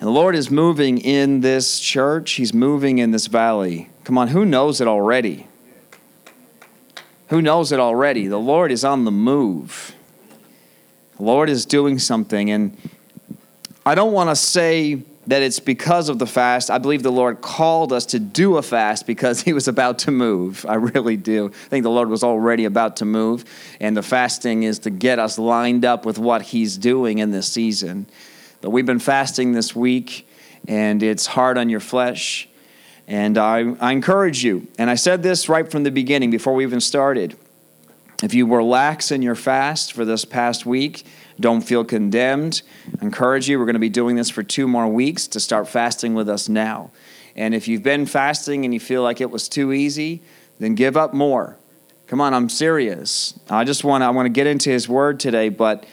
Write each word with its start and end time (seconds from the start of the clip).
And 0.00 0.06
the 0.06 0.12
Lord 0.12 0.34
is 0.34 0.50
moving 0.50 0.96
in 0.96 1.42
this 1.42 1.78
church, 1.78 2.32
He's 2.32 2.54
moving 2.54 2.98
in 2.98 3.10
this 3.10 3.26
valley. 3.26 3.90
Come 4.04 4.16
on, 4.16 4.28
who 4.28 4.46
knows 4.46 4.80
it 4.80 4.88
already? 4.88 5.46
Who 7.28 7.42
knows 7.42 7.70
it 7.70 7.78
already? 7.78 8.26
The 8.26 8.38
Lord 8.38 8.72
is 8.72 8.82
on 8.82 9.04
the 9.04 9.10
move. 9.10 9.94
The 11.18 11.22
Lord 11.22 11.50
is 11.50 11.66
doing 11.66 11.98
something. 11.98 12.50
And 12.50 12.76
I 13.84 13.94
don't 13.94 14.12
want 14.12 14.30
to 14.30 14.36
say 14.36 15.02
that 15.26 15.42
it's 15.42 15.60
because 15.60 16.08
of 16.08 16.18
the 16.18 16.26
fast. 16.26 16.70
I 16.70 16.78
believe 16.78 17.02
the 17.02 17.12
Lord 17.12 17.42
called 17.42 17.92
us 17.92 18.06
to 18.06 18.18
do 18.18 18.56
a 18.56 18.62
fast 18.62 19.06
because 19.06 19.40
He 19.42 19.52
was 19.52 19.68
about 19.68 19.98
to 20.00 20.10
move. 20.10 20.64
I 20.66 20.76
really 20.76 21.18
do. 21.18 21.48
I 21.48 21.68
think 21.68 21.82
the 21.82 21.90
Lord 21.90 22.08
was 22.08 22.24
already 22.24 22.64
about 22.64 22.96
to 22.96 23.04
move. 23.04 23.44
And 23.80 23.94
the 23.94 24.02
fasting 24.02 24.62
is 24.62 24.78
to 24.80 24.90
get 24.90 25.18
us 25.18 25.38
lined 25.38 25.84
up 25.84 26.06
with 26.06 26.18
what 26.18 26.40
He's 26.40 26.78
doing 26.78 27.18
in 27.18 27.32
this 27.32 27.52
season. 27.52 28.06
But 28.60 28.70
we've 28.70 28.86
been 28.86 28.98
fasting 28.98 29.52
this 29.52 29.74
week, 29.74 30.28
and 30.68 31.02
it's 31.02 31.26
hard 31.26 31.56
on 31.58 31.68
your 31.68 31.80
flesh. 31.80 32.48
And 33.06 33.38
I, 33.38 33.74
I 33.80 33.92
encourage 33.92 34.44
you, 34.44 34.68
and 34.78 34.90
I 34.90 34.94
said 34.94 35.22
this 35.22 35.48
right 35.48 35.68
from 35.68 35.82
the 35.82 35.90
beginning 35.90 36.30
before 36.30 36.54
we 36.54 36.64
even 36.64 36.80
started. 36.80 37.36
If 38.22 38.34
you 38.34 38.46
were 38.46 38.62
lax 38.62 39.10
in 39.10 39.22
your 39.22 39.34
fast 39.34 39.94
for 39.94 40.04
this 40.04 40.24
past 40.24 40.66
week, 40.66 41.04
don't 41.40 41.62
feel 41.62 41.84
condemned. 41.84 42.62
I 43.00 43.04
encourage 43.04 43.48
you, 43.48 43.58
we're 43.58 43.64
going 43.64 43.74
to 43.74 43.80
be 43.80 43.88
doing 43.88 44.16
this 44.16 44.28
for 44.28 44.42
two 44.42 44.68
more 44.68 44.86
weeks 44.86 45.26
to 45.28 45.40
start 45.40 45.68
fasting 45.68 46.14
with 46.14 46.28
us 46.28 46.48
now. 46.48 46.90
And 47.34 47.54
if 47.54 47.66
you've 47.66 47.82
been 47.82 48.04
fasting 48.04 48.64
and 48.64 48.74
you 48.74 48.80
feel 48.80 49.02
like 49.02 49.22
it 49.22 49.30
was 49.30 49.48
too 49.48 49.72
easy, 49.72 50.22
then 50.58 50.74
give 50.74 50.96
up 50.96 51.14
more. 51.14 51.56
Come 52.06 52.20
on, 52.20 52.34
I'm 52.34 52.48
serious. 52.48 53.38
I 53.48 53.64
just 53.64 53.84
want 53.84 54.02
to, 54.02 54.06
I 54.06 54.10
want 54.10 54.26
to 54.26 54.30
get 54.30 54.46
into 54.46 54.68
his 54.68 54.88
word 54.88 55.18
today, 55.18 55.48
but 55.48 55.86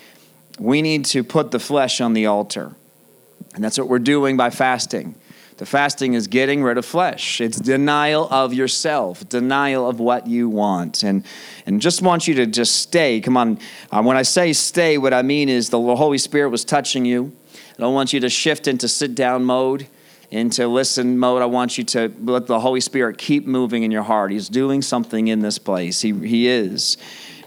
we 0.59 0.81
need 0.81 1.05
to 1.05 1.23
put 1.23 1.51
the 1.51 1.59
flesh 1.59 2.01
on 2.01 2.13
the 2.13 2.25
altar. 2.25 2.73
And 3.55 3.63
that's 3.63 3.77
what 3.77 3.87
we're 3.87 3.99
doing 3.99 4.37
by 4.37 4.49
fasting. 4.49 5.15
The 5.57 5.65
fasting 5.65 6.13
is 6.13 6.27
getting 6.27 6.61
rid 6.61 6.77
of 6.77 6.85
flesh. 6.85 7.41
It's 7.41 7.59
denial 7.59 8.27
of 8.29 8.53
yourself, 8.53 9.27
denial 9.27 9.89
of 9.89 9.99
what 9.99 10.27
you 10.27 10.49
want. 10.49 11.01
And, 11.01 11.25
and 11.65 11.81
just 11.81 12.03
want 12.03 12.27
you 12.27 12.35
to 12.35 12.45
just 12.45 12.75
stay. 12.75 13.19
Come 13.21 13.35
on. 13.35 13.59
Uh, 13.91 14.03
when 14.03 14.17
I 14.17 14.21
say 14.21 14.53
stay, 14.53 14.99
what 14.99 15.15
I 15.15 15.23
mean 15.23 15.49
is 15.49 15.69
the 15.69 15.81
Holy 15.81 16.19
Spirit 16.19 16.49
was 16.49 16.63
touching 16.63 17.05
you. 17.05 17.33
I 17.55 17.81
don't 17.81 17.95
want 17.95 18.13
you 18.13 18.19
to 18.19 18.29
shift 18.29 18.67
into 18.67 18.87
sit 18.87 19.15
down 19.15 19.45
mode, 19.45 19.87
into 20.29 20.67
listen 20.67 21.17
mode. 21.17 21.41
I 21.41 21.47
want 21.47 21.79
you 21.79 21.83
to 21.85 22.13
let 22.23 22.45
the 22.45 22.59
Holy 22.59 22.81
Spirit 22.81 23.17
keep 23.17 23.47
moving 23.47 23.81
in 23.81 23.89
your 23.89 24.03
heart. 24.03 24.31
He's 24.31 24.49
doing 24.49 24.83
something 24.83 25.27
in 25.27 25.39
this 25.39 25.57
place. 25.57 26.01
He, 26.01 26.11
he 26.11 26.47
is 26.47 26.97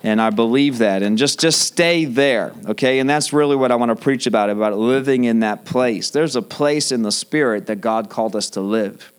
and 0.03 0.21
I 0.21 0.31
believe 0.31 0.79
that. 0.79 1.03
And 1.03 1.19
just 1.19 1.41
just 1.41 1.63
stay 1.63 2.05
there, 2.05 2.53
okay? 2.67 2.99
And 2.99 3.09
that's 3.09 3.33
really 3.33 3.57
what 3.57 3.71
I 3.71 3.77
want 3.77 3.91
to 3.91 4.03
preach 4.03 4.27
about 4.27 4.51
about 4.51 4.77
living 4.77 5.25
in 5.25 5.41
that 5.41 5.65
place. 5.65 6.11
There's 6.11 6.37
a 6.37 6.43
place 6.43 6.93
in 6.93 7.03
the 7.03 7.13
spirit 7.13 7.67
that 7.67 7.81
God 7.81 8.09
called 8.09 8.35
us 8.35 8.51
to 8.51 8.61
live. 8.61 9.13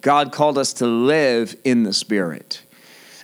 God 0.00 0.32
called 0.32 0.58
us 0.58 0.72
to 0.74 0.86
live 0.86 1.56
in 1.64 1.82
the 1.82 1.92
spirit. 1.92 2.62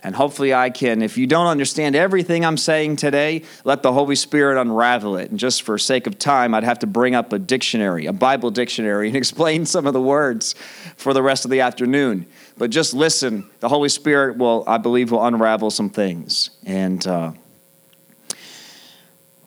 And 0.05 0.15
hopefully, 0.15 0.53
I 0.53 0.69
can, 0.69 1.01
if 1.01 1.17
you 1.17 1.25
don't 1.25 1.47
understand 1.47 1.95
everything 1.95 2.45
I'm 2.45 2.57
saying 2.57 2.97
today, 2.97 3.41
let 3.63 3.81
the 3.81 3.91
Holy 3.91 4.15
Spirit 4.15 4.61
unravel 4.61 5.17
it. 5.17 5.31
And 5.31 5.39
just 5.39 5.63
for 5.63 5.79
sake 5.79 6.05
of 6.05 6.19
time, 6.19 6.53
I'd 6.53 6.63
have 6.63 6.77
to 6.79 6.87
bring 6.87 7.15
up 7.15 7.33
a 7.33 7.39
dictionary, 7.39 8.05
a 8.05 8.13
Bible 8.13 8.51
dictionary, 8.51 9.07
and 9.09 9.17
explain 9.17 9.65
some 9.65 9.87
of 9.87 9.93
the 9.93 10.01
words 10.01 10.53
for 10.95 11.11
the 11.11 11.23
rest 11.23 11.43
of 11.43 11.49
the 11.49 11.61
afternoon. 11.61 12.27
But 12.55 12.69
just 12.69 12.93
listen. 12.93 13.49
The 13.61 13.67
Holy 13.67 13.89
Spirit 13.89 14.37
will, 14.37 14.63
I 14.67 14.77
believe, 14.77 15.09
will 15.09 15.25
unravel 15.25 15.71
some 15.71 15.89
things. 15.89 16.51
And, 16.63 17.05
uh, 17.07 17.31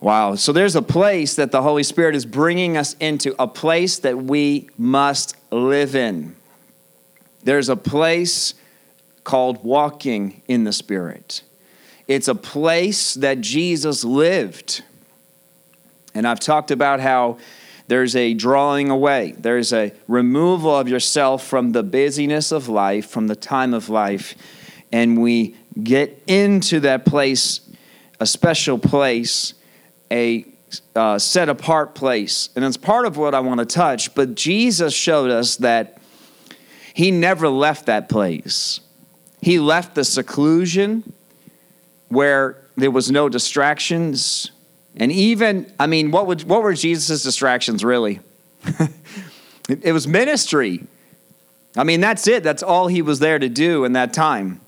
Wow. 0.01 0.37
So 0.37 0.53
there's 0.53 0.77
a 0.77 0.83
place 0.83 1.35
that 1.37 1.51
the 1.51 1.63
Holy 1.63 1.83
Spirit 1.83 2.15
is 2.15 2.25
bringing 2.25 2.77
us 2.77 2.95
into, 2.95 3.35
a 3.41 3.49
place 3.49 3.99
that 4.01 4.17
we 4.17 4.71
must 4.79 5.37
live 5.51 5.97
in. 5.97 6.37
There's 7.43 7.69
a 7.69 7.75
place 7.75 8.55
called 9.29 9.63
walking 9.63 10.41
in 10.49 10.65
the 10.65 10.73
Spirit. 10.73 11.43
It's 12.07 12.29
a 12.29 12.35
place 12.35 13.13
that 13.13 13.43
Jesus 13.43 14.03
lived. 14.03 14.83
And 16.15 16.27
I've 16.27 16.41
talked 16.41 16.71
about 16.71 17.01
how 17.01 17.37
there's 17.89 18.17
a 18.17 18.33
drawing 18.33 18.89
away, 18.89 19.35
there's 19.37 19.75
a 19.75 19.93
removal 20.09 20.75
of 20.75 20.89
yourself 20.89 21.47
from 21.47 21.73
the 21.73 21.83
busyness 21.83 22.53
of 22.53 22.71
life, 22.71 23.11
from 23.11 23.27
the 23.27 23.37
time 23.37 23.75
of 23.75 23.91
life, 23.91 24.35
and 24.93 25.21
we 25.21 25.55
get 25.83 26.23
into 26.27 26.81
that 26.81 27.05
place, 27.05 27.61
a 28.21 28.27
special 28.27 28.79
place, 28.79 29.53
a 30.11 30.47
uh, 30.97 31.19
set 31.19 31.51
apart 31.51 31.95
place. 31.95 32.49
And 32.57 32.65
it's 32.65 32.79
part 32.79 33.05
of 33.05 33.19
what 33.19 33.35
I 33.35 33.41
want 33.41 33.61
to 33.61 33.67
touch, 33.67 34.15
but 34.15 34.35
Jesus 34.35 34.95
showed 34.95 35.31
us 35.31 35.57
that 35.57 35.99
he 36.95 37.11
never 37.11 37.51
left 37.51 37.85
that 37.87 38.09
place. 38.09 38.81
He 39.41 39.59
left 39.59 39.95
the 39.95 40.05
seclusion 40.05 41.13
where 42.09 42.57
there 42.77 42.91
was 42.91 43.11
no 43.11 43.29
distractions. 43.29 44.51
And 44.97 45.13
even, 45.13 45.73
I 45.79 45.87
mean, 45.87 46.11
what, 46.11 46.27
would, 46.27 46.45
what 46.45 46.63
were 46.63 46.75
Jesus' 46.75 47.23
distractions 47.23 47.85
really? 47.85 48.21
it, 49.69 49.83
it 49.83 49.93
was 49.93 50.09
ministry. 50.09 50.87
I 51.77 51.85
mean, 51.85 52.01
that's 52.01 52.27
it. 52.27 52.43
That's 52.43 52.63
all 52.63 52.89
he 52.89 53.03
was 53.03 53.19
there 53.19 53.39
to 53.39 53.49
do 53.49 53.85
in 53.85 53.93
that 53.93 54.13
time. 54.13 54.61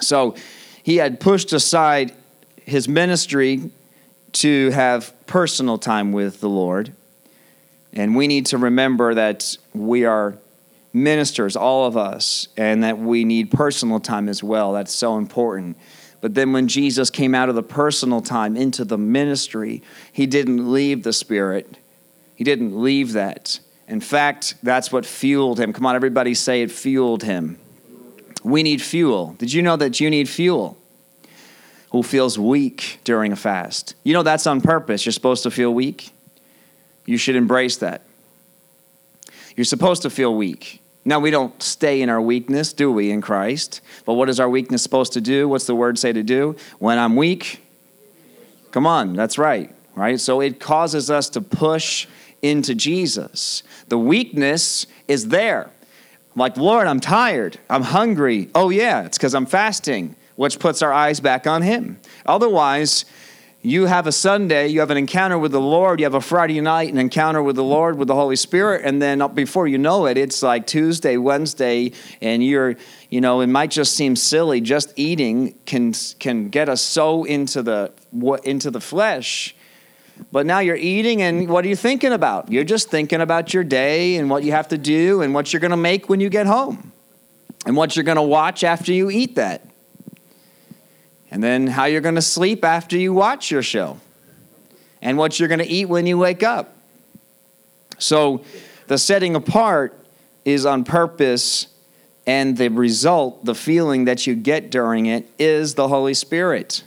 So 0.00 0.36
he 0.82 0.96
had 0.96 1.20
pushed 1.20 1.52
aside 1.52 2.12
his 2.64 2.88
ministry 2.88 3.70
to 4.32 4.70
have 4.70 5.14
personal 5.26 5.78
time 5.78 6.12
with 6.12 6.40
the 6.40 6.48
Lord. 6.48 6.92
And 7.92 8.16
we 8.16 8.26
need 8.26 8.46
to 8.46 8.58
remember 8.58 9.14
that 9.14 9.56
we 9.72 10.04
are 10.04 10.36
ministers, 10.94 11.56
all 11.56 11.86
of 11.86 11.96
us, 11.96 12.48
and 12.56 12.84
that 12.84 12.98
we 12.98 13.24
need 13.24 13.50
personal 13.50 14.00
time 14.00 14.28
as 14.28 14.42
well. 14.42 14.72
That's 14.72 14.94
so 14.94 15.18
important. 15.18 15.76
But 16.20 16.34
then 16.34 16.54
when 16.54 16.68
Jesus 16.68 17.10
came 17.10 17.34
out 17.34 17.50
of 17.50 17.54
the 17.54 17.62
personal 17.62 18.22
time 18.22 18.56
into 18.56 18.84
the 18.84 18.96
ministry, 18.96 19.82
he 20.10 20.24
didn't 20.26 20.72
leave 20.72 21.02
the 21.02 21.12
Spirit. 21.12 21.76
He 22.34 22.44
didn't 22.44 22.80
leave 22.80 23.12
that. 23.12 23.60
In 23.88 24.00
fact, 24.00 24.54
that's 24.62 24.90
what 24.90 25.04
fueled 25.04 25.60
him. 25.60 25.74
Come 25.74 25.84
on, 25.84 25.94
everybody 25.94 26.32
say 26.32 26.62
it 26.62 26.70
fueled 26.70 27.24
him. 27.24 27.58
We 28.42 28.62
need 28.62 28.80
fuel. 28.80 29.34
Did 29.38 29.52
you 29.52 29.60
know 29.60 29.76
that 29.76 30.00
you 30.00 30.08
need 30.08 30.28
fuel? 30.28 30.78
Who 31.90 32.02
feels 32.02 32.38
weak 32.38 33.00
during 33.04 33.32
a 33.32 33.36
fast? 33.36 33.94
You 34.04 34.14
know 34.14 34.22
that's 34.22 34.46
on 34.46 34.60
purpose. 34.60 35.04
You're 35.04 35.12
supposed 35.12 35.42
to 35.42 35.50
feel 35.50 35.74
weak. 35.74 36.10
You 37.04 37.18
should 37.18 37.36
embrace 37.36 37.76
that. 37.78 38.02
You're 39.56 39.64
supposed 39.64 40.02
to 40.02 40.10
feel 40.10 40.34
weak. 40.34 40.80
Now, 41.04 41.20
we 41.20 41.30
don't 41.30 41.62
stay 41.62 42.00
in 42.00 42.08
our 42.08 42.20
weakness, 42.20 42.72
do 42.72 42.90
we, 42.90 43.10
in 43.10 43.20
Christ? 43.20 43.82
But 44.06 44.14
what 44.14 44.30
is 44.30 44.40
our 44.40 44.48
weakness 44.48 44.82
supposed 44.82 45.12
to 45.12 45.20
do? 45.20 45.48
What's 45.48 45.66
the 45.66 45.74
word 45.74 45.98
say 45.98 46.12
to 46.12 46.22
do? 46.22 46.56
When 46.78 46.98
I'm 46.98 47.14
weak, 47.14 47.62
come 48.70 48.86
on, 48.86 49.14
that's 49.14 49.36
right, 49.36 49.74
right? 49.94 50.18
So 50.18 50.40
it 50.40 50.60
causes 50.60 51.10
us 51.10 51.28
to 51.30 51.42
push 51.42 52.06
into 52.40 52.74
Jesus. 52.74 53.62
The 53.88 53.98
weakness 53.98 54.86
is 55.06 55.28
there. 55.28 55.70
like, 56.36 56.56
Lord, 56.56 56.86
I'm 56.86 57.00
tired. 57.00 57.58
I'm 57.68 57.82
hungry. 57.82 58.50
Oh, 58.54 58.70
yeah, 58.70 59.04
it's 59.04 59.18
because 59.18 59.34
I'm 59.34 59.46
fasting, 59.46 60.16
which 60.36 60.58
puts 60.58 60.82
our 60.82 60.92
eyes 60.92 61.20
back 61.20 61.46
on 61.46 61.62
Him. 61.62 62.00
Otherwise, 62.26 63.04
you 63.64 63.86
have 63.86 64.06
a 64.06 64.12
Sunday, 64.12 64.68
you 64.68 64.80
have 64.80 64.90
an 64.90 64.98
encounter 64.98 65.38
with 65.38 65.50
the 65.50 65.60
Lord, 65.60 65.98
you 65.98 66.04
have 66.04 66.12
a 66.12 66.20
Friday 66.20 66.60
night, 66.60 66.92
an 66.92 66.98
encounter 66.98 67.42
with 67.42 67.56
the 67.56 67.64
Lord, 67.64 67.96
with 67.96 68.08
the 68.08 68.14
Holy 68.14 68.36
Spirit, 68.36 68.82
and 68.84 69.00
then 69.00 69.26
before 69.32 69.66
you 69.66 69.78
know 69.78 70.04
it, 70.04 70.18
it's 70.18 70.42
like 70.42 70.66
Tuesday, 70.66 71.16
Wednesday, 71.16 71.92
and 72.20 72.44
you're, 72.44 72.76
you 73.08 73.22
know, 73.22 73.40
it 73.40 73.46
might 73.46 73.70
just 73.70 73.94
seem 73.94 74.16
silly. 74.16 74.60
Just 74.60 74.92
eating 74.96 75.54
can 75.64 75.94
can 76.18 76.50
get 76.50 76.68
us 76.68 76.82
so 76.82 77.24
into 77.24 77.62
the 77.62 77.90
into 78.44 78.70
the 78.70 78.82
flesh. 78.82 79.56
But 80.30 80.44
now 80.44 80.58
you're 80.58 80.76
eating, 80.76 81.22
and 81.22 81.48
what 81.48 81.64
are 81.64 81.68
you 81.68 81.74
thinking 81.74 82.12
about? 82.12 82.52
You're 82.52 82.64
just 82.64 82.90
thinking 82.90 83.22
about 83.22 83.54
your 83.54 83.64
day 83.64 84.16
and 84.16 84.28
what 84.28 84.44
you 84.44 84.52
have 84.52 84.68
to 84.68 84.78
do 84.78 85.22
and 85.22 85.32
what 85.32 85.54
you're 85.54 85.60
going 85.60 85.70
to 85.70 85.76
make 85.78 86.10
when 86.10 86.20
you 86.20 86.28
get 86.28 86.46
home, 86.46 86.92
and 87.64 87.78
what 87.78 87.96
you're 87.96 88.04
going 88.04 88.16
to 88.16 88.22
watch 88.22 88.62
after 88.62 88.92
you 88.92 89.08
eat 89.08 89.36
that 89.36 89.62
and 91.34 91.42
then 91.42 91.66
how 91.66 91.86
you're 91.86 92.00
going 92.00 92.14
to 92.14 92.22
sleep 92.22 92.64
after 92.64 92.96
you 92.96 93.12
watch 93.12 93.50
your 93.50 93.60
show, 93.60 93.98
and 95.02 95.18
what 95.18 95.40
you're 95.40 95.48
going 95.48 95.58
to 95.58 95.66
eat 95.66 95.86
when 95.86 96.06
you 96.06 96.16
wake 96.16 96.44
up. 96.44 96.76
So 97.98 98.44
the 98.86 98.98
setting 98.98 99.34
apart 99.34 99.98
is 100.44 100.64
on 100.64 100.84
purpose, 100.84 101.66
and 102.24 102.56
the 102.56 102.68
result, 102.68 103.44
the 103.44 103.54
feeling 103.56 104.04
that 104.04 104.28
you 104.28 104.36
get 104.36 104.70
during 104.70 105.06
it, 105.06 105.28
is 105.36 105.74
the 105.74 105.88
Holy 105.88 106.14
Spirit. 106.14 106.84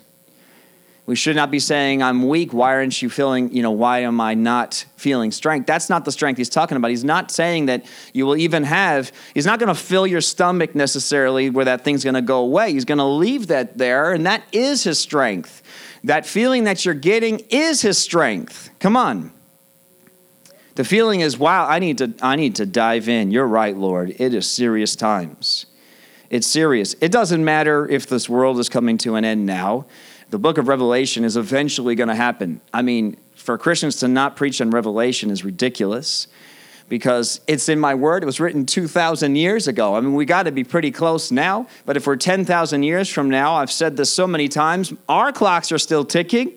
We 1.07 1.15
should 1.15 1.37
not 1.37 1.49
be 1.51 1.59
saying, 1.59 2.03
I'm 2.03 2.27
weak. 2.27 2.51
Why 2.51 2.73
aren't 2.75 3.01
you 3.01 3.09
feeling, 3.09 3.49
you 3.53 3.63
know, 3.63 3.71
why 3.71 3.99
am 3.99 4.19
I 4.19 4.33
not 4.33 4.85
feeling 4.97 5.31
strength? 5.31 5.65
That's 5.65 5.89
not 5.89 6.03
the 6.03 6.11
strength 6.11 6.37
he's 6.37 6.49
talking 6.49 6.75
about. 6.75 6.89
He's 6.89 7.05
not 7.05 7.31
saying 7.31 7.67
that 7.67 7.85
you 8.11 8.25
will 8.25 8.35
even 8.35 8.63
have, 8.65 9.13
he's 9.33 9.45
not 9.45 9.57
going 9.57 9.73
to 9.73 9.81
fill 9.81 10.05
your 10.05 10.19
stomach 10.19 10.75
necessarily 10.75 11.49
where 11.49 11.63
that 11.63 11.85
thing's 11.85 12.03
going 12.03 12.15
to 12.15 12.21
go 12.21 12.39
away. 12.39 12.73
He's 12.73 12.83
going 12.83 12.97
to 12.97 13.05
leave 13.05 13.47
that 13.47 13.77
there, 13.77 14.11
and 14.11 14.25
that 14.25 14.43
is 14.51 14.83
his 14.83 14.99
strength. 14.99 15.63
That 16.03 16.25
feeling 16.25 16.65
that 16.65 16.83
you're 16.83 16.93
getting 16.93 17.39
is 17.49 17.81
his 17.81 17.97
strength. 17.97 18.69
Come 18.79 18.97
on. 18.97 19.31
The 20.75 20.83
feeling 20.83 21.21
is, 21.21 21.37
wow, 21.39 21.67
I 21.67 21.79
need 21.79 21.97
to 21.99 22.13
I 22.21 22.35
need 22.35 22.55
to 22.57 22.65
dive 22.65 23.09
in. 23.09 23.31
You're 23.31 23.47
right, 23.47 23.75
Lord. 23.75 24.13
It 24.19 24.33
is 24.33 24.47
serious 24.47 24.95
times. 24.95 25.65
It's 26.29 26.45
serious. 26.45 26.95
It 27.01 27.11
doesn't 27.11 27.43
matter 27.43 27.87
if 27.87 28.07
this 28.07 28.27
world 28.27 28.59
is 28.59 28.69
coming 28.69 28.97
to 28.99 29.15
an 29.15 29.25
end 29.25 29.45
now. 29.45 29.85
The 30.29 30.39
book 30.39 30.57
of 30.57 30.67
Revelation 30.67 31.23
is 31.23 31.37
eventually 31.37 31.95
going 31.95 32.09
to 32.09 32.15
happen. 32.15 32.59
I 32.73 32.81
mean, 32.81 33.17
for 33.35 33.57
Christians 33.57 33.97
to 33.97 34.07
not 34.07 34.35
preach 34.35 34.59
on 34.59 34.71
Revelation 34.71 35.31
is 35.31 35.45
ridiculous 35.45 36.27
because 36.89 37.39
it's 37.47 37.69
in 37.69 37.79
my 37.79 37.95
word. 37.95 38.23
It 38.23 38.25
was 38.25 38.39
written 38.39 38.65
2,000 38.65 39.35
years 39.35 39.67
ago. 39.67 39.95
I 39.95 40.01
mean, 40.01 40.15
we 40.15 40.25
got 40.25 40.43
to 40.43 40.51
be 40.51 40.63
pretty 40.63 40.91
close 40.91 41.31
now. 41.31 41.67
But 41.85 41.95
if 41.95 42.07
we're 42.07 42.17
10,000 42.17 42.83
years 42.83 43.09
from 43.09 43.29
now, 43.29 43.55
I've 43.55 43.71
said 43.71 43.95
this 43.95 44.11
so 44.11 44.27
many 44.27 44.47
times, 44.47 44.93
our 45.07 45.31
clocks 45.31 45.71
are 45.71 45.77
still 45.77 46.03
ticking. 46.03 46.53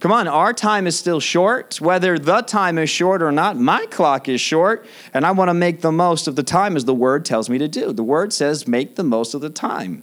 Come 0.00 0.12
on, 0.12 0.28
our 0.28 0.52
time 0.52 0.86
is 0.86 0.98
still 0.98 1.18
short. 1.18 1.80
Whether 1.80 2.18
the 2.18 2.42
time 2.42 2.78
is 2.78 2.90
short 2.90 3.22
or 3.22 3.32
not, 3.32 3.56
my 3.56 3.86
clock 3.86 4.28
is 4.28 4.40
short, 4.40 4.86
and 5.14 5.24
I 5.24 5.30
want 5.30 5.48
to 5.48 5.54
make 5.54 5.80
the 5.80 5.92
most 5.92 6.28
of 6.28 6.36
the 6.36 6.42
time 6.42 6.76
as 6.76 6.84
the 6.84 6.94
word 6.94 7.24
tells 7.24 7.48
me 7.48 7.58
to 7.58 7.68
do. 7.68 7.92
The 7.92 8.04
word 8.04 8.32
says, 8.32 8.68
make 8.68 8.96
the 8.96 9.04
most 9.04 9.34
of 9.34 9.40
the 9.40 9.50
time. 9.50 10.02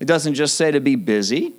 It 0.00 0.06
doesn't 0.06 0.34
just 0.34 0.56
say 0.56 0.72
to 0.72 0.80
be 0.80 0.96
busy, 0.96 1.54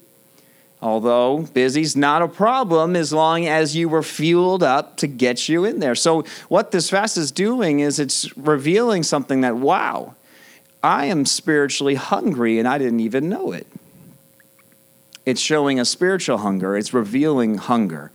Although 0.81 1.47
busy's 1.53 1.95
not 1.95 2.21
a 2.21 2.27
problem 2.27 2.95
as 2.95 3.12
long 3.12 3.47
as 3.47 3.75
you 3.75 3.89
were 3.89 4.03
fueled 4.03 4.62
up 4.62 4.97
to 4.97 5.07
get 5.07 5.50
you 5.50 5.65
in 5.65 5.79
there. 5.79 5.95
So, 5.95 6.24
what 6.50 6.71
this 6.71 6.89
fast 6.89 7.18
is 7.18 7.31
doing 7.31 7.79
is 7.79 8.00
it's 8.00 8.35
revealing 8.38 9.01
something 9.01 9.41
that, 9.41 9.56
wow, 9.56 10.13
I 10.83 11.06
am 11.06 11.25
spiritually 11.25 11.95
hungry 11.95 12.59
and 12.59 12.68
I 12.68 12.77
didn't 12.77 13.00
even 13.00 13.27
know 13.27 13.51
it. 13.51 13.65
It's 15.25 15.41
showing 15.41 15.79
a 15.79 15.85
spiritual 15.85 16.38
hunger, 16.38 16.77
it's 16.77 16.94
revealing 16.94 17.57
hunger. 17.57 18.12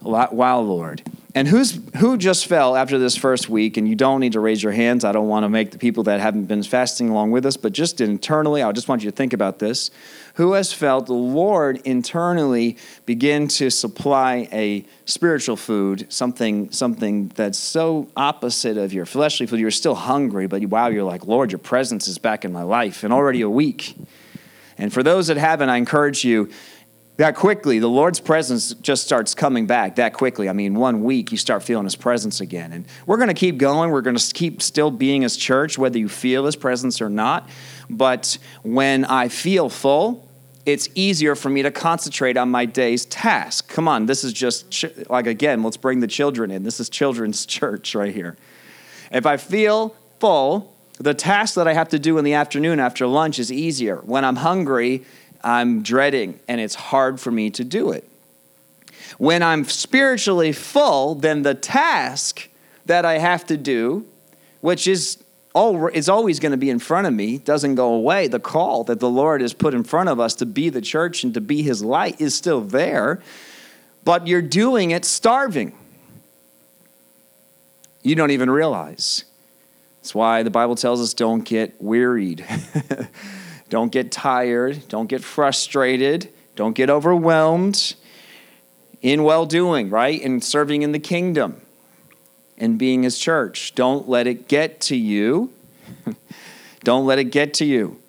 Wow, 0.00 0.60
Lord. 0.60 1.02
And 1.32 1.46
who's 1.46 1.78
who 1.96 2.16
just 2.16 2.46
fell 2.46 2.74
after 2.74 2.98
this 2.98 3.16
first 3.16 3.48
week? 3.48 3.76
And 3.76 3.88
you 3.88 3.94
don't 3.94 4.18
need 4.18 4.32
to 4.32 4.40
raise 4.40 4.62
your 4.62 4.72
hands. 4.72 5.04
I 5.04 5.12
don't 5.12 5.28
want 5.28 5.44
to 5.44 5.48
make 5.48 5.70
the 5.70 5.78
people 5.78 6.02
that 6.04 6.18
haven't 6.18 6.46
been 6.46 6.62
fasting 6.64 7.08
along 7.08 7.30
with 7.30 7.46
us, 7.46 7.56
but 7.56 7.72
just 7.72 8.00
internally, 8.00 8.62
I 8.62 8.72
just 8.72 8.88
want 8.88 9.04
you 9.04 9.10
to 9.10 9.16
think 9.16 9.32
about 9.32 9.60
this. 9.60 9.92
Who 10.34 10.54
has 10.54 10.72
felt 10.72 11.06
the 11.06 11.12
Lord 11.12 11.80
internally 11.84 12.78
begin 13.06 13.46
to 13.48 13.70
supply 13.70 14.48
a 14.50 14.84
spiritual 15.04 15.56
food, 15.56 16.12
something 16.12 16.72
something 16.72 17.28
that's 17.28 17.58
so 17.58 18.08
opposite 18.16 18.76
of 18.76 18.92
your 18.92 19.06
fleshly 19.06 19.46
food? 19.46 19.60
You're 19.60 19.70
still 19.70 19.94
hungry, 19.94 20.48
but 20.48 20.64
wow, 20.64 20.88
you're 20.88 21.04
like, 21.04 21.26
Lord, 21.26 21.52
your 21.52 21.60
presence 21.60 22.08
is 22.08 22.18
back 22.18 22.44
in 22.44 22.52
my 22.52 22.62
life, 22.62 23.04
and 23.04 23.12
already 23.12 23.42
a 23.42 23.50
week. 23.50 23.94
And 24.78 24.92
for 24.92 25.02
those 25.02 25.28
that 25.28 25.36
haven't, 25.36 25.68
I 25.68 25.76
encourage 25.76 26.24
you 26.24 26.50
that 27.20 27.36
quickly, 27.36 27.78
the 27.78 27.88
Lord's 27.88 28.18
presence 28.18 28.72
just 28.72 29.04
starts 29.04 29.34
coming 29.34 29.66
back 29.66 29.96
that 29.96 30.14
quickly. 30.14 30.48
I 30.48 30.54
mean, 30.54 30.74
one 30.74 31.04
week 31.04 31.30
you 31.30 31.36
start 31.36 31.62
feeling 31.62 31.84
His 31.84 31.94
presence 31.94 32.40
again. 32.40 32.72
And 32.72 32.86
we're 33.04 33.18
going 33.18 33.28
to 33.28 33.34
keep 33.34 33.58
going. 33.58 33.90
We're 33.90 34.00
going 34.00 34.16
to 34.16 34.32
keep 34.32 34.62
still 34.62 34.90
being 34.90 35.20
His 35.20 35.36
church, 35.36 35.76
whether 35.76 35.98
you 35.98 36.08
feel 36.08 36.46
His 36.46 36.56
presence 36.56 37.02
or 37.02 37.10
not. 37.10 37.46
But 37.90 38.38
when 38.62 39.04
I 39.04 39.28
feel 39.28 39.68
full, 39.68 40.26
it's 40.64 40.88
easier 40.94 41.34
for 41.34 41.50
me 41.50 41.60
to 41.60 41.70
concentrate 41.70 42.38
on 42.38 42.50
my 42.50 42.64
day's 42.64 43.04
task. 43.04 43.68
Come 43.68 43.86
on, 43.86 44.06
this 44.06 44.24
is 44.24 44.32
just 44.32 44.70
ch- 44.70 44.86
like, 45.10 45.26
again, 45.26 45.62
let's 45.62 45.76
bring 45.76 46.00
the 46.00 46.06
children 46.06 46.50
in. 46.50 46.62
This 46.62 46.80
is 46.80 46.88
children's 46.88 47.44
church 47.58 47.94
right 47.94 48.14
here. 48.14 48.38
If 49.12 49.26
I 49.26 49.36
feel 49.36 49.94
full, 50.20 50.74
the 50.98 51.12
task 51.12 51.54
that 51.56 51.68
I 51.68 51.74
have 51.74 51.90
to 51.90 51.98
do 51.98 52.16
in 52.16 52.24
the 52.24 52.32
afternoon 52.32 52.80
after 52.80 53.06
lunch 53.06 53.38
is 53.38 53.52
easier. 53.52 53.96
When 53.96 54.24
I'm 54.24 54.36
hungry, 54.36 55.04
I'm 55.42 55.82
dreading, 55.82 56.38
and 56.48 56.60
it's 56.60 56.74
hard 56.74 57.20
for 57.20 57.30
me 57.30 57.50
to 57.50 57.64
do 57.64 57.90
it. 57.92 58.08
When 59.18 59.42
I'm 59.42 59.64
spiritually 59.64 60.52
full, 60.52 61.14
then 61.14 61.42
the 61.42 61.54
task 61.54 62.48
that 62.86 63.04
I 63.04 63.18
have 63.18 63.46
to 63.46 63.56
do, 63.56 64.06
which 64.60 64.86
is 64.86 65.22
all, 65.54 65.88
is 65.88 66.08
always 66.08 66.40
going 66.40 66.52
to 66.52 66.58
be 66.58 66.70
in 66.70 66.78
front 66.78 67.06
of 67.06 67.14
me, 67.14 67.38
doesn't 67.38 67.74
go 67.74 67.94
away. 67.94 68.28
The 68.28 68.40
call 68.40 68.84
that 68.84 69.00
the 69.00 69.10
Lord 69.10 69.40
has 69.40 69.52
put 69.52 69.74
in 69.74 69.84
front 69.84 70.08
of 70.08 70.20
us 70.20 70.34
to 70.36 70.46
be 70.46 70.68
the 70.68 70.80
church 70.80 71.24
and 71.24 71.34
to 71.34 71.40
be 71.40 71.62
His 71.62 71.82
light 71.82 72.20
is 72.20 72.34
still 72.34 72.60
there, 72.60 73.20
but 74.04 74.26
you're 74.26 74.42
doing 74.42 74.90
it 74.90 75.04
starving. 75.04 75.72
You 78.02 78.14
don't 78.14 78.30
even 78.30 78.50
realize. 78.50 79.24
That's 80.00 80.14
why 80.14 80.42
the 80.42 80.50
Bible 80.50 80.76
tells 80.76 81.00
us 81.00 81.12
don't 81.12 81.44
get 81.44 81.80
wearied. 81.80 82.44
Don't 83.70 83.90
get 83.90 84.12
tired. 84.12 84.86
Don't 84.88 85.08
get 85.08 85.24
frustrated. 85.24 86.28
Don't 86.56 86.74
get 86.74 86.90
overwhelmed 86.90 87.94
in 89.00 89.22
well 89.24 89.46
doing, 89.46 89.88
right? 89.88 90.20
In 90.20 90.40
serving 90.40 90.82
in 90.82 90.92
the 90.92 90.98
kingdom 90.98 91.62
and 92.58 92.78
being 92.78 93.02
his 93.02 93.18
church. 93.18 93.74
Don't 93.74 94.08
let 94.08 94.26
it 94.26 94.48
get 94.48 94.80
to 94.82 94.96
you. 94.96 95.52
Don't 96.84 97.06
let 97.06 97.18
it 97.18 97.24
get 97.24 97.54
to 97.54 97.64
you. 97.64 98.00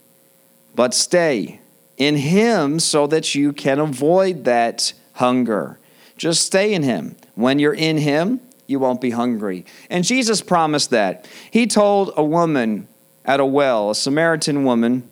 But 0.75 0.93
stay 0.93 1.61
in 1.97 2.17
him 2.17 2.79
so 2.79 3.07
that 3.07 3.35
you 3.35 3.53
can 3.53 3.79
avoid 3.79 4.45
that 4.45 4.93
hunger. 5.13 5.77
Just 6.17 6.45
stay 6.45 6.73
in 6.73 6.83
him. 6.83 7.15
When 7.35 7.59
you're 7.59 7.73
in 7.73 7.97
him, 7.97 8.41
you 8.67 8.79
won't 8.79 9.01
be 9.01 9.11
hungry. 9.11 9.65
And 9.89 10.03
Jesus 10.03 10.41
promised 10.41 10.89
that. 10.89 11.27
He 11.51 11.67
told 11.67 12.11
a 12.15 12.23
woman 12.23 12.87
at 13.25 13.39
a 13.39 13.45
well, 13.45 13.91
a 13.91 13.95
Samaritan 13.95 14.63
woman, 14.63 15.09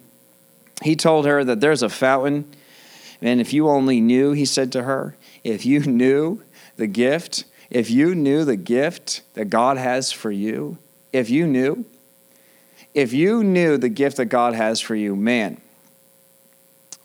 he 0.84 0.96
told 0.96 1.26
her 1.26 1.44
that 1.44 1.60
there's 1.60 1.84
a 1.84 1.90
fountain, 1.90 2.46
and 3.22 3.42
if 3.42 3.54
you 3.54 3.68
only 3.70 4.00
knew, 4.00 4.31
he 4.31 4.46
said 4.46 4.72
to 4.74 4.84
her, 4.84 5.16
if 5.44 5.66
you 5.66 5.80
knew 5.86 6.42
the 6.78 6.88
gift, 6.88 7.46
if 7.70 7.90
you 7.90 8.16
knew 8.16 8.46
the 8.46 8.56
gift 8.56 9.22
that 9.34 9.46
God 9.46 9.78
has 9.78 10.12
for 10.12 10.31
you, 10.31 10.78
if 11.12 11.30
you 11.30 11.46
knew, 11.48 11.86
if 12.94 13.14
you 13.14 13.44
knew 13.44 13.78
the 13.78 13.90
gift 13.90 14.18
that 14.18 14.26
God 14.26 14.54
has 14.56 14.81
for 14.81 14.96
you, 14.96 15.16
man, 15.16 15.60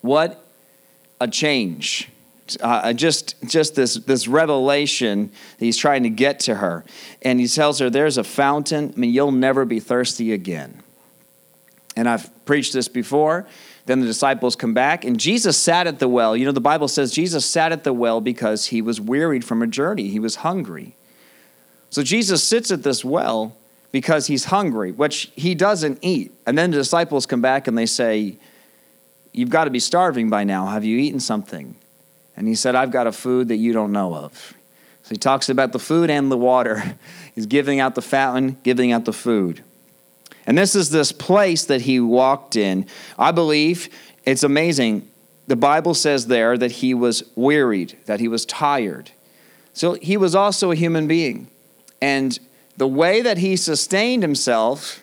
what 0.00 0.42
a 1.20 1.28
change. 1.28 2.10
Uh, 2.60 2.92
just 2.92 3.36
just 3.46 3.74
this 3.74 3.94
this 3.94 4.28
revelation 4.28 5.32
that 5.58 5.64
he's 5.64 5.78
trying 5.78 6.02
to 6.02 6.10
get 6.10 6.40
to 6.40 6.56
her 6.56 6.84
and 7.22 7.40
he 7.40 7.48
tells 7.48 7.78
her 7.78 7.88
there's 7.88 8.18
a 8.18 8.22
fountain 8.22 8.92
i 8.94 9.00
mean 9.00 9.14
you'll 9.14 9.32
never 9.32 9.64
be 9.64 9.80
thirsty 9.80 10.30
again 10.30 10.82
and 11.96 12.08
I've 12.08 12.30
preached 12.44 12.72
this 12.72 12.88
before. 12.88 13.46
Then 13.86 14.00
the 14.00 14.06
disciples 14.06 14.56
come 14.56 14.72
back, 14.72 15.04
and 15.04 15.20
Jesus 15.20 15.58
sat 15.58 15.86
at 15.86 15.98
the 15.98 16.08
well. 16.08 16.36
You 16.36 16.46
know, 16.46 16.52
the 16.52 16.60
Bible 16.60 16.88
says 16.88 17.12
Jesus 17.12 17.44
sat 17.44 17.70
at 17.70 17.84
the 17.84 17.92
well 17.92 18.20
because 18.20 18.66
he 18.66 18.80
was 18.80 19.00
wearied 19.00 19.44
from 19.44 19.62
a 19.62 19.66
journey, 19.66 20.08
he 20.08 20.18
was 20.18 20.36
hungry. 20.36 20.96
So 21.90 22.02
Jesus 22.02 22.42
sits 22.42 22.70
at 22.70 22.82
this 22.82 23.04
well 23.04 23.56
because 23.92 24.26
he's 24.26 24.46
hungry, 24.46 24.90
which 24.90 25.30
he 25.36 25.54
doesn't 25.54 25.98
eat. 26.02 26.32
And 26.46 26.58
then 26.58 26.72
the 26.72 26.78
disciples 26.78 27.26
come 27.26 27.40
back 27.40 27.68
and 27.68 27.78
they 27.78 27.86
say, 27.86 28.38
You've 29.32 29.50
got 29.50 29.64
to 29.64 29.70
be 29.70 29.80
starving 29.80 30.30
by 30.30 30.44
now. 30.44 30.66
Have 30.66 30.84
you 30.84 30.98
eaten 30.98 31.18
something? 31.20 31.76
And 32.36 32.48
he 32.48 32.54
said, 32.54 32.74
I've 32.74 32.90
got 32.92 33.06
a 33.06 33.12
food 33.12 33.48
that 33.48 33.56
you 33.56 33.72
don't 33.72 33.92
know 33.92 34.14
of. 34.14 34.54
So 35.02 35.10
he 35.10 35.16
talks 35.16 35.48
about 35.48 35.72
the 35.72 35.78
food 35.78 36.08
and 36.08 36.30
the 36.30 36.36
water. 36.36 36.96
He's 37.34 37.46
giving 37.46 37.80
out 37.80 37.94
the 37.94 38.02
fountain, 38.02 38.58
giving 38.62 38.92
out 38.92 39.04
the 39.04 39.12
food. 39.12 39.62
And 40.46 40.58
this 40.58 40.74
is 40.74 40.90
this 40.90 41.12
place 41.12 41.64
that 41.64 41.82
he 41.82 42.00
walked 42.00 42.56
in. 42.56 42.86
I 43.18 43.32
believe 43.32 43.88
it's 44.24 44.42
amazing. 44.42 45.08
The 45.46 45.56
Bible 45.56 45.94
says 45.94 46.26
there 46.26 46.56
that 46.56 46.72
he 46.72 46.94
was 46.94 47.22
wearied, 47.34 47.98
that 48.06 48.20
he 48.20 48.28
was 48.28 48.46
tired. 48.46 49.10
So 49.72 49.94
he 49.94 50.16
was 50.16 50.34
also 50.34 50.70
a 50.70 50.76
human 50.76 51.06
being. 51.06 51.48
And 52.00 52.38
the 52.76 52.88
way 52.88 53.22
that 53.22 53.38
he 53.38 53.56
sustained 53.56 54.22
himself 54.22 55.02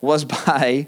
was 0.00 0.24
by 0.46 0.86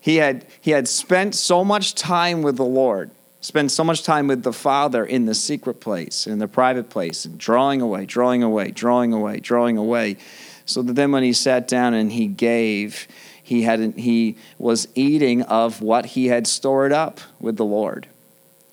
he 0.00 0.16
had 0.16 0.46
he 0.60 0.72
had 0.72 0.88
spent 0.88 1.34
so 1.34 1.64
much 1.64 1.94
time 1.94 2.42
with 2.42 2.56
the 2.56 2.64
Lord, 2.64 3.12
spent 3.40 3.70
so 3.70 3.84
much 3.84 4.02
time 4.02 4.26
with 4.26 4.42
the 4.42 4.52
Father 4.52 5.04
in 5.04 5.26
the 5.26 5.34
secret 5.34 5.80
place, 5.80 6.26
in 6.26 6.40
the 6.40 6.48
private 6.48 6.90
place, 6.90 7.24
and 7.24 7.38
drawing 7.38 7.80
away, 7.80 8.04
drawing 8.04 8.42
away, 8.42 8.72
drawing 8.72 9.12
away, 9.12 9.38
drawing 9.38 9.76
away. 9.76 10.16
So 10.64 10.82
that 10.82 10.94
then 10.94 11.12
when 11.12 11.22
he 11.22 11.32
sat 11.32 11.68
down 11.68 11.94
and 11.94 12.10
he 12.10 12.26
gave, 12.26 13.06
he, 13.52 13.62
hadn't, 13.62 13.98
he 13.98 14.38
was 14.58 14.88
eating 14.94 15.42
of 15.42 15.82
what 15.82 16.06
he 16.06 16.28
had 16.28 16.46
stored 16.46 16.90
up 16.90 17.20
with 17.38 17.58
the 17.58 17.66
Lord. 17.66 18.06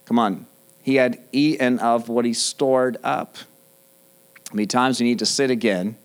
Come 0.05 0.17
on. 0.17 0.45
He 0.81 0.95
had 0.95 1.19
eaten 1.33 1.79
of 1.79 2.07
what 2.07 2.23
he 2.23 2.33
stored 2.33 2.97
up. 3.03 3.35
Many 4.53 4.65
times 4.65 5.01
you 5.01 5.05
need 5.05 5.19
to 5.19 5.25
sit 5.25 5.51
again? 5.51 5.97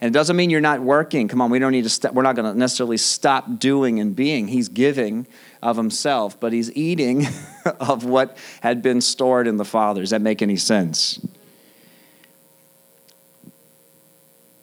And 0.00 0.08
it 0.08 0.18
doesn't 0.18 0.34
mean 0.34 0.48
you're 0.48 0.62
not 0.62 0.80
working. 0.80 1.28
Come 1.28 1.42
on, 1.42 1.50
we 1.50 1.58
don't 1.58 1.72
need 1.72 1.84
to 1.84 1.90
st- 1.90 2.14
we're 2.14 2.22
not 2.22 2.36
going 2.36 2.50
to 2.50 2.58
necessarily 2.58 2.96
stop 2.96 3.58
doing 3.58 4.00
and 4.00 4.16
being. 4.16 4.48
He's 4.48 4.68
giving 4.68 5.26
of 5.62 5.76
himself, 5.76 6.40
but 6.40 6.54
he's 6.54 6.74
eating 6.74 7.26
of 7.80 8.04
what 8.04 8.38
had 8.62 8.80
been 8.80 9.02
stored 9.02 9.46
in 9.46 9.58
the 9.58 9.64
Father. 9.64 10.00
Does 10.00 10.10
that 10.10 10.22
make 10.22 10.40
any 10.40 10.56
sense? 10.56 11.20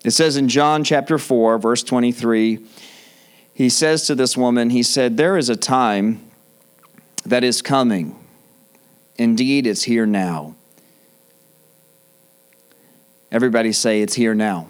It 0.03 0.11
says 0.11 0.37
in 0.37 0.49
John 0.49 0.83
chapter 0.83 1.19
4, 1.19 1.59
verse 1.59 1.83
23, 1.83 2.65
he 3.53 3.69
says 3.69 4.05
to 4.07 4.15
this 4.15 4.35
woman, 4.35 4.69
He 4.69 4.83
said, 4.83 5.17
There 5.17 5.37
is 5.37 5.49
a 5.49 5.55
time 5.55 6.21
that 7.25 7.43
is 7.43 7.61
coming. 7.61 8.15
Indeed, 9.17 9.67
it's 9.67 9.83
here 9.83 10.05
now. 10.05 10.55
Everybody 13.31 13.71
say 13.71 14.01
it's 14.01 14.13
here 14.13 14.33
now. 14.33 14.69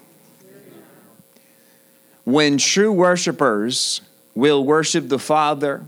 When 2.23 2.57
true 2.57 2.91
worshipers 2.91 4.01
will 4.35 4.63
worship 4.63 5.09
the 5.09 5.19
Father 5.19 5.85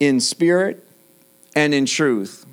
in 0.00 0.20
spirit 0.20 0.86
and 1.54 1.74
in 1.74 1.84
truth, 1.86 2.46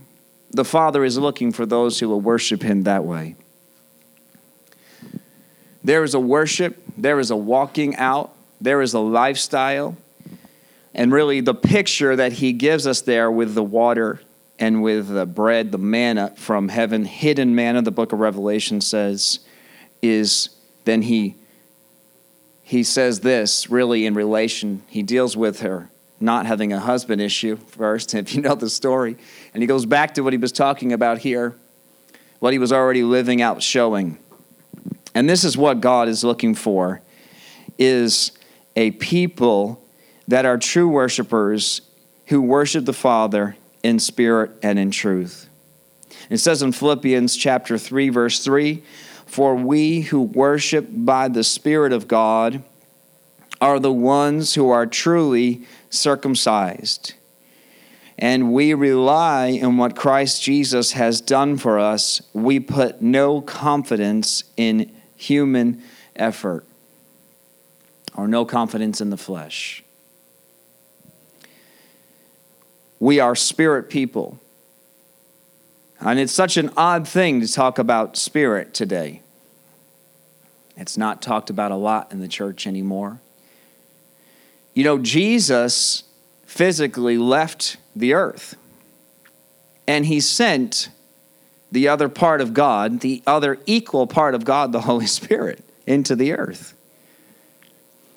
the 0.51 0.65
Father 0.65 1.03
is 1.05 1.17
looking 1.17 1.51
for 1.51 1.65
those 1.65 1.99
who 1.99 2.09
will 2.09 2.19
worship 2.19 2.61
Him 2.61 2.83
that 2.83 3.05
way. 3.05 3.35
There 5.83 6.03
is 6.03 6.13
a 6.13 6.19
worship, 6.19 6.81
there 6.97 7.19
is 7.19 7.31
a 7.31 7.35
walking 7.35 7.95
out, 7.95 8.33
there 8.61 8.81
is 8.81 8.93
a 8.93 8.99
lifestyle. 8.99 9.97
And 10.93 11.11
really, 11.11 11.41
the 11.41 11.53
picture 11.53 12.15
that 12.15 12.33
he 12.33 12.53
gives 12.53 12.85
us 12.85 13.01
there 13.01 13.31
with 13.31 13.55
the 13.55 13.63
water 13.63 14.21
and 14.59 14.83
with 14.83 15.07
the 15.07 15.25
bread, 15.25 15.71
the 15.71 15.77
manna 15.77 16.33
from 16.35 16.69
heaven, 16.69 17.05
hidden 17.05 17.55
manna, 17.55 17.81
the 17.81 17.91
book 17.91 18.13
of 18.13 18.19
Revelation 18.19 18.81
says, 18.81 19.39
is 20.01 20.49
then 20.85 21.01
he 21.03 21.35
he 22.63 22.83
says 22.83 23.19
this 23.19 23.69
really 23.69 24.05
in 24.05 24.13
relation, 24.13 24.83
he 24.87 25.03
deals 25.03 25.35
with 25.35 25.59
her 25.59 25.89
not 26.21 26.45
having 26.45 26.71
a 26.71 26.79
husband 26.79 27.21
issue 27.21 27.57
first, 27.57 28.13
if 28.15 28.33
you 28.35 28.41
know 28.41 28.55
the 28.55 28.69
story. 28.69 29.17
And 29.53 29.63
he 29.63 29.67
goes 29.67 29.85
back 29.85 30.13
to 30.13 30.21
what 30.21 30.33
he 30.33 30.37
was 30.37 30.51
talking 30.51 30.93
about 30.93 31.19
here, 31.19 31.55
what 32.39 32.53
he 32.53 32.59
was 32.59 32.71
already 32.71 33.03
living 33.03 33.41
out, 33.41 33.61
showing. 33.61 34.17
And 35.13 35.29
this 35.29 35.43
is 35.43 35.57
what 35.57 35.81
God 35.81 36.07
is 36.07 36.23
looking 36.23 36.55
for 36.55 37.01
is 37.77 38.31
a 38.75 38.91
people 38.91 39.83
that 40.27 40.45
are 40.45 40.57
true 40.57 40.87
worshipers 40.87 41.81
who 42.27 42.41
worship 42.41 42.85
the 42.85 42.93
Father 42.93 43.57
in 43.83 43.99
spirit 43.99 44.51
and 44.63 44.79
in 44.79 44.91
truth. 44.91 45.47
It 46.29 46.37
says 46.37 46.61
in 46.61 46.71
Philippians 46.71 47.35
chapter 47.35 47.77
3 47.77 48.09
verse 48.09 48.39
3, 48.39 48.83
"For 49.25 49.55
we 49.55 50.01
who 50.01 50.21
worship 50.21 50.87
by 50.89 51.27
the 51.27 51.43
spirit 51.43 51.91
of 51.91 52.07
God 52.07 52.63
are 53.59 53.79
the 53.79 53.91
ones 53.91 54.53
who 54.53 54.69
are 54.69 54.85
truly 54.85 55.63
circumcised." 55.89 57.13
And 58.17 58.53
we 58.53 58.73
rely 58.73 59.59
on 59.63 59.77
what 59.77 59.95
Christ 59.95 60.43
Jesus 60.43 60.91
has 60.91 61.21
done 61.21 61.57
for 61.57 61.79
us. 61.79 62.21
We 62.33 62.59
put 62.59 63.01
no 63.01 63.41
confidence 63.41 64.43
in 64.55 64.91
human 65.15 65.81
effort 66.15 66.65
or 68.15 68.27
no 68.27 68.45
confidence 68.45 69.01
in 69.01 69.09
the 69.09 69.17
flesh. 69.17 69.83
We 72.99 73.19
are 73.19 73.35
spirit 73.35 73.89
people. 73.89 74.39
And 75.99 76.19
it's 76.19 76.33
such 76.33 76.57
an 76.57 76.71
odd 76.75 77.07
thing 77.07 77.41
to 77.41 77.51
talk 77.51 77.77
about 77.79 78.17
spirit 78.17 78.73
today. 78.73 79.21
It's 80.77 80.97
not 80.97 81.21
talked 81.21 81.49
about 81.49 81.71
a 81.71 81.75
lot 81.75 82.11
in 82.11 82.19
the 82.21 82.27
church 82.27 82.65
anymore. 82.65 83.19
You 84.73 84.83
know, 84.83 84.97
Jesus 84.97 86.03
physically 86.45 87.17
left 87.17 87.77
the 87.95 88.13
earth 88.13 88.55
and 89.87 90.05
he 90.05 90.19
sent 90.19 90.89
the 91.71 91.87
other 91.87 92.09
part 92.09 92.41
of 92.41 92.53
God, 92.53 92.99
the 92.99 93.21
other 93.25 93.59
equal 93.65 94.07
part 94.07 94.35
of 94.35 94.43
God, 94.43 94.71
the 94.71 94.81
Holy 94.81 95.05
Spirit, 95.07 95.63
into 95.85 96.15
the 96.15 96.33
earth. 96.33 96.75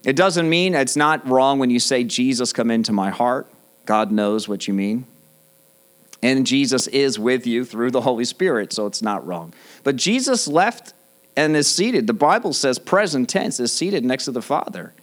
It 0.05 0.17
doesn't 0.17 0.49
mean 0.49 0.75
it's 0.75 0.97
not 0.97 1.27
wrong 1.29 1.59
when 1.59 1.71
you 1.71 1.81
say, 1.81 2.05
Jesus, 2.05 2.53
come 2.53 2.71
into 2.71 2.93
my 2.93 3.11
heart. 3.11 3.47
God 3.87 4.13
knows 4.13 4.49
what 4.49 4.69
you 4.69 4.75
mean. 4.75 5.07
And 6.23 6.47
Jesus 6.47 6.87
is 6.87 7.19
with 7.19 7.47
you 7.47 7.65
through 7.65 7.91
the 7.91 8.01
Holy 8.01 8.25
Spirit, 8.25 8.73
so 8.73 8.87
it's 8.87 9.03
not 9.03 9.27
wrong. 9.27 9.53
But 9.83 9.97
Jesus 9.97 10.49
left 10.49 10.95
and 11.37 11.57
is 11.57 11.69
seated. 11.69 12.07
The 12.07 12.15
Bible 12.15 12.53
says 12.53 12.79
present 12.79 13.29
tense 13.29 13.61
is 13.61 13.73
seated 13.73 14.05
next 14.05 14.27
to 14.27 14.31
the 14.31 14.43
Father. 14.43 14.95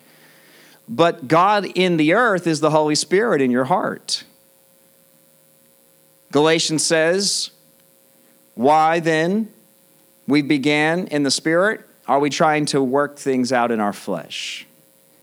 But 0.88 1.28
God 1.28 1.66
in 1.76 1.98
the 1.98 2.14
earth 2.14 2.48
is 2.48 2.60
the 2.60 2.72
Holy 2.72 2.96
Spirit 2.96 3.42
in 3.42 3.52
your 3.52 3.66
heart. 3.66 4.24
Galatians 6.32 6.84
says, 6.84 7.52
Why 8.56 9.00
then 9.00 9.52
we 10.28 10.42
began 10.42 11.08
in 11.08 11.24
the 11.24 11.32
Spirit? 11.32 11.82
Are 12.08 12.20
we 12.20 12.30
trying 12.30 12.66
to 12.68 12.82
work 12.82 13.20
things 13.20 13.54
out 13.54 13.72
in 13.72 13.80
our 13.80 13.94
flesh? 13.94 14.66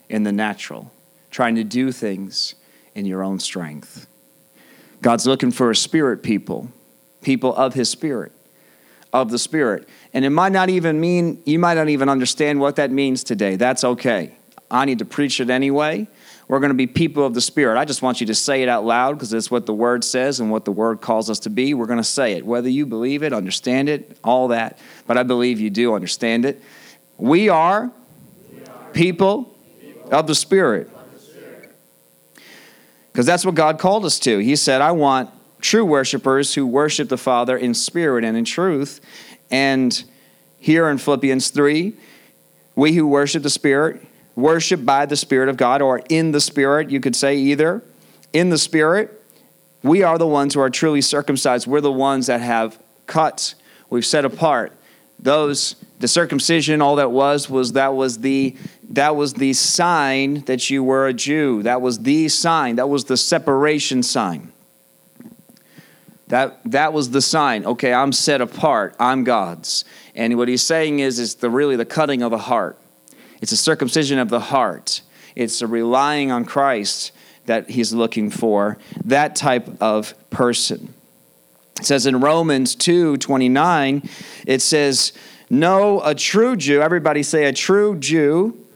In 0.09 0.23
the 0.23 0.33
natural, 0.33 0.91
trying 1.31 1.55
to 1.57 1.65
do 1.65 1.93
things 1.93 2.55
in 2.95 3.07
your 3.07 3.23
own 3.23 3.39
strength. 3.41 4.07
God's 5.01 5.27
looking 5.27 5.51
for 5.51 5.71
a 5.71 5.77
spirit 5.77 6.23
people, 6.23 6.69
people 7.23 7.55
of 7.55 7.75
his 7.75 7.89
spirit, 7.89 8.33
of 9.13 9.31
the 9.31 9.39
spirit. 9.39 9.89
And 10.13 10.25
it 10.25 10.31
might 10.31 10.53
not 10.53 10.69
even 10.71 11.01
mean, 11.01 11.43
you 11.45 11.59
might 11.59 11.75
not 11.75 11.89
even 11.89 12.09
understand 12.09 12.61
what 12.61 12.77
that 12.77 12.91
means 12.91 13.23
today. 13.23 13.57
That's 13.57 13.85
okay. 13.85 14.35
I 14.71 14.85
need 14.85 14.99
to 14.99 15.05
preach 15.05 15.41
it 15.41 15.51
anyway. 15.51 16.09
We're 16.49 16.61
going 16.61 16.71
to 16.71 16.75
be 16.75 16.87
people 16.87 17.25
of 17.25 17.35
the 17.35 17.41
Spirit. 17.43 17.79
I 17.79 17.85
just 17.85 18.01
want 18.01 18.21
you 18.21 18.27
to 18.29 18.35
say 18.35 18.63
it 18.63 18.69
out 18.69 18.85
loud 18.85 19.15
because 19.15 19.33
it's 19.35 19.51
what 19.51 19.67
the 19.67 19.75
Word 19.75 20.03
says 20.03 20.41
and 20.41 20.51
what 20.51 20.65
the 20.65 20.73
Word 20.73 21.03
calls 21.03 21.29
us 21.29 21.41
to 21.41 21.51
be. 21.51 21.75
We're 21.75 21.87
going 21.87 21.99
to 21.99 22.05
say 22.05 22.33
it, 22.33 22.45
whether 22.45 22.71
you 22.71 22.87
believe 22.87 23.23
it, 23.23 23.35
understand 23.35 23.91
it, 23.91 24.17
all 24.25 24.49
that. 24.49 24.79
But 25.07 25.19
I 25.19 25.25
believe 25.25 25.61
you 25.61 25.69
do 25.69 25.95
understand 25.95 26.47
it. 26.47 26.63
We 27.19 27.51
are, 27.51 27.91
we 28.51 28.65
are. 28.65 28.91
people 28.93 29.55
of 30.13 30.27
the 30.27 30.35
Spirit. 30.35 30.91
Because 33.13 33.27
that's 33.27 33.45
what 33.45 33.55
God 33.55 33.79
called 33.79 34.05
us 34.05 34.19
to. 34.21 34.39
He 34.39 34.55
said, 34.55 34.81
I 34.81 34.93
want 34.93 35.31
true 35.61 35.85
worshipers 35.85 36.55
who 36.55 36.67
worship 36.67 37.09
the 37.09 37.17
Father 37.17 37.57
in 37.57 37.75
spirit 37.75 38.25
and 38.25 38.37
in 38.37 38.45
truth. 38.45 39.01
And 39.51 40.05
here 40.61 40.89
in 40.89 40.99
Philippians 40.99 41.51
3, 41.51 41.95
we 42.77 42.93
who 42.93 43.09
worship 43.09 43.43
the 43.43 43.51
Spirit 43.51 44.05
worship 44.37 44.85
by 44.85 45.05
the 45.05 45.17
Spirit 45.17 45.49
of 45.49 45.57
God, 45.57 45.83
or 45.83 46.01
in 46.09 46.31
the 46.31 46.41
Spirit, 46.41 46.91
you 46.91 47.01
could 47.01 47.17
say 47.17 47.37
either. 47.37 47.83
In 48.33 48.51
the 48.51 48.59
Spirit, 48.59 49.21
we 49.83 50.05
are 50.05 50.17
the 50.17 50.29
ones 50.29 50.55
who 50.55 50.61
are 50.61 50.71
truly 50.71 51.01
circumcised. 51.01 51.67
We're 51.67 51.81
the 51.81 51.91
ones 51.91 52.29
that 52.29 52.41
have 52.41 52.79
cut, 53.07 53.55
we've 53.91 54.07
set 54.07 54.25
apart 54.25 54.73
those 55.19 55.75
the 55.99 56.09
circumcision 56.09 56.81
all 56.81 56.97
that 56.97 57.11
was 57.11 57.51
was 57.51 57.73
that 57.73 57.95
was 57.95 58.19
the 58.19 58.57
that 58.89 59.17
was 59.17 59.35
the 59.35 59.53
sign 59.53 60.43
that 60.43 60.71
you 60.71 60.83
were 60.83 61.07
a 61.07 61.13
Jew. 61.13 61.63
That 61.63 61.83
was 61.83 62.01
the 62.01 62.29
sign. 62.29 62.77
That 62.77 62.89
was 62.89 63.05
the 63.05 63.17
separation 63.17 64.03
sign. 64.03 64.53
That 66.29 66.61
that 66.71 66.93
was 66.93 67.11
the 67.11 67.23
sign. 67.23 67.65
Okay, 67.65 67.93
I'm 67.93 68.13
set 68.13 68.41
apart. 68.41 68.95
I'm 68.99 69.25
God's. 69.25 69.85
And 70.15 70.37
what 70.37 70.49
he's 70.49 70.63
saying 70.63 71.01
is 71.01 71.19
it's 71.19 71.35
the 71.35 71.51
really 71.51 71.77
the 71.77 71.85
cutting 71.85 72.23
of 72.23 72.31
the 72.31 72.39
heart. 72.39 72.79
It's 73.41 73.53
a 73.53 73.57
circumcision 73.57 74.19
of 74.19 74.29
the 74.29 74.41
heart. 74.41 75.03
It's 75.35 75.63
a 75.63 75.67
relying 75.67 76.31
on 76.31 76.45
Christ 76.45 77.13
that 77.47 77.71
he's 77.71 77.93
looking 77.93 78.31
for. 78.31 78.79
That 79.05 79.37
type 79.37 79.69
of 79.81 80.15
person. 80.31 80.95
It 81.79 81.87
says 81.87 82.07
in 82.07 82.21
Romans 82.21 82.75
2 82.75 83.19
29, 83.19 84.09
it 84.47 84.61
says, 84.61 85.13
No, 85.49 86.01
a 86.03 86.15
true 86.15 86.57
Jew, 86.57 86.83
everybody 86.83 87.23
say 87.23 87.45
a 87.45 87.53
true 87.53 87.97
Jew, 87.97 88.67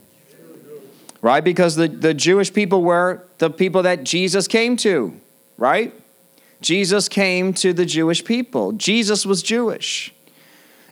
right? 1.22 1.42
Because 1.42 1.76
the, 1.76 1.88
the 1.88 2.12
Jewish 2.12 2.52
people 2.52 2.82
were 2.82 3.22
the 3.38 3.48
people 3.48 3.82
that 3.84 4.04
Jesus 4.04 4.46
came 4.46 4.76
to, 4.78 5.18
right? 5.56 5.94
Jesus 6.60 7.08
came 7.08 7.54
to 7.54 7.72
the 7.72 7.86
Jewish 7.86 8.24
people. 8.24 8.72
Jesus 8.72 9.24
was 9.24 9.42
Jewish. 9.42 10.12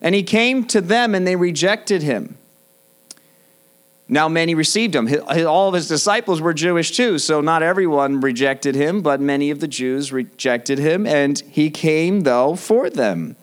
And 0.01 0.15
he 0.15 0.23
came 0.23 0.65
to 0.69 0.81
them 0.81 1.15
and 1.15 1.27
they 1.27 1.37
rejected 1.37 2.03
him. 2.03 2.39
Now, 4.09 4.29
many 4.29 4.57
received 4.57 4.97
him. 4.97 5.09
All 5.47 5.69
of 5.69 5.75
his 5.75 5.87
disciples 5.87 6.41
were 6.41 6.53
Jewish 6.53 6.97
too, 6.97 7.19
so 7.19 7.41
not 7.41 7.63
everyone 7.63 8.21
rejected 8.21 8.75
him, 8.75 9.03
but 9.03 9.21
many 9.21 9.51
of 9.51 9.61
the 9.61 9.69
Jews 9.69 10.13
rejected 10.13 10.81
him, 10.81 11.07
and 11.07 11.39
he 11.49 11.71
came, 11.71 12.23
though, 12.23 12.57
for 12.57 12.91
them. 12.91 13.37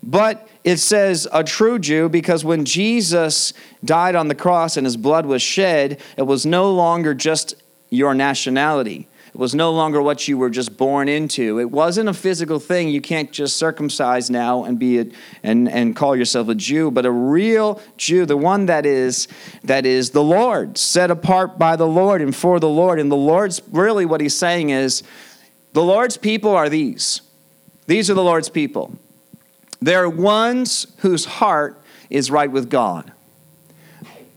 But 0.00 0.48
it 0.64 0.76
says 0.76 1.26
a 1.32 1.42
true 1.42 1.78
Jew 1.78 2.08
because 2.08 2.44
when 2.44 2.64
Jesus 2.64 3.52
died 3.84 4.14
on 4.14 4.28
the 4.28 4.34
cross 4.34 4.76
and 4.76 4.86
his 4.86 4.96
blood 4.96 5.26
was 5.26 5.42
shed, 5.42 6.00
it 6.16 6.22
was 6.22 6.46
no 6.46 6.72
longer 6.72 7.14
just 7.14 7.54
your 7.90 8.14
nationality. 8.14 9.08
It 9.34 9.38
was 9.38 9.54
no 9.54 9.72
longer 9.72 10.02
what 10.02 10.28
you 10.28 10.36
were 10.36 10.50
just 10.50 10.76
born 10.76 11.08
into. 11.08 11.58
It 11.58 11.70
wasn't 11.70 12.10
a 12.10 12.12
physical 12.12 12.58
thing. 12.58 12.90
You 12.90 13.00
can't 13.00 13.32
just 13.32 13.56
circumcise 13.56 14.28
now 14.30 14.64
and 14.64 14.78
be 14.78 14.98
a, 14.98 15.06
and 15.42 15.70
and 15.70 15.96
call 15.96 16.14
yourself 16.14 16.48
a 16.48 16.54
Jew, 16.54 16.90
but 16.90 17.06
a 17.06 17.10
real 17.10 17.80
Jew, 17.96 18.26
the 18.26 18.36
one 18.36 18.66
that 18.66 18.84
is 18.84 19.28
that 19.64 19.86
is 19.86 20.10
the 20.10 20.22
Lord, 20.22 20.76
set 20.76 21.10
apart 21.10 21.58
by 21.58 21.76
the 21.76 21.86
Lord 21.86 22.20
and 22.20 22.36
for 22.36 22.60
the 22.60 22.68
Lord. 22.68 23.00
And 23.00 23.10
the 23.10 23.16
Lord's 23.16 23.62
really 23.70 24.04
what 24.04 24.20
he's 24.20 24.36
saying 24.36 24.68
is 24.68 25.02
the 25.72 25.82
Lord's 25.82 26.18
people 26.18 26.54
are 26.54 26.68
these. 26.68 27.22
These 27.86 28.10
are 28.10 28.14
the 28.14 28.22
Lord's 28.22 28.50
people. 28.50 28.98
They're 29.82 30.08
ones 30.08 30.86
whose 30.98 31.24
heart 31.24 31.76
is 32.08 32.30
right 32.30 32.50
with 32.50 32.70
God. 32.70 33.10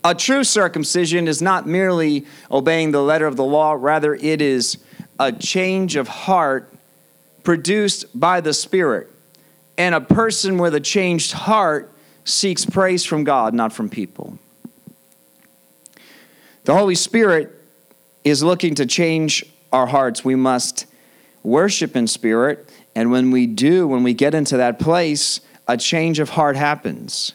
A 0.03 0.15
true 0.15 0.43
circumcision 0.43 1.27
is 1.27 1.39
not 1.39 1.67
merely 1.67 2.25
obeying 2.49 2.91
the 2.91 3.01
letter 3.01 3.27
of 3.27 3.35
the 3.35 3.43
law, 3.43 3.73
rather, 3.73 4.15
it 4.15 4.41
is 4.41 4.79
a 5.19 5.31
change 5.31 5.95
of 5.95 6.07
heart 6.07 6.73
produced 7.43 8.19
by 8.19 8.41
the 8.41 8.53
Spirit. 8.53 9.07
And 9.77 9.93
a 9.93 10.01
person 10.01 10.57
with 10.57 10.73
a 10.73 10.79
changed 10.79 11.33
heart 11.33 11.91
seeks 12.23 12.65
praise 12.65 13.05
from 13.05 13.23
God, 13.23 13.53
not 13.53 13.71
from 13.71 13.87
people. 13.87 14.39
The 16.63 16.73
Holy 16.73 16.95
Spirit 16.95 17.51
is 18.23 18.41
looking 18.41 18.73
to 18.75 18.87
change 18.87 19.45
our 19.71 19.85
hearts. 19.85 20.25
We 20.25 20.33
must 20.33 20.87
worship 21.43 21.95
in 21.95 22.07
spirit, 22.07 22.67
and 22.95 23.11
when 23.11 23.29
we 23.29 23.45
do, 23.45 23.87
when 23.87 24.03
we 24.03 24.13
get 24.13 24.33
into 24.33 24.57
that 24.57 24.79
place, 24.79 25.41
a 25.67 25.75
change 25.75 26.19
of 26.19 26.29
heart 26.29 26.55
happens. 26.55 27.33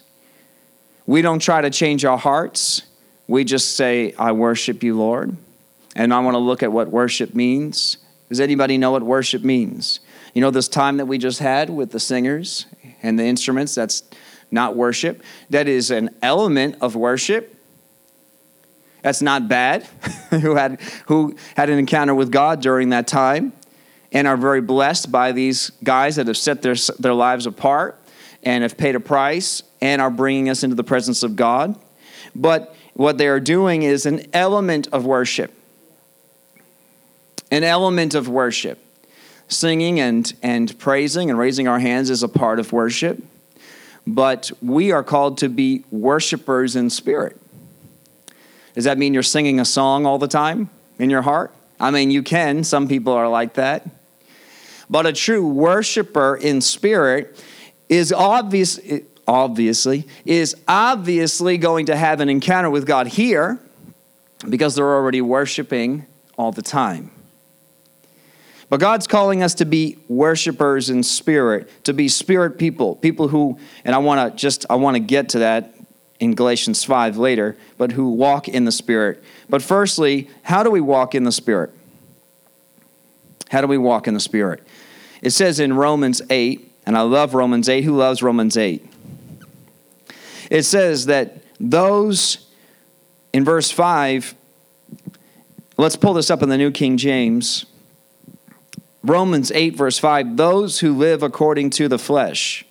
We 1.07 1.21
don't 1.21 1.41
try 1.41 1.61
to 1.61 1.71
change 1.71 2.05
our 2.05 2.17
hearts. 2.17 2.83
We 3.27 3.45
just 3.45 3.77
say, 3.77 4.15
I 4.19 4.33
worship 4.33 4.83
you, 4.83 4.97
Lord. 4.97 5.37
And 5.95 6.15
I 6.15 6.21
want 6.21 6.35
to 6.35 6.39
look 6.39 6.63
at 6.63 6.73
what 6.73 6.89
worship 6.89 7.35
means. 7.35 7.99
Does 8.29 8.41
anybody 8.41 8.79
know 8.79 8.93
what 8.93 9.03
worship 9.03 9.43
means? 9.43 10.01
You 10.35 10.41
know, 10.41 10.51
this 10.51 10.69
time 10.69 10.97
that 10.97 11.07
we 11.07 11.19
just 11.19 11.41
had 11.41 11.69
with 11.69 11.91
the 11.91 12.01
singers 12.01 12.67
and 13.03 13.19
the 13.19 13.25
instruments, 13.25 13.75
that's 13.75 14.05
not 14.51 14.77
worship. 14.77 15.23
That 15.51 15.69
is 15.69 15.91
an 15.91 16.11
element 16.23 16.77
of 16.81 16.95
worship. 16.95 17.57
That's 19.03 19.21
not 19.21 19.49
bad. 19.49 19.83
who 20.31 20.55
had 20.55 20.81
who 21.07 21.35
had 21.57 21.71
an 21.71 21.79
encounter 21.79 22.15
with 22.15 22.31
God 22.31 22.61
during 22.61 22.91
that 22.91 23.09
time 23.09 23.53
and 24.13 24.27
are 24.27 24.37
very 24.37 24.61
blessed 24.61 25.11
by 25.13 25.33
these 25.33 25.71
guys 25.85 26.17
that 26.17 26.27
have 26.27 26.37
set 26.37 26.63
their 26.63 26.75
their 26.99 27.15
lives 27.15 27.47
apart 27.47 27.99
and 28.43 28.63
have 28.63 28.77
paid 28.77 28.95
a 28.95 29.01
price 29.01 29.63
and 29.81 30.01
are 30.01 30.11
bringing 30.11 30.49
us 30.49 30.63
into 30.63 30.77
the 30.77 30.85
presence 30.85 31.23
of 31.23 31.37
God. 31.37 31.77
But 32.35 32.75
what 32.95 33.19
they 33.19 33.29
are 33.29 33.41
doing 33.41 33.83
is 33.83 34.07
an 34.07 34.27
element 34.33 34.89
of 34.93 35.05
worship. 35.05 35.53
An 37.51 37.65
element 37.65 38.15
of 38.15 38.29
worship. 38.29 38.79
Singing 39.49 39.99
and, 39.99 40.33
and 40.43 40.79
praising 40.79 41.29
and 41.29 41.39
raising 41.39 41.67
our 41.67 41.81
hands 41.81 42.11
is 42.11 42.23
a 42.23 42.29
part 42.29 42.61
of 42.61 42.73
worship. 42.73 43.23
But 44.07 44.51
we 44.63 44.93
are 44.93 45.03
called 45.03 45.39
to 45.39 45.49
be 45.49 45.85
worshipers 45.91 46.77
in 46.77 46.91
spirit. 46.91 47.37
Does 48.75 48.85
that 48.85 48.99
mean 48.99 49.13
you're 49.13 49.23
singing 49.23 49.61
a 49.61 49.65
song 49.65 50.07
all 50.07 50.19
the 50.19 50.29
time 50.29 50.71
in 50.99 51.11
your 51.11 51.23
heart? 51.23 51.53
I 51.79 51.91
mean, 51.91 52.11
you 52.11 52.23
can. 52.23 52.63
Some 52.63 52.87
people 52.87 53.13
are 53.13 53.29
like 53.29 53.55
that. 53.55 53.87
But 54.91 55.07
a 55.07 55.13
true 55.13 55.47
worshiper 55.47 56.37
in 56.37 56.61
spirit 56.61 57.43
is 57.89 58.13
obvious 58.13 58.79
obviously, 59.27 60.09
is 60.25 60.57
obviously 60.67 61.57
going 61.57 61.87
to 61.87 61.95
have 61.95 62.21
an 62.21 62.29
encounter 62.29 62.69
with 62.69 62.85
God 62.85 63.07
here 63.07 63.61
because 64.49 64.75
they're 64.75 64.85
already 64.85 65.21
worshiping 65.21 66.05
all 66.37 66.51
the 66.51 66.63
time. 66.63 67.13
But 68.69 68.81
God's 68.81 69.07
calling 69.07 69.43
us 69.43 69.55
to 69.55 69.65
be 69.65 69.99
worshipers 70.09 70.91
in 70.91 71.05
spirit, 71.05 71.69
to 71.85 71.93
be 71.93 72.09
spirit 72.09 72.59
people, 72.59 72.97
people 72.97 73.29
who, 73.29 73.59
and 73.85 73.95
I 73.95 73.99
want 73.99 74.33
to 74.33 74.37
just, 74.37 74.67
I 74.69 74.75
want 74.77 74.97
to 74.97 75.01
get 75.01 75.31
to 75.31 75.41
that 75.41 75.75
in 76.19 76.35
Galatians 76.35 76.83
5 76.83 77.17
later, 77.17 77.57
but 77.79 77.93
who 77.93 78.11
walk 78.11 78.49
in 78.49 78.65
the 78.65 78.73
spirit. 78.73 79.23
But 79.49 79.63
firstly, 79.63 80.29
how 80.43 80.63
do 80.63 80.71
we 80.71 80.81
walk 80.81 81.15
in 81.15 81.25
the 81.25 81.33
spirit? 81.33 81.71
How 83.49 83.61
do 83.61 83.67
we 83.67 83.79
walk 83.79 84.07
in 84.07 84.15
the 84.15 84.21
spirit? 84.21 84.63
It 85.23 85.31
says 85.31 85.61
in 85.61 85.75
Romans 85.75 86.23
8, 86.31 86.73
and 86.87 86.97
I 86.97 87.03
love 87.03 87.35
Romans 87.35 87.69
8. 87.69 87.85
Who 87.85 87.97
loves 87.97 88.23
Romans 88.23 88.57
8? 88.57 88.85
It 90.51 90.63
says 90.65 91.07
that 91.07 91.43
those, 91.61 92.49
in 93.33 93.45
verse 93.45 93.71
5, 93.71 94.35
let's 95.77 95.97
pull 95.97 96.15
this 96.15 96.31
up 96.31 96.43
in 96.43 96.49
the 96.49 96.59
New 96.59 96.71
King 96.71 96.97
James. 96.97 97.67
Romans 99.03 99.51
8, 99.53 99.77
verse 99.77 99.99
5 99.99 100.37
those 100.37 100.81
who 100.81 100.95
live 100.95 101.23
according 101.23 101.71
to 101.71 101.89
the 101.89 101.99
flesh, 101.99 102.67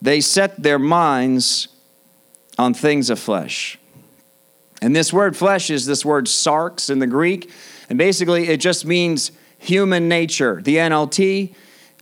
they 0.00 0.20
set 0.20 0.62
their 0.62 0.78
minds 0.78 1.68
on 2.56 2.74
things 2.74 3.10
of 3.10 3.18
flesh. 3.18 3.78
And 4.80 4.94
this 4.94 5.12
word 5.12 5.36
flesh 5.36 5.70
is 5.70 5.86
this 5.86 6.04
word 6.04 6.26
sarx 6.26 6.88
in 6.88 6.98
the 6.98 7.06
Greek. 7.06 7.50
And 7.88 7.98
basically, 7.98 8.48
it 8.48 8.60
just 8.60 8.84
means 8.84 9.32
human 9.58 10.08
nature. 10.08 10.60
The 10.62 10.76
NLT 10.76 11.54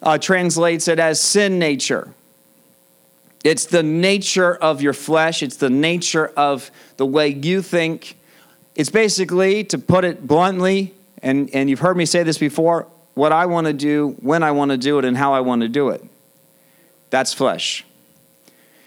uh, 0.02 0.18
translates 0.18 0.88
it 0.88 0.98
as 0.98 1.20
sin 1.20 1.58
nature. 1.58 2.12
It's 3.44 3.66
the 3.66 3.82
nature 3.82 4.54
of 4.54 4.82
your 4.82 4.92
flesh, 4.92 5.42
it's 5.42 5.56
the 5.56 5.70
nature 5.70 6.32
of 6.36 6.70
the 6.96 7.06
way 7.06 7.28
you 7.28 7.62
think. 7.62 8.16
It's 8.74 8.90
basically, 8.90 9.64
to 9.64 9.78
put 9.78 10.04
it 10.04 10.26
bluntly, 10.26 10.94
and, 11.22 11.48
and 11.54 11.70
you've 11.70 11.80
heard 11.80 11.96
me 11.96 12.06
say 12.06 12.22
this 12.22 12.38
before, 12.38 12.86
what 13.14 13.32
I 13.32 13.46
want 13.46 13.66
to 13.68 13.72
do, 13.72 14.16
when 14.20 14.42
I 14.42 14.50
want 14.50 14.72
to 14.72 14.76
do 14.76 14.98
it, 14.98 15.04
and 15.04 15.16
how 15.16 15.32
I 15.32 15.40
want 15.40 15.62
to 15.62 15.68
do 15.68 15.88
it. 15.88 16.04
That's 17.10 17.32
flesh. 17.32 17.84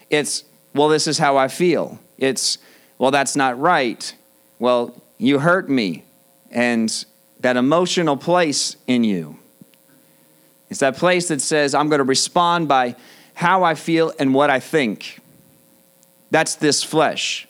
It's, 0.10 0.43
well, 0.75 0.89
this 0.89 1.08
is 1.08 1.17
how 1.17 1.38
I 1.38 1.47
feel. 1.47 1.97
It's, 2.17 2.58
well, 2.97 3.12
that's 3.12 3.36
not 3.36 3.60
right. 3.60 4.13
Well, 4.60 5.01
you 5.17 5.39
hurt 5.39 5.69
me. 5.69 6.03
And 6.51 7.05
that 7.39 7.58
emotional 7.58 8.17
place 8.17 8.75
in 8.88 9.04
you. 9.04 9.39
It's 10.69 10.82
that 10.82 10.97
place 10.97 11.30
that 11.30 11.41
says, 11.41 11.73
I'm 11.73 11.89
going 11.89 11.99
to 11.99 12.04
respond 12.06 12.67
by 12.67 12.95
how 13.34 13.63
I 13.63 13.75
feel 13.75 14.13
and 14.19 14.34
what 14.34 14.49
I 14.49 14.60
think. 14.60 15.19
That's 16.32 16.56
this 16.56 16.84
flesh. 16.84 17.47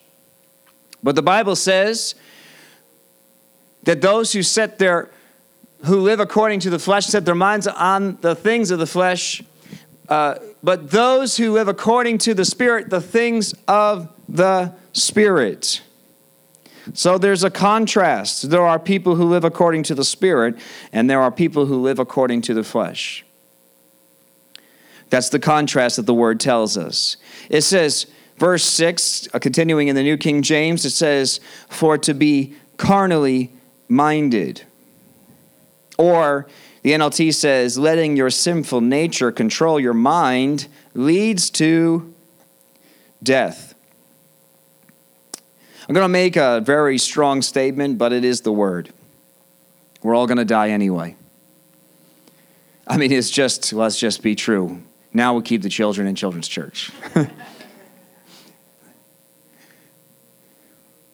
But 1.02 1.16
the 1.16 1.22
Bible 1.22 1.56
says 1.56 2.14
that 3.84 4.00
those 4.00 4.32
who 4.32 4.42
set 4.42 4.78
their 4.78 5.10
who 5.84 6.00
live 6.00 6.20
according 6.20 6.60
to 6.60 6.68
the 6.70 6.78
flesh 6.78 7.06
set 7.06 7.24
their 7.24 7.34
minds 7.34 7.66
on 7.66 8.18
the 8.20 8.34
things 8.34 8.70
of 8.70 8.78
the 8.78 8.86
flesh 8.86 9.42
uh, 10.10 10.34
but 10.62 10.90
those 10.90 11.36
who 11.38 11.52
live 11.52 11.68
according 11.68 12.18
to 12.18 12.34
the 12.34 12.44
spirit 12.44 12.90
the 12.90 13.00
things 13.00 13.54
of 13.66 14.08
the 14.28 14.72
spirit 14.92 15.80
so 16.94 17.18
there's 17.18 17.44
a 17.44 17.50
contrast 17.50 18.50
there 18.50 18.66
are 18.66 18.78
people 18.78 19.16
who 19.16 19.24
live 19.24 19.44
according 19.44 19.82
to 19.82 19.94
the 19.94 20.04
spirit 20.04 20.56
and 20.92 21.08
there 21.08 21.20
are 21.20 21.30
people 21.30 21.66
who 21.66 21.80
live 21.80 21.98
according 21.98 22.40
to 22.40 22.54
the 22.54 22.64
flesh 22.64 23.24
that's 25.10 25.28
the 25.28 25.40
contrast 25.40 25.96
that 25.96 26.06
the 26.06 26.14
word 26.14 26.40
tells 26.40 26.78
us. 26.78 27.16
It 27.50 27.62
says, 27.62 28.06
verse 28.38 28.64
6, 28.64 29.28
uh, 29.34 29.38
continuing 29.40 29.88
in 29.88 29.96
the 29.96 30.02
New 30.02 30.16
King 30.16 30.40
James, 30.40 30.84
it 30.84 30.90
says, 30.90 31.40
For 31.68 31.98
to 31.98 32.14
be 32.14 32.54
carnally 32.76 33.52
minded. 33.88 34.62
Or 35.98 36.46
the 36.82 36.92
NLT 36.92 37.34
says, 37.34 37.76
letting 37.76 38.16
your 38.16 38.30
sinful 38.30 38.80
nature 38.80 39.32
control 39.32 39.78
your 39.78 39.92
mind 39.92 40.68
leads 40.94 41.50
to 41.50 42.14
death. 43.22 43.74
I'm 45.90 45.94
going 45.94 46.04
to 46.04 46.08
make 46.08 46.36
a 46.36 46.60
very 46.60 46.98
strong 46.98 47.42
statement, 47.42 47.98
but 47.98 48.12
it 48.12 48.24
is 48.24 48.42
the 48.42 48.52
word. 48.52 48.92
We're 50.04 50.14
all 50.14 50.28
going 50.28 50.38
to 50.38 50.44
die 50.44 50.70
anyway. 50.70 51.16
I 52.86 52.96
mean, 52.96 53.10
it's 53.10 53.28
just, 53.28 53.72
let's 53.72 53.98
just 53.98 54.22
be 54.22 54.36
true. 54.36 54.82
Now 55.12 55.34
we 55.34 55.42
keep 55.42 55.62
the 55.62 55.68
children 55.68 56.06
in 56.06 56.14
children's 56.14 56.46
church. 56.46 56.92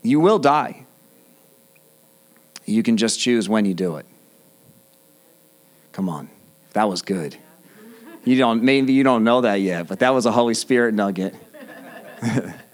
you 0.02 0.20
will 0.20 0.38
die. 0.38 0.84
You 2.66 2.82
can 2.82 2.98
just 2.98 3.18
choose 3.18 3.48
when 3.48 3.64
you 3.64 3.72
do 3.72 3.96
it. 3.96 4.04
Come 5.92 6.10
on. 6.10 6.28
That 6.74 6.86
was 6.86 7.00
good. 7.00 7.34
You 8.24 8.36
don't 8.36 8.62
maybe 8.62 8.92
you 8.92 9.04
don't 9.04 9.24
know 9.24 9.40
that 9.40 9.62
yet, 9.62 9.88
but 9.88 10.00
that 10.00 10.10
was 10.10 10.26
a 10.26 10.32
Holy 10.32 10.52
Spirit 10.52 10.92
nugget. 10.92 11.34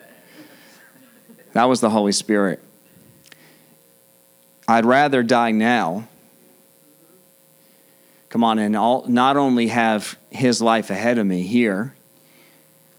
that 1.52 1.64
was 1.64 1.80
the 1.80 1.90
Holy 1.90 2.12
Spirit. 2.12 2.60
I'd 4.68 4.84
rather 4.84 5.22
die 5.22 5.50
now 5.50 6.08
come 8.32 8.42
on 8.42 8.58
and 8.58 8.74
all, 8.74 9.04
not 9.06 9.36
only 9.36 9.66
have 9.66 10.16
his 10.30 10.62
life 10.62 10.88
ahead 10.88 11.18
of 11.18 11.26
me 11.26 11.42
here, 11.42 11.94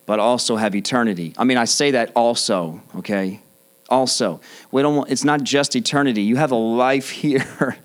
but 0.06 0.20
also 0.20 0.58
have 0.58 0.76
eternity. 0.76 1.34
I 1.40 1.44
mean, 1.44 1.58
I 1.58 1.66
say 1.66 1.92
that 1.92 2.12
also, 2.16 2.84
okay? 2.98 3.42
Also, 3.90 4.42
we 4.72 4.84
don't. 4.84 5.10
It's 5.10 5.24
not 5.24 5.44
just 5.44 5.76
eternity. 5.76 6.22
You 6.22 6.36
have 6.36 6.52
a 6.52 6.56
life 6.56 7.10
here 7.24 7.78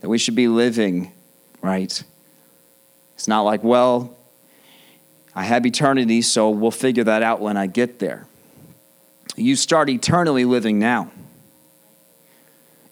that 0.00 0.08
we 0.08 0.16
should 0.16 0.34
be 0.34 0.48
living, 0.48 1.12
right? 1.60 2.02
It's 3.14 3.28
not 3.28 3.42
like, 3.42 3.62
well, 3.62 4.16
I 5.34 5.44
have 5.44 5.66
eternity, 5.66 6.22
so 6.22 6.48
we'll 6.48 6.70
figure 6.70 7.04
that 7.04 7.22
out 7.22 7.40
when 7.40 7.58
I 7.58 7.66
get 7.66 7.98
there. 7.98 8.26
You 9.36 9.56
start 9.56 9.88
eternally 9.90 10.44
living 10.44 10.78
now. 10.78 11.10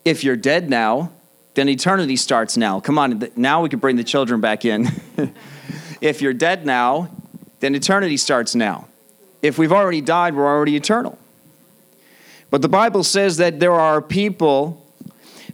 If 0.05 0.25
you're 0.25 0.37
dead 0.37 0.69
now, 0.69 1.13
then 1.55 1.69
eternity 1.69 2.17
starts 2.17 2.57
now. 2.57 2.81
Come 2.81 2.99
on, 2.99 3.29
now 3.37 3.63
we 3.63 3.69
can 3.69 3.79
bring 3.79 3.97
the 3.97 4.05
children 4.05 4.41
back 4.41 4.65
in. 4.65 4.89
if 6.01 6.21
you're 6.21 6.33
dead 6.33 6.67
now, 6.67 7.11
then 7.61 7.75
eternity 7.75 8.17
starts 8.17 8.55
now. 8.55 8.89
If 9.43 9.59
we've 9.59 9.73
already 9.73 10.01
died, 10.01 10.35
we're 10.35 10.47
already 10.47 10.77
eternal. 10.77 11.19
But 12.51 12.63
the 12.63 12.69
Bible 12.69 13.05
says 13.05 13.37
that 13.37 13.61
there 13.61 13.73
are 13.73 14.03
people 14.03 14.85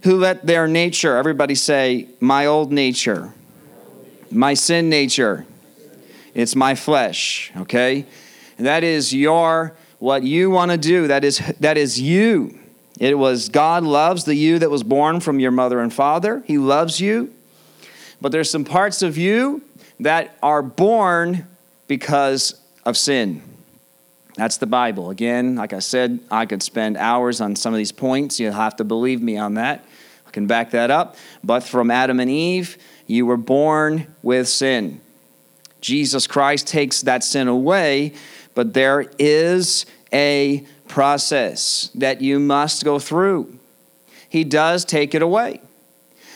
who 0.03 0.17
let 0.17 0.45
their 0.45 0.67
nature, 0.67 1.17
everybody 1.17 1.55
say, 1.55 2.07
my 2.19 2.45
old 2.45 2.71
nature, 2.71 3.33
my 4.31 4.53
sin 4.53 4.89
nature, 4.89 5.45
it's 6.33 6.55
my 6.55 6.75
flesh, 6.75 7.51
okay? 7.57 8.05
That 8.57 8.83
is 8.83 9.13
your 9.13 9.75
what 9.99 10.23
you 10.23 10.49
want 10.49 10.71
to 10.71 10.77
do. 10.77 11.07
That 11.07 11.23
is 11.23 11.39
that 11.59 11.77
is 11.77 11.99
you. 11.99 12.57
It 12.99 13.17
was 13.17 13.49
God 13.49 13.83
loves 13.83 14.25
the 14.25 14.35
you 14.35 14.59
that 14.59 14.69
was 14.69 14.83
born 14.83 15.19
from 15.19 15.39
your 15.39 15.51
mother 15.51 15.79
and 15.79 15.93
father. 15.93 16.43
He 16.45 16.57
loves 16.57 16.99
you. 16.99 17.33
But 18.21 18.31
there's 18.31 18.49
some 18.49 18.65
parts 18.65 19.01
of 19.01 19.17
you 19.17 19.61
that 20.01 20.37
are 20.43 20.61
born 20.61 21.47
because 21.87 22.59
of 22.85 22.97
sin. 22.97 23.41
That's 24.35 24.57
the 24.57 24.67
Bible. 24.67 25.09
Again, 25.09 25.55
like 25.55 25.73
I 25.73 25.79
said, 25.79 26.19
I 26.31 26.45
could 26.45 26.63
spend 26.63 26.97
hours 26.97 27.41
on 27.41 27.55
some 27.55 27.73
of 27.73 27.77
these 27.77 27.91
points. 27.91 28.39
You'll 28.39 28.53
have 28.53 28.75
to 28.77 28.83
believe 28.83 29.21
me 29.21 29.37
on 29.37 29.55
that. 29.55 29.83
I 30.25 30.31
can 30.31 30.47
back 30.47 30.71
that 30.71 30.91
up. 30.91 31.15
But 31.43 31.63
from 31.63 31.91
Adam 31.91 32.19
and 32.19 32.29
Eve, 32.29 32.77
you 33.07 33.25
were 33.25 33.37
born 33.37 34.13
with 34.21 34.47
sin. 34.47 35.01
Jesus 35.81 36.27
Christ 36.27 36.67
takes 36.67 37.01
that 37.01 37.23
sin 37.23 37.47
away, 37.47 38.13
but 38.59 38.73
there 38.73 39.05
is 39.17 39.85
a 40.11 40.65
process 40.89 41.89
that 41.95 42.19
you 42.19 42.41
must 42.41 42.83
go 42.83 42.99
through. 42.99 43.57
He 44.27 44.43
does 44.43 44.83
take 44.83 45.15
it 45.15 45.21
away, 45.21 45.61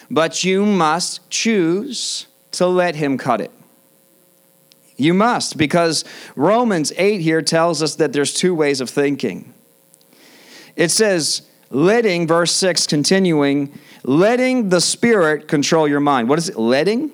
but 0.10 0.42
you 0.42 0.66
must 0.66 1.30
choose 1.30 2.28
to 2.52 2.66
let 2.66 2.96
Him 2.96 3.18
cut 3.18 3.42
it. 3.42 3.52
You 4.96 5.14
must, 5.14 5.58
because 5.58 6.06
Romans 6.38 6.94
8 6.96 7.20
here 7.20 7.42
tells 7.42 7.84
us 7.84 7.96
that 7.96 8.14
there's 8.14 8.34
two 8.34 8.56
ways 8.56 8.80
of 8.80 8.90
thinking. 8.90 9.54
It 10.78 10.92
says, 10.92 11.42
letting, 11.72 12.26
verse 12.26 12.54
6, 12.54 12.88
continuing, 12.88 13.78
letting 14.06 14.70
the 14.70 14.80
Spirit 14.80 15.50
control 15.50 15.90
your 15.90 16.00
mind. 16.00 16.30
What 16.30 16.40
is 16.40 16.48
it? 16.48 16.58
Letting? 16.58 17.12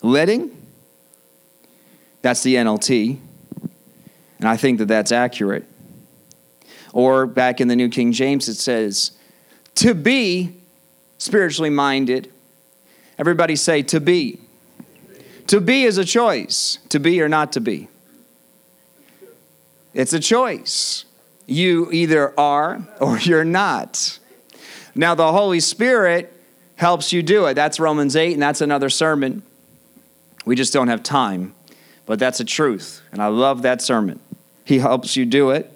Letting? 0.00 0.63
That's 2.24 2.42
the 2.42 2.54
NLT. 2.54 3.18
And 4.38 4.48
I 4.48 4.56
think 4.56 4.78
that 4.78 4.88
that's 4.88 5.12
accurate. 5.12 5.66
Or 6.94 7.26
back 7.26 7.60
in 7.60 7.68
the 7.68 7.76
New 7.76 7.90
King 7.90 8.12
James, 8.12 8.48
it 8.48 8.54
says, 8.54 9.10
to 9.74 9.92
be 9.92 10.56
spiritually 11.18 11.68
minded. 11.68 12.32
Everybody 13.18 13.56
say, 13.56 13.82
to 13.82 14.00
be. 14.00 14.40
To 15.48 15.60
be 15.60 15.84
is 15.84 15.98
a 15.98 16.04
choice, 16.06 16.78
to 16.88 16.98
be 16.98 17.20
or 17.20 17.28
not 17.28 17.52
to 17.52 17.60
be. 17.60 17.88
It's 19.92 20.14
a 20.14 20.20
choice. 20.20 21.04
You 21.44 21.92
either 21.92 22.32
are 22.40 22.88
or 23.00 23.18
you're 23.20 23.44
not. 23.44 24.18
Now, 24.94 25.14
the 25.14 25.30
Holy 25.30 25.60
Spirit 25.60 26.32
helps 26.76 27.12
you 27.12 27.22
do 27.22 27.44
it. 27.44 27.52
That's 27.52 27.78
Romans 27.78 28.16
8, 28.16 28.32
and 28.32 28.40
that's 28.40 28.62
another 28.62 28.88
sermon. 28.88 29.42
We 30.46 30.56
just 30.56 30.72
don't 30.72 30.88
have 30.88 31.02
time, 31.02 31.54
but 32.06 32.18
that's 32.18 32.40
a 32.40 32.44
truth. 32.44 33.02
And 33.12 33.22
I 33.22 33.28
love 33.28 33.62
that 33.62 33.82
sermon. 33.82 34.20
He 34.64 34.78
helps 34.78 35.16
you 35.16 35.24
do 35.26 35.50
it. 35.50 35.70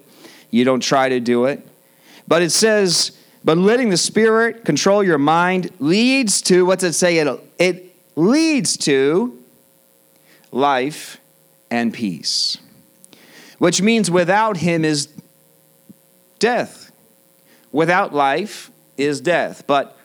You 0.51 0.63
don't 0.63 0.81
try 0.81 1.09
to 1.09 1.19
do 1.19 1.45
it. 1.45 1.65
But 2.27 2.41
it 2.41 2.51
says, 2.51 3.11
but 3.43 3.57
letting 3.57 3.89
the 3.89 3.97
Spirit 3.97 4.65
control 4.65 5.03
your 5.03 5.17
mind 5.17 5.71
leads 5.79 6.41
to, 6.43 6.65
what's 6.65 6.83
it 6.83 6.93
say? 6.93 7.17
It, 7.17 7.39
it 7.57 7.95
leads 8.15 8.77
to 8.77 9.37
life 10.51 11.19
and 11.71 11.93
peace. 11.93 12.57
Which 13.57 13.81
means 13.81 14.09
without 14.09 14.57
Him 14.57 14.85
is 14.85 15.07
death. 16.39 16.91
Without 17.71 18.13
life 18.13 18.71
is 18.97 19.21
death. 19.21 19.65
But 19.67 19.97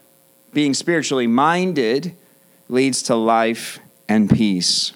being 0.52 0.74
spiritually 0.74 1.26
minded 1.26 2.14
leads 2.68 3.02
to 3.04 3.14
life 3.14 3.80
and 4.08 4.30
peace. 4.30 4.92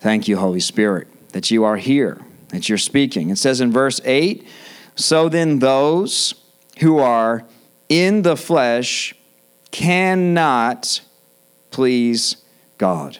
Thank 0.00 0.28
you, 0.28 0.36
Holy 0.36 0.60
Spirit, 0.60 1.08
that 1.32 1.50
you 1.50 1.64
are 1.64 1.76
here, 1.76 2.20
that 2.48 2.68
you're 2.68 2.78
speaking. 2.78 3.30
It 3.30 3.38
says 3.38 3.60
in 3.60 3.72
verse 3.72 4.00
8 4.04 4.46
So 4.94 5.28
then, 5.28 5.58
those 5.58 6.34
who 6.78 6.98
are 6.98 7.44
in 7.88 8.22
the 8.22 8.36
flesh 8.36 9.14
cannot 9.70 11.00
please 11.70 12.36
God. 12.78 13.18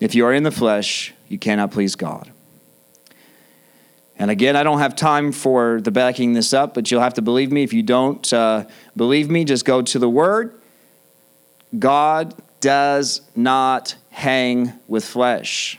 If 0.00 0.14
you 0.14 0.26
are 0.26 0.32
in 0.32 0.42
the 0.42 0.50
flesh, 0.50 1.14
you 1.28 1.38
cannot 1.38 1.70
please 1.70 1.94
God. 1.94 2.32
And 4.18 4.30
again, 4.30 4.56
I 4.56 4.62
don't 4.62 4.78
have 4.78 4.96
time 4.96 5.32
for 5.32 5.80
the 5.80 5.90
backing 5.90 6.32
this 6.32 6.52
up, 6.52 6.74
but 6.74 6.90
you'll 6.90 7.00
have 7.00 7.14
to 7.14 7.22
believe 7.22 7.50
me. 7.50 7.62
If 7.62 7.72
you 7.72 7.82
don't 7.82 8.32
uh, 8.32 8.66
believe 8.96 9.30
me, 9.30 9.44
just 9.44 9.64
go 9.64 9.82
to 9.82 9.98
the 9.98 10.08
Word. 10.08 10.60
God 11.78 12.34
does 12.60 13.22
not 13.34 13.96
hang 14.10 14.72
with 14.86 15.04
flesh. 15.04 15.78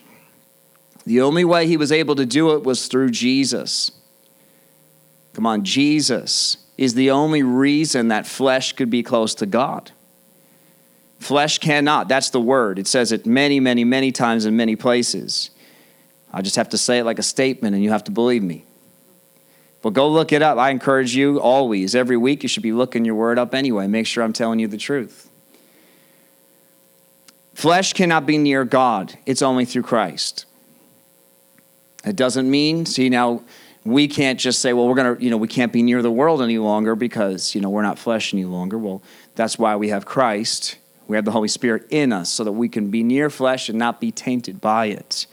The 1.05 1.21
only 1.21 1.45
way 1.45 1.67
he 1.67 1.77
was 1.77 1.91
able 1.91 2.15
to 2.15 2.25
do 2.25 2.55
it 2.55 2.63
was 2.63 2.87
through 2.87 3.11
Jesus. 3.11 3.91
Come 5.33 5.45
on, 5.45 5.63
Jesus 5.63 6.57
is 6.77 6.93
the 6.93 7.11
only 7.11 7.43
reason 7.43 8.07
that 8.07 8.25
flesh 8.25 8.73
could 8.73 8.89
be 8.89 9.03
close 9.03 9.35
to 9.35 9.45
God. 9.45 9.91
Flesh 11.19 11.59
cannot. 11.59 12.07
That's 12.07 12.29
the 12.31 12.41
word. 12.41 12.79
It 12.79 12.87
says 12.87 13.11
it 13.11 13.25
many, 13.25 13.59
many, 13.59 13.83
many 13.83 14.11
times 14.11 14.45
in 14.45 14.55
many 14.57 14.75
places. 14.75 15.51
I 16.31 16.41
just 16.41 16.55
have 16.55 16.69
to 16.69 16.77
say 16.77 16.99
it 16.99 17.03
like 17.03 17.19
a 17.19 17.23
statement, 17.23 17.75
and 17.75 17.83
you 17.83 17.91
have 17.91 18.03
to 18.05 18.11
believe 18.11 18.43
me. 18.43 18.65
But 19.81 19.93
go 19.93 20.09
look 20.09 20.31
it 20.31 20.41
up. 20.41 20.57
I 20.57 20.69
encourage 20.69 21.15
you 21.15 21.39
always, 21.39 21.95
every 21.95 22.17
week, 22.17 22.43
you 22.43 22.49
should 22.49 22.63
be 22.63 22.71
looking 22.71 23.05
your 23.05 23.15
word 23.15 23.37
up 23.37 23.53
anyway. 23.53 23.87
Make 23.87 24.07
sure 24.07 24.23
I'm 24.23 24.33
telling 24.33 24.59
you 24.59 24.67
the 24.67 24.77
truth. 24.77 25.29
Flesh 27.53 27.93
cannot 27.93 28.25
be 28.25 28.37
near 28.37 28.65
God, 28.65 29.17
it's 29.25 29.41
only 29.41 29.65
through 29.65 29.83
Christ. 29.83 30.45
It 32.03 32.15
doesn't 32.15 32.49
mean, 32.49 32.85
see, 32.85 33.09
now 33.09 33.43
we 33.85 34.07
can't 34.07 34.39
just 34.39 34.59
say, 34.59 34.73
well, 34.73 34.87
we're 34.87 34.95
going 34.95 35.17
to, 35.17 35.23
you 35.23 35.29
know, 35.29 35.37
we 35.37 35.47
can't 35.47 35.71
be 35.71 35.81
near 35.81 36.01
the 36.01 36.11
world 36.11 36.41
any 36.41 36.57
longer 36.57 36.95
because, 36.95 37.55
you 37.55 37.61
know, 37.61 37.69
we're 37.69 37.81
not 37.81 37.99
flesh 37.99 38.33
any 38.33 38.45
longer. 38.45 38.77
Well, 38.77 39.01
that's 39.35 39.57
why 39.57 39.75
we 39.75 39.89
have 39.89 40.05
Christ. 40.05 40.77
We 41.07 41.17
have 41.17 41.25
the 41.25 41.31
Holy 41.31 41.49
Spirit 41.49 41.85
in 41.89 42.13
us 42.13 42.29
so 42.29 42.45
that 42.45 42.53
we 42.53 42.69
can 42.69 42.89
be 42.89 43.03
near 43.03 43.29
flesh 43.29 43.67
and 43.67 43.77
not 43.77 43.99
be 43.99 44.11
tainted 44.11 44.61
by 44.61 44.85
it. 44.87 45.27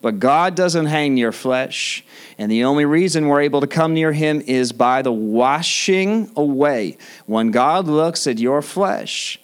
But 0.00 0.20
God 0.20 0.54
doesn't 0.54 0.86
hang 0.86 1.14
near 1.14 1.32
flesh. 1.32 2.04
And 2.38 2.50
the 2.50 2.64
only 2.64 2.84
reason 2.84 3.26
we're 3.26 3.40
able 3.40 3.60
to 3.60 3.66
come 3.66 3.92
near 3.92 4.12
Him 4.12 4.40
is 4.40 4.72
by 4.72 5.02
the 5.02 5.12
washing 5.12 6.30
away. 6.36 6.96
When 7.26 7.50
God 7.50 7.86
looks 7.86 8.26
at 8.28 8.38
your 8.38 8.62
flesh 8.62 9.40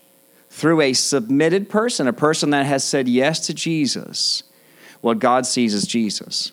through 0.52 0.82
a 0.82 0.92
submitted 0.92 1.70
person, 1.70 2.06
a 2.06 2.12
person 2.12 2.50
that 2.50 2.66
has 2.66 2.84
said 2.84 3.08
yes 3.08 3.40
to 3.46 3.54
Jesus, 3.54 4.42
what 5.00 5.18
God 5.18 5.46
sees 5.46 5.72
is 5.72 5.86
Jesus. 5.86 6.52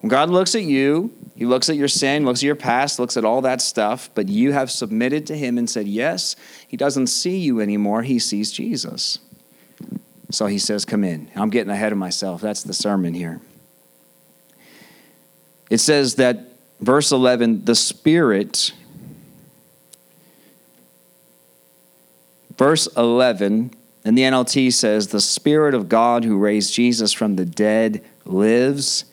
When 0.00 0.08
God 0.08 0.28
looks 0.28 0.56
at 0.56 0.64
you, 0.64 1.12
He 1.36 1.46
looks 1.46 1.70
at 1.70 1.76
your 1.76 1.86
sin, 1.86 2.24
looks 2.24 2.40
at 2.40 2.46
your 2.46 2.56
past, 2.56 2.98
looks 2.98 3.16
at 3.16 3.24
all 3.24 3.40
that 3.42 3.62
stuff, 3.62 4.10
but 4.16 4.28
you 4.28 4.50
have 4.50 4.68
submitted 4.68 5.28
to 5.28 5.36
Him 5.36 5.56
and 5.58 5.70
said 5.70 5.86
yes, 5.86 6.34
He 6.66 6.76
doesn't 6.76 7.06
see 7.06 7.38
you 7.38 7.60
anymore, 7.60 8.02
He 8.02 8.18
sees 8.18 8.50
Jesus. 8.50 9.20
So 10.28 10.46
He 10.46 10.58
says, 10.58 10.84
Come 10.84 11.04
in. 11.04 11.30
I'm 11.36 11.50
getting 11.50 11.70
ahead 11.70 11.92
of 11.92 11.98
myself. 11.98 12.40
That's 12.40 12.64
the 12.64 12.74
sermon 12.74 13.14
here. 13.14 13.40
It 15.70 15.78
says 15.78 16.16
that, 16.16 16.48
verse 16.80 17.12
11, 17.12 17.64
the 17.64 17.76
Spirit, 17.76 18.72
verse 22.56 22.86
11, 22.96 23.72
and 24.04 24.18
the 24.18 24.22
NLT 24.22 24.72
says, 24.72 25.08
The 25.08 25.20
Spirit 25.20 25.74
of 25.74 25.88
God 25.88 26.24
who 26.24 26.38
raised 26.38 26.74
Jesus 26.74 27.12
from 27.12 27.36
the 27.36 27.44
dead 27.44 28.04
lives 28.24 29.04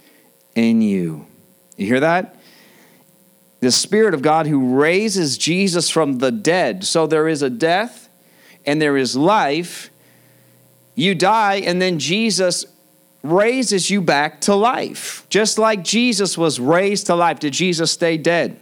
in 0.55 0.81
you. 0.81 1.27
You 1.77 1.87
hear 1.87 1.99
that? 1.99 2.35
The 3.59 3.71
Spirit 3.71 4.13
of 4.13 4.21
God 4.21 4.47
who 4.47 4.79
raises 4.79 5.37
Jesus 5.37 5.89
from 5.89 6.19
the 6.19 6.31
dead. 6.31 6.83
So 6.85 7.07
there 7.07 7.27
is 7.27 7.41
a 7.41 7.49
death 7.49 8.09
and 8.65 8.81
there 8.81 8.97
is 8.97 9.15
life. 9.15 9.89
You 10.95 11.15
die, 11.15 11.55
and 11.55 11.81
then 11.81 11.99
Jesus 11.99 12.65
raises 13.23 13.89
you 13.89 14.01
back 14.01 14.41
to 14.41 14.55
life. 14.55 15.25
Just 15.29 15.57
like 15.57 15.83
Jesus 15.83 16.37
was 16.37 16.59
raised 16.59 17.07
to 17.07 17.15
life. 17.15 17.39
Did 17.39 17.53
Jesus 17.53 17.91
stay 17.91 18.17
dead? 18.17 18.59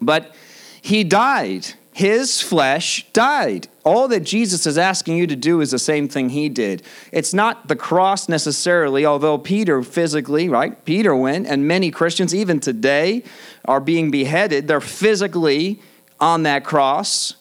But 0.00 0.34
he 0.80 1.04
died. 1.04 1.74
His 2.00 2.40
flesh 2.40 3.04
died. 3.12 3.68
All 3.84 4.08
that 4.08 4.20
Jesus 4.20 4.66
is 4.66 4.78
asking 4.78 5.18
you 5.18 5.26
to 5.26 5.36
do 5.36 5.60
is 5.60 5.70
the 5.72 5.78
same 5.78 6.08
thing 6.08 6.30
he 6.30 6.48
did. 6.48 6.82
It's 7.12 7.34
not 7.34 7.68
the 7.68 7.76
cross 7.76 8.26
necessarily, 8.26 9.04
although 9.04 9.36
Peter 9.36 9.82
physically, 9.82 10.48
right? 10.48 10.82
Peter 10.86 11.14
went, 11.14 11.46
and 11.46 11.68
many 11.68 11.90
Christians, 11.90 12.34
even 12.34 12.58
today, 12.58 13.22
are 13.66 13.80
being 13.80 14.10
beheaded. 14.10 14.66
They're 14.66 14.80
physically 14.80 15.78
on 16.18 16.44
that 16.44 16.64
cross. 16.64 17.34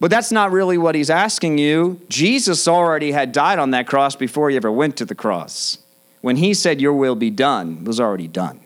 But 0.00 0.10
that's 0.10 0.32
not 0.32 0.50
really 0.50 0.78
what 0.78 0.96
he's 0.96 1.10
asking 1.10 1.58
you. 1.58 2.00
Jesus 2.08 2.66
already 2.66 3.12
had 3.12 3.30
died 3.30 3.60
on 3.60 3.70
that 3.70 3.86
cross 3.86 4.16
before 4.16 4.50
he 4.50 4.56
ever 4.56 4.72
went 4.72 4.96
to 4.96 5.04
the 5.04 5.14
cross. 5.14 5.78
When 6.22 6.34
he 6.34 6.54
said, 6.54 6.80
Your 6.80 6.94
will 6.94 7.14
be 7.14 7.30
done, 7.30 7.78
it 7.82 7.86
was 7.86 8.00
already 8.00 8.26
done. 8.26 8.58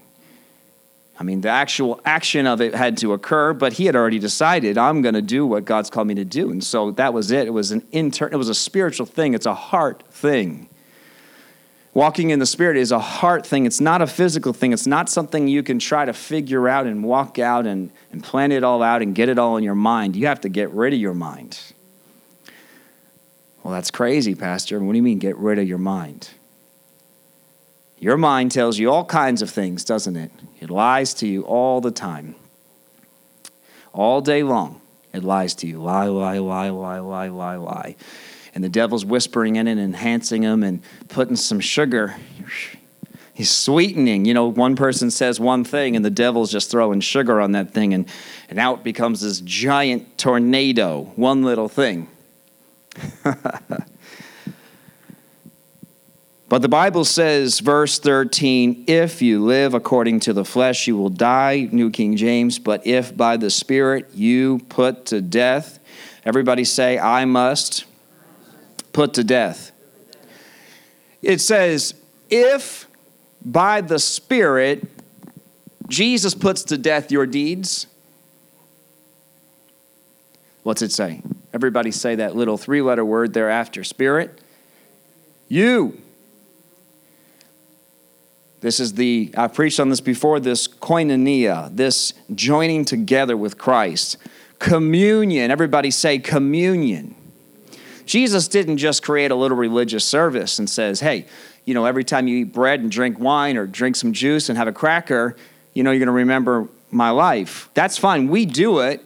I 1.19 1.23
mean, 1.23 1.41
the 1.41 1.49
actual 1.49 2.01
action 2.05 2.47
of 2.47 2.61
it 2.61 2.75
had 2.75 2.99
to 2.99 3.15
occur, 3.15 3.55
but 3.55 3.75
he 3.75 3.87
had 3.87 3.97
already 3.97 4.19
decided, 4.19 4.77
I'm 4.77 5.01
going 5.01 5.15
to 5.15 5.23
do 5.23 5.47
what 5.47 5.65
God's 5.65 5.89
called 5.89 6.09
me 6.09 6.15
to 6.17 6.25
do. 6.25 6.51
And 6.51 6.63
so 6.63 6.91
that 6.93 7.15
was 7.15 7.31
it. 7.31 7.47
It 7.47 7.53
was 7.53 7.73
an 7.73 7.87
intern, 7.91 8.33
it 8.33 8.37
was 8.37 8.51
a 8.51 8.55
spiritual 8.55 9.07
thing. 9.07 9.33
It's 9.33 9.47
a 9.47 9.55
heart 9.55 10.03
thing. 10.11 10.69
Walking 11.95 12.29
in 12.29 12.39
the 12.41 12.47
Spirit 12.47 12.77
is 12.77 12.93
a 12.93 12.99
heart 12.99 13.47
thing. 13.47 13.65
It's 13.65 13.81
not 13.81 14.03
a 14.03 14.07
physical 14.07 14.53
thing. 14.53 14.75
It's 14.75 14.87
not 14.87 15.09
something 15.09 15.49
you 15.49 15.63
can 15.63 15.79
try 15.79 16.05
to 16.05 16.13
figure 16.13 16.69
out 16.69 16.87
and 16.87 17.03
walk 17.03 17.39
out 17.39 17.67
and, 17.67 17.91
and 18.13 18.23
plan 18.23 18.53
it 18.53 18.63
all 18.63 18.83
out 18.83 19.01
and 19.01 19.15
get 19.15 19.31
it 19.31 19.39
all 19.39 19.57
in 19.57 19.65
your 19.65 19.75
mind. 19.75 20.15
You 20.15 20.27
have 20.27 20.43
to 20.43 20.51
get 20.51 20.71
rid 20.73 20.93
of 20.93 21.01
your 21.01 21.15
mind. 21.15 21.59
Well, 23.63 23.73
that's 23.73 23.91
crazy, 23.91 24.35
Pastor. 24.35 24.79
What 24.79 24.93
do 24.93 24.97
you 24.97 25.03
mean, 25.03 25.19
get 25.19 25.39
rid 25.39 25.59
of 25.59 25.67
your 25.67 25.79
mind? 25.79 26.29
Your 27.99 28.19
mind 28.19 28.53
tells 28.53 28.79
you 28.79 28.93
all 28.93 29.07
kinds 29.07 29.41
of 29.41 29.49
things, 29.49 29.83
doesn't 29.83 30.17
it? 30.17 30.31
It 30.61 30.71
lies 30.71 31.15
to 31.15 31.27
you 31.27 31.43
all 31.43 31.81
the 31.81 31.91
time. 31.91 32.35
All 33.93 34.21
day 34.21 34.43
long, 34.43 34.81
it 35.13 35.25
lies 35.25 35.55
to 35.57 35.67
you. 35.67 35.81
Lie, 35.83 36.07
lie, 36.07 36.39
lie, 36.39 36.71
lie, 36.71 36.99
lie, 36.99 37.29
lie, 37.29 37.57
lie. 37.57 37.97
And 38.55 38.65
the 38.65 38.69
devil's 38.69 39.05
whispering 39.05 39.57
in 39.57 39.69
it, 39.69 39.79
enhancing 39.79 40.43
them, 40.43 40.63
and 40.63 40.83
putting 41.09 41.37
some 41.37 41.61
sugar. 41.61 42.17
He's 43.35 43.51
sweetening. 43.51 44.25
You 44.25 44.33
know, 44.33 44.47
one 44.47 44.77
person 44.77 45.11
says 45.11 45.39
one 45.39 45.63
thing, 45.63 45.95
and 45.95 46.05
the 46.05 46.11
devil's 46.11 46.51
just 46.51 46.71
throwing 46.71 47.01
sugar 47.01 47.41
on 47.41 47.53
that 47.53 47.73
thing, 47.73 47.93
and, 47.93 48.09
and 48.49 48.59
it 48.59 48.83
becomes 48.83 49.21
this 49.21 49.41
giant 49.41 50.17
tornado, 50.17 51.13
one 51.17 51.43
little 51.43 51.69
thing. 51.69 52.09
But 56.49 56.63
the 56.63 56.69
Bible 56.69 57.05
says, 57.05 57.59
verse 57.59 57.99
13, 57.99 58.85
if 58.87 59.21
you 59.21 59.45
live 59.45 59.75
according 59.75 60.21
to 60.21 60.33
the 60.33 60.45
flesh, 60.45 60.87
you 60.87 60.97
will 60.97 61.11
die, 61.11 61.69
New 61.73 61.91
King 61.91 62.17
James, 62.17 62.61
but 62.61 62.87
if 62.87 63.17
by 63.17 63.37
the 63.37 63.51
Spirit 63.51 64.11
you 64.15 64.61
put 64.69 65.07
to 65.07 65.21
death, 65.21 65.81
everybody 66.25 66.63
say, 66.63 67.01
I 67.01 67.25
must 67.25 67.85
put 68.93 69.15
to 69.15 69.25
death. 69.25 69.73
It 71.21 71.41
says, 71.41 71.95
if 72.31 72.87
by 73.45 73.81
the 73.81 73.99
Spirit 73.99 74.87
Jesus 75.89 76.33
puts 76.33 76.63
to 76.65 76.79
death 76.79 77.11
your 77.11 77.27
deeds, 77.27 77.89
what's 80.63 80.83
it 80.83 80.93
say? 80.93 81.23
Everybody 81.53 81.91
say 81.91 82.15
that 82.17 82.37
little 82.37 82.57
three 82.57 82.83
letter 82.83 83.05
word 83.05 83.35
thereafter 83.35 83.83
Spirit. 83.83 84.41
You 85.49 86.01
this 88.67 88.81
is 88.81 88.95
the, 88.95 89.33
I've 89.37 89.55
preached 89.55 89.79
on 89.79 89.91
this 89.91 90.01
before, 90.01 90.41
this 90.41 90.67
koinonia, 90.67 91.71
this 91.77 92.15
joining 92.35 92.85
together 92.85 93.37
with 93.37 93.57
Christ. 93.57 94.17
Communion, 94.59 95.53
everybody 95.53 95.93
say 95.93 96.19
communion. 96.19 97.15
Jesus 98.07 98.49
didn't 98.49 98.79
just 98.79 99.05
create 99.05 99.31
a 99.31 99.37
little 99.37 99.57
religious 99.57 100.05
service 100.05 100.59
and 100.59 100.69
says, 100.69 100.99
hey, 100.99 101.27
you 101.65 101.75
know, 101.75 101.85
every 101.85 102.03
time 102.03 102.27
you 102.27 102.39
eat 102.39 102.53
bread 102.53 102.81
and 102.81 102.91
drink 102.91 103.21
wine 103.21 103.57
or 103.57 103.69
drink 103.69 103.95
some 103.95 104.13
juice 104.13 104.49
and 104.49 104.59
have 104.59 104.67
a 104.67 104.73
cracker, 104.73 105.37
you 105.73 105.85
know, 105.85 105.93
you're 105.93 106.01
going 106.01 106.07
to 106.09 106.13
remember 106.13 106.67
my 106.91 107.11
life. 107.11 107.71
That's 107.75 107.97
fine. 107.97 108.27
We 108.27 108.47
do 108.47 108.81
it 108.81 109.06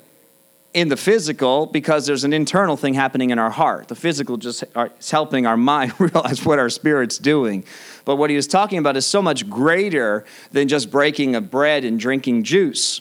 in 0.72 0.88
the 0.88 0.96
physical 0.96 1.66
because 1.66 2.06
there's 2.06 2.24
an 2.24 2.32
internal 2.32 2.76
thing 2.76 2.94
happening 2.94 3.30
in 3.30 3.38
our 3.38 3.50
heart. 3.50 3.88
The 3.88 3.96
physical 3.96 4.36
just 4.36 4.62
is 4.98 5.10
helping 5.10 5.46
our 5.46 5.56
mind 5.56 5.94
realize 5.98 6.44
what 6.44 6.58
our 6.58 6.70
spirit's 6.70 7.18
doing. 7.18 7.64
But 8.04 8.16
what 8.16 8.30
he 8.30 8.36
was 8.36 8.46
talking 8.46 8.78
about 8.78 8.96
is 8.96 9.04
so 9.04 9.20
much 9.20 9.48
greater 9.50 10.24
than 10.52 10.68
just 10.68 10.90
breaking 10.90 11.34
of 11.34 11.50
bread 11.50 11.84
and 11.84 11.98
drinking 11.98 12.44
juice. 12.44 13.00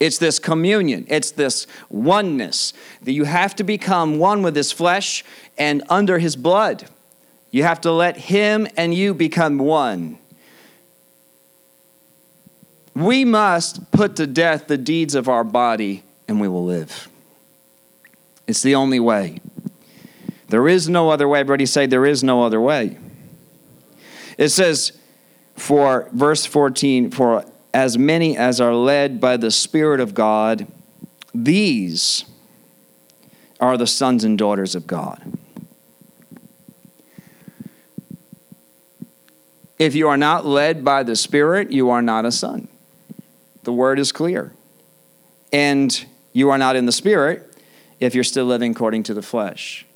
It's 0.00 0.18
this 0.18 0.38
communion, 0.40 1.06
it's 1.08 1.30
this 1.30 1.66
oneness 1.88 2.72
that 3.02 3.12
you 3.12 3.24
have 3.24 3.54
to 3.56 3.64
become 3.64 4.18
one 4.18 4.42
with 4.42 4.56
his 4.56 4.72
flesh 4.72 5.24
and 5.56 5.82
under 5.88 6.18
his 6.18 6.34
blood. 6.34 6.88
You 7.52 7.62
have 7.62 7.80
to 7.82 7.92
let 7.92 8.16
him 8.16 8.66
and 8.76 8.92
you 8.92 9.14
become 9.14 9.58
one. 9.58 10.18
We 12.92 13.24
must 13.24 13.92
put 13.92 14.16
to 14.16 14.26
death 14.26 14.66
the 14.66 14.76
deeds 14.76 15.14
of 15.14 15.28
our 15.28 15.44
body 15.44 16.03
and 16.28 16.40
we 16.40 16.48
will 16.48 16.64
live. 16.64 17.08
It's 18.46 18.62
the 18.62 18.74
only 18.74 19.00
way. 19.00 19.40
There 20.48 20.68
is 20.68 20.88
no 20.88 21.10
other 21.10 21.26
way. 21.28 21.40
Everybody 21.40 21.66
say, 21.66 21.86
There 21.86 22.06
is 22.06 22.22
no 22.22 22.42
other 22.42 22.60
way. 22.60 22.98
It 24.36 24.48
says, 24.48 24.92
for 25.56 26.08
verse 26.12 26.44
14, 26.46 27.10
for 27.10 27.44
as 27.72 27.96
many 27.96 28.36
as 28.36 28.60
are 28.60 28.74
led 28.74 29.20
by 29.20 29.36
the 29.36 29.50
Spirit 29.50 30.00
of 30.00 30.14
God, 30.14 30.66
these 31.34 32.24
are 33.60 33.76
the 33.76 33.86
sons 33.86 34.24
and 34.24 34.36
daughters 34.36 34.74
of 34.74 34.86
God. 34.86 35.20
If 39.78 39.94
you 39.94 40.08
are 40.08 40.16
not 40.16 40.46
led 40.46 40.84
by 40.84 41.02
the 41.02 41.16
Spirit, 41.16 41.72
you 41.72 41.90
are 41.90 42.02
not 42.02 42.24
a 42.24 42.32
son. 42.32 42.68
The 43.64 43.72
word 43.72 43.98
is 43.98 44.12
clear. 44.12 44.52
And 45.52 46.06
you 46.34 46.50
are 46.50 46.58
not 46.58 46.76
in 46.76 46.84
the 46.84 46.92
Spirit 46.92 47.50
if 48.00 48.14
you're 48.14 48.24
still 48.24 48.44
living 48.44 48.72
according 48.72 49.04
to 49.04 49.14
the 49.14 49.22
flesh. 49.22 49.86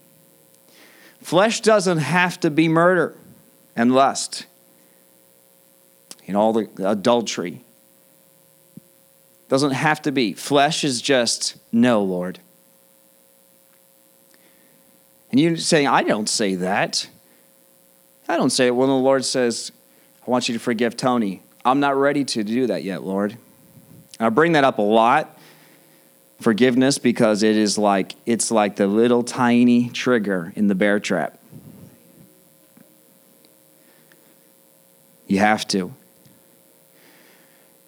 Flesh 1.20 1.61
doesn't 1.61 1.98
have 1.98 2.40
to 2.40 2.51
be 2.51 2.68
murder 2.68 3.14
and 3.77 3.92
lust 3.92 4.46
and 6.27 6.37
all 6.37 6.53
the 6.53 6.68
adultery. 6.79 7.62
Doesn't 9.48 9.72
have 9.72 10.01
to 10.03 10.12
be. 10.12 10.35
Flesh 10.35 10.85
is 10.85 11.03
just 11.03 11.57
no, 11.72 12.03
Lord. 12.03 12.38
And 15.31 15.40
you 15.40 15.57
saying, 15.57 15.87
I 15.87 16.03
don't 16.03 16.29
say 16.29 16.55
that. 16.57 17.09
I 18.29 18.37
don't 18.37 18.51
say 18.51 18.66
it 18.66 18.74
when 18.74 18.88
the 18.88 18.94
Lord 18.94 19.24
says, 19.24 19.72
I 20.27 20.31
want 20.31 20.48
you 20.48 20.55
to 20.55 20.61
forgive 20.61 20.96
Tony. 20.96 21.42
I'm 21.64 21.81
not 21.81 21.96
ready 21.96 22.24
to 22.27 22.44
do 22.44 22.66
that 22.66 22.85
yet, 22.85 23.03
Lord. 23.03 23.33
And 23.33 24.27
I 24.27 24.29
bring 24.29 24.53
that 24.53 24.64
up 24.64 24.79
a 24.79 24.83
lot, 24.83 25.38
forgiveness, 26.40 26.98
because 26.98 27.42
it 27.42 27.57
is 27.57 27.79
like 27.79 28.14
it's 28.27 28.51
like 28.51 28.77
the 28.77 28.87
little 28.87 29.22
tiny 29.22 29.88
trigger 29.90 30.53
in 30.57 30.68
the 30.68 30.74
bear 30.74 31.01
trap. 31.01 31.38
You 35.27 35.38
have 35.38 35.68
to. 35.68 35.92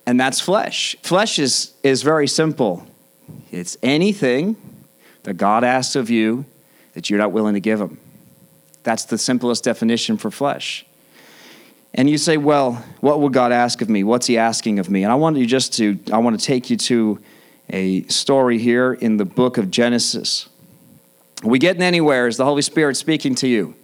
And 0.07 0.21
that's 0.21 0.41
flesh. 0.41 0.97
Flesh 1.03 1.39
is, 1.39 1.73
is 1.83 2.03
very 2.03 2.29
simple 2.29 2.87
it's 3.53 3.77
anything 3.83 4.57
that 5.23 5.35
God 5.35 5.65
asks 5.65 5.97
of 5.97 6.11
you 6.11 6.45
that 6.95 7.11
you're 7.11 7.19
not 7.19 7.33
willing 7.33 7.55
to 7.55 7.61
give 7.61 7.81
Him. 7.81 7.99
That's 8.83 9.05
the 9.05 9.19
simplest 9.19 9.65
definition 9.65 10.17
for 10.17 10.31
flesh. 10.31 10.85
And 11.95 12.09
you 12.09 12.19
say, 12.19 12.37
well, 12.37 12.85
what 13.01 13.21
would 13.21 13.33
God 13.33 13.53
ask 13.53 13.83
of 13.83 13.89
me? 13.89 14.05
What's 14.05 14.27
He 14.27 14.39
asking 14.39 14.79
of 14.79 14.89
me? 14.89 15.03
And 15.03 15.13
I 15.13 15.17
want 15.17 15.37
you 15.37 15.47
just 15.47 15.75
to, 15.75 15.99
I 16.13 16.19
want 16.19 16.39
to 16.39 16.45
take 16.45 16.71
you 16.71 16.77
to 16.77 17.21
a 17.73 18.03
story 18.05 18.59
here 18.59 18.93
in 18.93 19.17
the 19.17 19.25
book 19.25 19.59
of 19.59 19.71
Genesis. 19.71 20.49
Are 21.43 21.49
we 21.49 21.59
getting 21.59 21.83
anywhere? 21.83 22.27
Is 22.27 22.37
the 22.37 22.45
Holy 22.45 22.63
Spirit 22.63 22.97
speaking 22.97 23.35
to 23.37 23.49
you? 23.49 23.75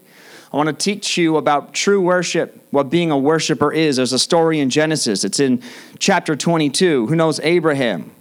I 0.53 0.57
want 0.57 0.69
to 0.69 0.73
teach 0.73 1.17
you 1.17 1.37
about 1.37 1.75
true 1.75 2.01
worship, 2.01 2.59
what 2.71 2.89
being 2.91 3.11
a 3.11 3.19
worshiper 3.19 3.73
is. 3.73 3.97
There's 3.97 4.13
a 4.13 4.19
story 4.19 4.61
in 4.61 4.71
Genesis, 4.71 5.25
it's 5.25 5.41
in 5.41 5.63
chapter 5.99 6.37
22. 6.37 7.07
Who 7.07 7.17
knows 7.17 7.41
Abraham? 7.41 8.13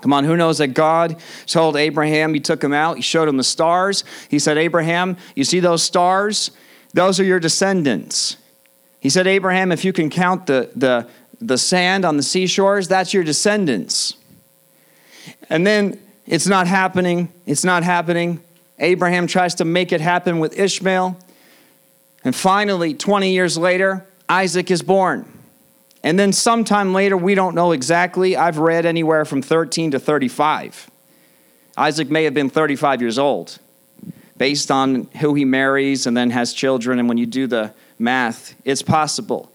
Come 0.00 0.12
on, 0.14 0.24
who 0.24 0.36
knows 0.36 0.58
that 0.58 0.68
God 0.68 1.20
told 1.46 1.76
Abraham, 1.76 2.32
He 2.32 2.40
took 2.40 2.62
him 2.62 2.72
out, 2.72 2.96
He 2.96 3.02
showed 3.02 3.28
him 3.28 3.36
the 3.36 3.44
stars. 3.44 4.04
He 4.28 4.38
said, 4.38 4.56
Abraham, 4.56 5.16
you 5.34 5.44
see 5.44 5.60
those 5.60 5.82
stars? 5.82 6.50
Those 6.94 7.20
are 7.20 7.24
your 7.24 7.40
descendants. 7.40 8.36
He 9.00 9.10
said, 9.10 9.26
Abraham, 9.26 9.72
if 9.72 9.84
you 9.84 9.92
can 9.92 10.10
count 10.10 10.46
the, 10.46 10.70
the, 10.74 11.08
the 11.40 11.58
sand 11.58 12.04
on 12.04 12.16
the 12.16 12.22
seashores, 12.22 12.88
that's 12.88 13.14
your 13.14 13.24
descendants. 13.24 14.14
And 15.48 15.66
then 15.66 16.00
it's 16.26 16.46
not 16.46 16.66
happening. 16.66 17.32
It's 17.46 17.64
not 17.64 17.82
happening. 17.82 18.42
Abraham 18.78 19.26
tries 19.26 19.56
to 19.56 19.64
make 19.64 19.92
it 19.92 20.00
happen 20.00 20.38
with 20.38 20.58
Ishmael. 20.58 21.18
And 22.24 22.34
finally, 22.34 22.94
20 22.94 23.32
years 23.32 23.56
later, 23.58 24.06
Isaac 24.28 24.70
is 24.70 24.82
born. 24.82 25.26
And 26.02 26.18
then 26.18 26.32
sometime 26.32 26.94
later, 26.94 27.16
we 27.16 27.34
don't 27.34 27.54
know 27.54 27.72
exactly. 27.72 28.36
I've 28.36 28.58
read 28.58 28.86
anywhere 28.86 29.24
from 29.24 29.42
13 29.42 29.90
to 29.92 29.98
35. 29.98 30.90
Isaac 31.76 32.10
may 32.10 32.24
have 32.24 32.34
been 32.34 32.50
35 32.50 33.00
years 33.00 33.18
old 33.18 33.58
based 34.38 34.70
on 34.70 35.04
who 35.20 35.34
he 35.34 35.44
marries 35.44 36.06
and 36.06 36.16
then 36.16 36.30
has 36.30 36.54
children. 36.54 36.98
And 36.98 37.08
when 37.08 37.18
you 37.18 37.26
do 37.26 37.46
the 37.46 37.74
math, 37.98 38.54
it's 38.64 38.82
possible. 38.82 39.52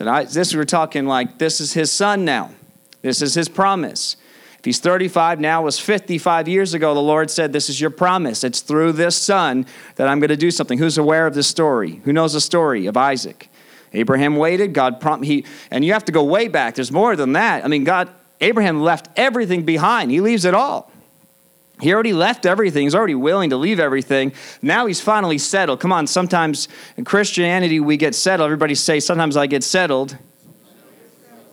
I, 0.00 0.24
this 0.24 0.54
we're 0.54 0.64
talking 0.64 1.06
like 1.06 1.38
this 1.38 1.60
is 1.60 1.74
his 1.74 1.92
son 1.92 2.24
now. 2.24 2.50
This 3.02 3.20
is 3.20 3.34
his 3.34 3.48
promise. 3.48 4.16
If 4.60 4.66
he's 4.66 4.78
35 4.78 5.40
now, 5.40 5.62
was 5.62 5.78
55 5.78 6.46
years 6.46 6.74
ago, 6.74 6.92
the 6.92 7.00
Lord 7.00 7.30
said, 7.30 7.50
This 7.50 7.70
is 7.70 7.80
your 7.80 7.88
promise. 7.88 8.44
It's 8.44 8.60
through 8.60 8.92
this 8.92 9.16
son 9.16 9.64
that 9.96 10.06
I'm 10.06 10.20
going 10.20 10.28
to 10.28 10.36
do 10.36 10.50
something. 10.50 10.78
Who's 10.78 10.98
aware 10.98 11.26
of 11.26 11.32
this 11.32 11.48
story? 11.48 12.02
Who 12.04 12.12
knows 12.12 12.34
the 12.34 12.42
story 12.42 12.84
of 12.84 12.94
Isaac? 12.94 13.48
Abraham 13.94 14.36
waited. 14.36 14.74
God 14.74 15.00
prom- 15.00 15.22
he 15.22 15.46
and 15.70 15.82
you 15.82 15.94
have 15.94 16.04
to 16.04 16.12
go 16.12 16.22
way 16.22 16.46
back. 16.46 16.74
There's 16.74 16.92
more 16.92 17.16
than 17.16 17.32
that. 17.32 17.64
I 17.64 17.68
mean, 17.68 17.84
God 17.84 18.10
Abraham 18.42 18.82
left 18.82 19.08
everything 19.16 19.64
behind. 19.64 20.10
He 20.10 20.20
leaves 20.20 20.44
it 20.44 20.52
all. 20.52 20.92
He 21.80 21.94
already 21.94 22.12
left 22.12 22.44
everything. 22.44 22.84
He's 22.84 22.94
already 22.94 23.14
willing 23.14 23.48
to 23.50 23.56
leave 23.56 23.80
everything. 23.80 24.34
Now 24.60 24.84
he's 24.84 25.00
finally 25.00 25.38
settled. 25.38 25.80
Come 25.80 25.92
on, 25.92 26.06
sometimes 26.06 26.68
in 26.98 27.06
Christianity 27.06 27.80
we 27.80 27.96
get 27.96 28.14
settled. 28.14 28.46
Everybody 28.48 28.74
say, 28.74 29.00
sometimes 29.00 29.38
I 29.38 29.46
get 29.46 29.64
settled. 29.64 30.18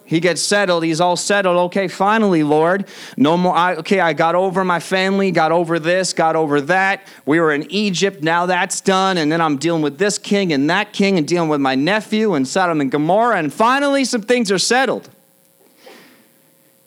He 0.08 0.22
gets 0.22 0.42
settled. 0.42 0.86
He's 0.86 1.02
all 1.02 1.18
settled. 1.18 1.58
Okay, 1.66 1.90
finally, 1.90 2.42
Lord. 2.42 2.88
No 3.18 3.36
more. 3.36 3.54
I, 3.54 3.76
okay, 3.76 4.00
I 4.00 4.14
got 4.14 4.36
over 4.36 4.64
my 4.64 4.80
family, 4.80 5.32
got 5.32 5.52
over 5.52 5.80
this, 5.80 6.14
got 6.14 6.38
over 6.38 6.62
that. 6.62 7.06
We 7.26 7.42
were 7.42 7.52
in 7.52 7.70
Egypt. 7.70 8.24
Now 8.24 8.46
that's 8.46 8.80
done. 8.80 9.18
And 9.18 9.30
then 9.30 9.42
I'm 9.42 9.58
dealing 9.58 9.82
with 9.82 9.98
this 9.98 10.18
king 10.18 10.54
and 10.54 10.70
that 10.70 10.94
king 10.94 11.18
and 11.18 11.28
dealing 11.28 11.50
with 11.50 11.60
my 11.60 11.76
nephew 11.76 12.36
and 12.36 12.48
Sodom 12.48 12.80
and 12.80 12.90
Gomorrah. 12.90 13.36
And 13.36 13.54
finally, 13.54 14.06
some 14.06 14.22
things 14.22 14.50
are 14.50 14.58
settled. 14.58 15.10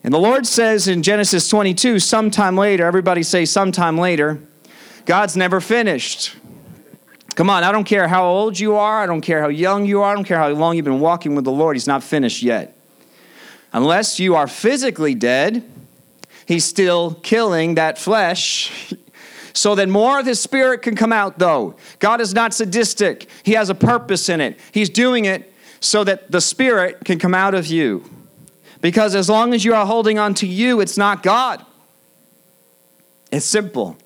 And 0.02 0.14
the 0.14 0.18
Lord 0.18 0.46
says 0.46 0.88
in 0.88 1.02
Genesis 1.02 1.46
22, 1.46 1.98
sometime 1.98 2.56
later, 2.56 2.86
everybody 2.86 3.22
say 3.22 3.44
sometime 3.44 3.98
later, 3.98 4.40
God's 5.04 5.36
never 5.36 5.60
finished. 5.60 6.34
Come 7.34 7.50
on, 7.50 7.64
I 7.64 7.70
don't 7.70 7.84
care 7.84 8.08
how 8.08 8.24
old 8.24 8.58
you 8.58 8.76
are, 8.76 9.02
I 9.02 9.06
don't 9.06 9.20
care 9.20 9.42
how 9.42 9.48
young 9.48 9.84
you 9.84 10.00
are, 10.00 10.12
I 10.12 10.14
don't 10.14 10.24
care 10.24 10.38
how 10.38 10.48
long 10.48 10.76
you've 10.76 10.86
been 10.86 11.00
walking 11.00 11.34
with 11.34 11.44
the 11.44 11.52
Lord, 11.52 11.76
He's 11.76 11.86
not 11.86 12.02
finished 12.02 12.42
yet. 12.42 12.79
Unless 13.72 14.18
you 14.18 14.34
are 14.34 14.46
physically 14.46 15.14
dead, 15.14 15.64
He's 16.46 16.64
still 16.64 17.14
killing 17.22 17.76
that 17.76 17.96
flesh 17.98 18.92
so 19.52 19.74
that 19.76 19.88
more 19.88 20.18
of 20.18 20.26
His 20.26 20.40
Spirit 20.40 20.82
can 20.82 20.96
come 20.96 21.12
out, 21.12 21.38
though. 21.38 21.76
God 21.98 22.20
is 22.20 22.34
not 22.34 22.52
sadistic, 22.52 23.28
He 23.42 23.52
has 23.52 23.70
a 23.70 23.74
purpose 23.74 24.28
in 24.28 24.40
it. 24.40 24.58
He's 24.72 24.90
doing 24.90 25.24
it 25.24 25.52
so 25.80 26.04
that 26.04 26.30
the 26.30 26.40
Spirit 26.40 27.04
can 27.04 27.18
come 27.18 27.34
out 27.34 27.54
of 27.54 27.66
you. 27.66 28.04
Because 28.80 29.14
as 29.14 29.28
long 29.28 29.52
as 29.54 29.64
you 29.64 29.74
are 29.74 29.86
holding 29.86 30.18
on 30.18 30.34
to 30.34 30.46
you, 30.46 30.80
it's 30.80 30.96
not 30.96 31.22
God. 31.22 31.64
It's 33.30 33.46
simple. 33.46 33.96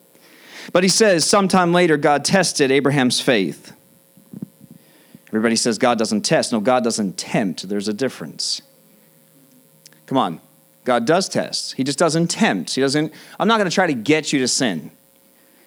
But 0.73 0.83
he 0.83 0.89
says, 0.89 1.25
sometime 1.25 1.73
later, 1.73 1.97
God 1.97 2.25
tested 2.25 2.71
Abraham's 2.71 3.21
faith. 3.21 3.73
Everybody 5.29 5.57
says 5.57 5.79
God 5.79 5.99
doesn't 5.99 6.23
test. 6.23 6.53
No, 6.53 6.61
God 6.61 6.85
doesn't 6.85 7.17
tempt. 7.17 7.69
There's 7.69 7.89
a 7.89 7.93
difference. 7.93 8.63
Come 10.07 10.19
on. 10.19 10.41
God 10.85 11.07
does 11.07 11.29
test. 11.29 11.75
He 11.75 11.85
just 11.85 11.99
doesn't 11.99 12.29
tempt. 12.29 12.75
He 12.75 12.81
doesn't, 12.81 13.13
I'm 13.39 13.49
not 13.49 13.57
going 13.59 13.69
to 13.69 13.75
try 13.75 13.87
to 13.87 13.95
get 13.95 14.33
you 14.33 14.39
to 14.41 14.49
sin. 14.49 14.91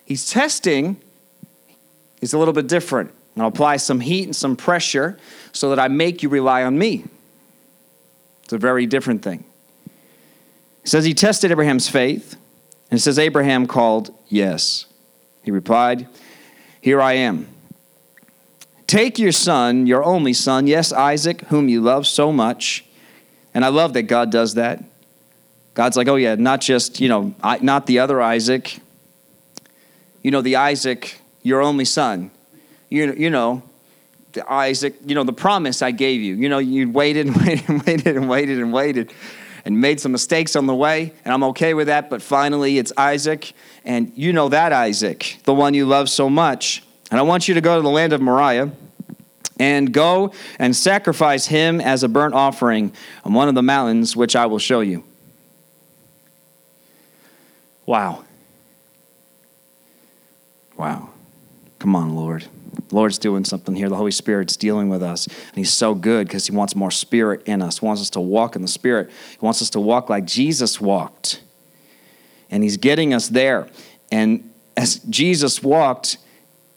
He's 0.05 0.29
testing, 0.29 1.01
He's 2.19 2.33
a 2.33 2.37
little 2.37 2.53
bit 2.53 2.67
different. 2.67 3.11
I'll 3.37 3.47
apply 3.47 3.77
some 3.77 3.99
heat 3.99 4.23
and 4.23 4.35
some 4.35 4.55
pressure 4.55 5.17
so 5.51 5.69
that 5.69 5.79
I 5.79 5.87
make 5.87 6.23
you 6.23 6.29
rely 6.29 6.63
on 6.63 6.77
me. 6.77 7.05
It's 8.43 8.53
a 8.53 8.57
very 8.57 8.85
different 8.85 9.21
thing. 9.21 9.43
It 10.83 10.89
says 10.89 11.05
he 11.05 11.13
tested 11.13 11.51
Abraham's 11.51 11.89
faith, 11.89 12.35
and 12.89 12.99
it 12.99 13.03
says 13.03 13.19
Abraham 13.19 13.67
called 13.67 14.13
yes. 14.27 14.85
He 15.43 15.51
replied, 15.51 16.07
Here 16.81 17.01
I 17.01 17.13
am. 17.13 17.47
Take 18.87 19.19
your 19.19 19.33
son, 19.33 19.85
your 19.85 20.03
only 20.03 20.33
son, 20.33 20.65
yes, 20.65 20.93
Isaac, 20.93 21.41
whom 21.41 21.67
you 21.67 21.81
love 21.81 22.07
so 22.07 22.31
much. 22.31 22.86
And 23.57 23.65
I 23.65 23.69
love 23.69 23.93
that 23.93 24.03
God 24.03 24.31
does 24.31 24.53
that. 24.53 24.83
God's 25.73 25.97
like, 25.97 26.07
oh, 26.07 26.15
yeah, 26.15 26.35
not 26.35 26.61
just, 26.61 26.99
you 26.99 27.09
know, 27.09 27.33
not 27.59 27.87
the 27.87 27.97
other 27.97 28.21
Isaac. 28.21 28.77
You 30.21 30.29
know, 30.29 30.41
the 30.41 30.57
Isaac, 30.57 31.19
your 31.41 31.63
only 31.63 31.83
son. 31.83 32.29
You, 32.89 33.15
you 33.17 33.31
know, 33.31 33.63
the 34.33 34.47
Isaac, 34.47 34.93
you 35.07 35.15
know, 35.15 35.23
the 35.23 35.33
promise 35.33 35.81
I 35.81 35.89
gave 35.89 36.21
you. 36.21 36.35
You 36.35 36.49
know, 36.49 36.59
you 36.59 36.91
waited 36.91 37.25
and 37.25 37.35
waited 37.47 37.67
and 37.67 37.83
waited 37.83 38.15
and 38.15 38.29
waited 38.29 38.59
and 38.59 38.71
waited 38.71 39.11
and 39.65 39.81
made 39.81 39.99
some 39.99 40.11
mistakes 40.11 40.55
on 40.55 40.67
the 40.67 40.75
way, 40.75 41.11
and 41.25 41.33
I'm 41.33 41.43
okay 41.45 41.73
with 41.73 41.87
that, 41.87 42.11
but 42.11 42.21
finally 42.21 42.77
it's 42.77 42.93
Isaac, 42.95 43.53
and 43.83 44.11
you 44.15 44.33
know 44.33 44.49
that 44.49 44.71
Isaac, 44.71 45.39
the 45.45 45.53
one 45.55 45.73
you 45.73 45.87
love 45.87 46.09
so 46.09 46.29
much. 46.29 46.83
And 47.09 47.19
I 47.19 47.23
want 47.23 47.47
you 47.47 47.55
to 47.55 47.61
go 47.61 47.75
to 47.75 47.81
the 47.81 47.89
land 47.89 48.13
of 48.13 48.21
Moriah 48.21 48.71
and 49.59 49.93
go 49.93 50.33
and 50.59 50.75
sacrifice 50.75 51.47
him 51.47 51.81
as 51.81 52.03
a 52.03 52.07
burnt 52.07 52.33
offering 52.33 52.93
on 53.23 53.33
one 53.33 53.47
of 53.47 53.55
the 53.55 53.63
mountains 53.63 54.15
which 54.15 54.35
I 54.35 54.45
will 54.45 54.59
show 54.59 54.81
you. 54.81 55.03
Wow. 57.85 58.25
Wow. 60.75 61.09
Come 61.79 61.95
on, 61.95 62.15
Lord. 62.15 62.45
The 62.89 62.95
Lord's 62.95 63.17
doing 63.17 63.43
something 63.43 63.75
here. 63.75 63.89
The 63.89 63.95
Holy 63.95 64.11
Spirit's 64.11 64.55
dealing 64.55 64.89
with 64.89 65.01
us. 65.01 65.25
And 65.25 65.55
He's 65.55 65.73
so 65.73 65.95
good 65.95 66.27
because 66.27 66.45
He 66.45 66.55
wants 66.55 66.75
more 66.75 66.91
Spirit 66.91 67.43
in 67.45 67.61
us. 67.61 67.79
He 67.79 67.85
wants 67.85 68.01
us 68.01 68.09
to 68.11 68.19
walk 68.19 68.55
in 68.55 68.61
the 68.61 68.67
Spirit. 68.67 69.09
He 69.31 69.37
wants 69.41 69.61
us 69.61 69.69
to 69.71 69.79
walk 69.79 70.09
like 70.09 70.25
Jesus 70.25 70.79
walked. 70.79 71.41
And 72.51 72.61
He's 72.61 72.77
getting 72.77 73.13
us 73.13 73.29
there. 73.29 73.67
And 74.11 74.51
as 74.75 74.99
Jesus 74.99 75.63
walked, 75.63 76.17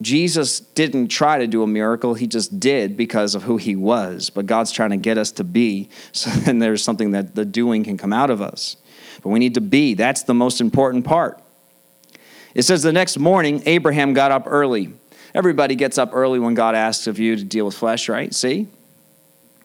Jesus 0.02 0.60
didn't 0.60 1.08
try 1.08 1.38
to 1.38 1.46
do 1.46 1.62
a 1.62 1.66
miracle. 1.66 2.14
He 2.14 2.26
just 2.26 2.58
did 2.58 2.96
because 2.96 3.34
of 3.34 3.42
who 3.42 3.56
He 3.56 3.76
was. 3.76 4.30
But 4.30 4.46
God's 4.46 4.72
trying 4.72 4.90
to 4.90 4.96
get 4.96 5.18
us 5.18 5.30
to 5.32 5.44
be. 5.44 5.88
So 6.12 6.30
then 6.30 6.58
there's 6.58 6.82
something 6.82 7.12
that 7.12 7.34
the 7.34 7.44
doing 7.44 7.84
can 7.84 7.96
come 7.96 8.12
out 8.12 8.30
of 8.30 8.40
us. 8.40 8.76
But 9.22 9.28
we 9.30 9.38
need 9.38 9.54
to 9.54 9.60
be. 9.60 9.94
That's 9.94 10.22
the 10.22 10.34
most 10.34 10.60
important 10.60 11.04
part. 11.04 11.40
It 12.54 12.62
says 12.62 12.82
the 12.82 12.92
next 12.92 13.18
morning, 13.18 13.62
Abraham 13.66 14.12
got 14.12 14.32
up 14.32 14.44
early 14.46 14.92
Everybody 15.34 15.76
gets 15.76 15.98
up 15.98 16.10
early 16.12 16.38
when 16.38 16.54
God 16.54 16.74
asks 16.74 17.06
of 17.06 17.18
you 17.18 17.36
to 17.36 17.44
deal 17.44 17.64
with 17.64 17.74
flesh, 17.74 18.08
right? 18.08 18.34
See? 18.34 18.66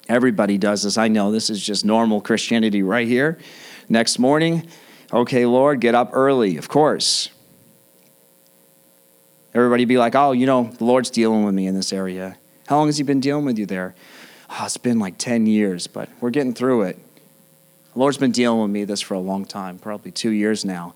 Everybody 0.08 0.58
does 0.58 0.84
this. 0.84 0.98
I 0.98 1.08
know 1.08 1.32
this 1.32 1.50
is 1.50 1.64
just 1.64 1.84
normal 1.84 2.22
Christianity 2.22 2.84
right 2.84 3.08
here. 3.08 3.40
Next 3.90 4.20
morning, 4.20 4.68
okay, 5.12 5.46
Lord, 5.46 5.82
get 5.82 5.96
up 5.96 6.12
early, 6.14 6.58
of 6.58 6.70
course. 6.70 7.30
Everybody 9.56 9.86
be 9.86 9.98
like, 9.98 10.16
oh, 10.16 10.34
you 10.34 10.46
know, 10.46 10.66
the 10.66 10.84
Lord's 10.84 11.10
dealing 11.10 11.46
with 11.46 11.56
me 11.56 11.66
in 11.66 11.76
this 11.76 11.94
area. 11.94 12.38
How 12.68 12.76
long 12.76 12.88
has 12.88 12.98
He 12.98 13.04
been 13.04 13.22
dealing 13.22 13.46
with 13.46 13.58
you 13.58 13.66
there? 13.66 13.96
Oh, 14.50 14.64
it's 14.66 14.76
been 14.76 15.00
like 15.00 15.18
10 15.18 15.48
years, 15.48 15.88
but 15.88 16.10
we're 16.20 16.30
getting 16.30 16.54
through 16.54 16.84
it. 16.84 17.00
The 17.94 18.00
Lord's 18.00 18.18
been 18.18 18.34
dealing 18.34 18.62
with 18.62 18.70
me 18.70 18.84
this 18.84 19.00
for 19.00 19.14
a 19.14 19.20
long 19.20 19.46
time, 19.46 19.80
probably 19.80 20.12
two 20.12 20.32
years 20.32 20.66
now. 20.66 20.94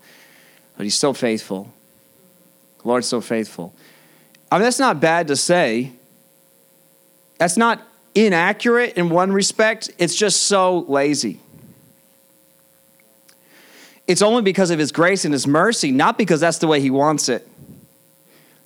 But 0.76 0.84
He's 0.84 0.94
so 0.94 1.14
faithful. 1.14 1.72
The 2.82 2.88
Lord's 2.88 3.08
so 3.08 3.22
faithful. 3.22 3.74
I 4.52 4.56
mean, 4.56 4.64
that's 4.64 4.78
not 4.78 5.00
bad 5.00 5.28
to 5.28 5.36
say. 5.36 5.92
That's 7.38 7.56
not 7.56 7.80
inaccurate 8.14 8.98
in 8.98 9.08
one 9.08 9.32
respect, 9.32 9.90
it's 9.96 10.14
just 10.14 10.42
so 10.42 10.80
lazy. 10.80 11.40
It's 14.06 14.20
only 14.20 14.42
because 14.42 14.70
of 14.70 14.78
his 14.78 14.92
grace 14.92 15.24
and 15.24 15.32
his 15.32 15.46
mercy, 15.46 15.92
not 15.92 16.18
because 16.18 16.40
that's 16.40 16.58
the 16.58 16.66
way 16.66 16.80
he 16.80 16.90
wants 16.90 17.28
it. 17.30 17.46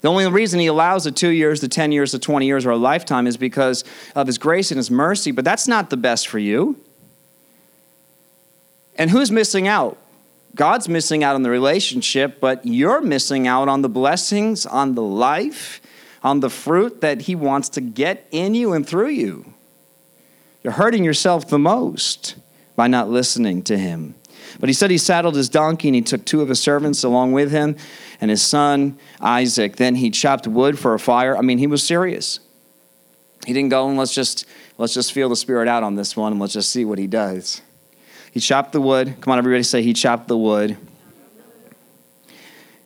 The 0.05 0.11
only 0.11 0.27
reason 0.27 0.59
he 0.59 0.67
allows 0.67 1.05
the 1.05 1.11
two 1.11 1.29
years, 1.29 1.61
the 1.61 1.67
10 1.67 1.91
years, 1.91 2.11
the 2.11 2.19
20 2.19 2.45
years, 2.45 2.63
or 2.63 2.69
a 2.69 2.77
lifetime 2.77 3.25
is 3.25 3.37
because 3.37 3.83
of 4.13 4.27
his 4.27 4.37
grace 4.37 4.69
and 4.69 4.77
his 4.77 4.91
mercy, 4.91 5.31
but 5.31 5.43
that's 5.43 5.67
not 5.67 5.89
the 5.89 5.97
best 5.97 6.27
for 6.27 6.37
you. 6.37 6.79
And 8.99 9.09
who's 9.09 9.31
missing 9.31 9.67
out? 9.67 9.97
God's 10.53 10.87
missing 10.87 11.23
out 11.23 11.33
on 11.33 11.41
the 11.41 11.49
relationship, 11.49 12.39
but 12.39 12.63
you're 12.67 13.01
missing 13.01 13.47
out 13.47 13.67
on 13.67 13.81
the 13.81 13.89
blessings, 13.89 14.67
on 14.67 14.93
the 14.93 15.01
life, 15.01 15.81
on 16.21 16.39
the 16.39 16.51
fruit 16.51 17.01
that 17.01 17.21
He 17.21 17.33
wants 17.33 17.67
to 17.69 17.81
get 17.81 18.27
in 18.29 18.53
you 18.53 18.73
and 18.73 18.85
through 18.85 19.09
you. 19.09 19.55
You're 20.61 20.73
hurting 20.73 21.03
yourself 21.03 21.47
the 21.47 21.57
most 21.57 22.35
by 22.75 22.85
not 22.85 23.09
listening 23.09 23.63
to 23.63 23.75
Him. 23.75 24.13
But 24.59 24.69
he 24.69 24.73
said 24.73 24.91
he 24.91 24.97
saddled 24.97 25.35
his 25.35 25.49
donkey 25.49 25.89
and 25.89 25.95
he 25.95 26.01
took 26.01 26.25
two 26.25 26.41
of 26.41 26.49
his 26.49 26.59
servants 26.59 27.03
along 27.03 27.33
with 27.33 27.51
him 27.51 27.75
and 28.21 28.31
his 28.31 28.41
son 28.41 28.97
Isaac. 29.19 29.75
Then 29.75 29.95
he 29.95 30.09
chopped 30.09 30.47
wood 30.47 30.79
for 30.79 30.93
a 30.93 30.99
fire. 30.99 31.37
I 31.37 31.41
mean, 31.41 31.57
he 31.57 31.67
was 31.67 31.83
serious. 31.83 32.39
He 33.45 33.53
didn't 33.53 33.69
go 33.69 33.87
and 33.87 33.97
let's 33.97 34.13
just 34.13 34.45
let's 34.77 34.93
just 34.93 35.13
feel 35.13 35.29
the 35.29 35.35
spirit 35.35 35.67
out 35.67 35.83
on 35.83 35.95
this 35.95 36.15
one 36.15 36.31
and 36.31 36.41
let's 36.41 36.53
just 36.53 36.69
see 36.69 36.85
what 36.85 36.97
he 36.97 37.07
does. 37.07 37.61
He 38.31 38.39
chopped 38.39 38.71
the 38.73 38.81
wood. 38.81 39.15
Come 39.21 39.31
on, 39.31 39.37
everybody 39.37 39.63
say 39.63 39.81
he 39.81 39.93
chopped 39.93 40.27
the 40.27 40.37
wood. 40.37 40.77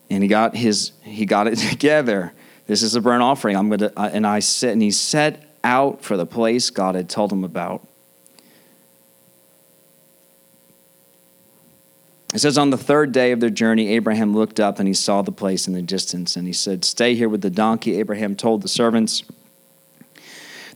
And 0.09 0.23
he 0.23 0.29
got 0.29 0.55
his 0.55 0.91
he 1.01 1.25
got 1.25 1.47
it 1.47 1.57
together. 1.69 2.33
This 2.67 2.83
is 2.83 2.95
a 2.95 3.01
burnt 3.01 3.23
offering. 3.23 3.55
I'm 3.55 3.69
gonna 3.69 3.91
uh, 3.95 4.09
and 4.11 4.27
I 4.27 4.39
set 4.39 4.73
and 4.73 4.81
he 4.81 4.91
set 4.91 5.45
out 5.63 6.03
for 6.03 6.17
the 6.17 6.25
place 6.25 6.69
God 6.69 6.95
had 6.95 7.09
told 7.09 7.31
him 7.31 7.43
about. 7.43 7.85
It 12.33 12.39
says, 12.39 12.57
On 12.57 12.69
the 12.69 12.77
third 12.77 13.11
day 13.11 13.31
of 13.31 13.39
their 13.39 13.49
journey, 13.49 13.89
Abraham 13.89 14.35
looked 14.35 14.59
up 14.59 14.79
and 14.79 14.87
he 14.87 14.93
saw 14.93 15.21
the 15.21 15.31
place 15.31 15.67
in 15.67 15.73
the 15.73 15.81
distance. 15.81 16.35
And 16.35 16.45
he 16.47 16.53
said, 16.53 16.85
Stay 16.85 17.15
here 17.15 17.29
with 17.29 17.41
the 17.41 17.49
donkey. 17.49 17.97
Abraham 17.99 18.35
told 18.35 18.61
the 18.61 18.67
servants, 18.67 19.23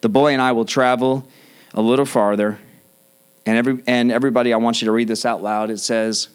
The 0.01 0.09
boy 0.09 0.33
and 0.33 0.41
I 0.41 0.51
will 0.51 0.65
travel 0.65 1.27
a 1.73 1.81
little 1.81 2.05
farther 2.05 2.59
and, 3.45 3.57
every, 3.57 3.83
and 3.87 4.11
everybody, 4.11 4.53
I 4.53 4.57
want 4.57 4.81
you 4.81 4.85
to 4.85 4.91
read 4.91 5.07
this 5.07 5.25
out 5.25 5.43
loud. 5.43 5.69
It 5.69 5.79
says, 5.79 6.29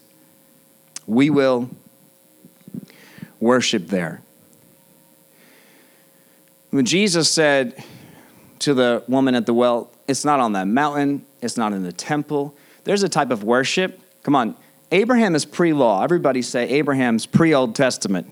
We 1.06 1.30
will 1.30 1.70
worship 3.40 3.88
there. 3.88 4.22
When 6.70 6.84
Jesus 6.84 7.30
said, 7.30 7.82
to 8.60 8.74
the 8.74 9.04
woman 9.08 9.34
at 9.34 9.46
the 9.46 9.54
well, 9.54 9.90
it's 10.06 10.24
not 10.24 10.40
on 10.40 10.52
that 10.52 10.66
mountain, 10.66 11.24
it's 11.40 11.56
not 11.56 11.72
in 11.72 11.82
the 11.82 11.92
temple. 11.92 12.54
There's 12.84 13.02
a 13.02 13.08
type 13.08 13.30
of 13.30 13.44
worship. 13.44 14.00
Come 14.22 14.34
on, 14.34 14.56
Abraham 14.90 15.34
is 15.34 15.44
pre 15.44 15.72
law. 15.72 16.02
Everybody 16.02 16.42
say 16.42 16.68
Abraham's 16.70 17.26
pre 17.26 17.54
Old 17.54 17.74
Testament. 17.74 18.30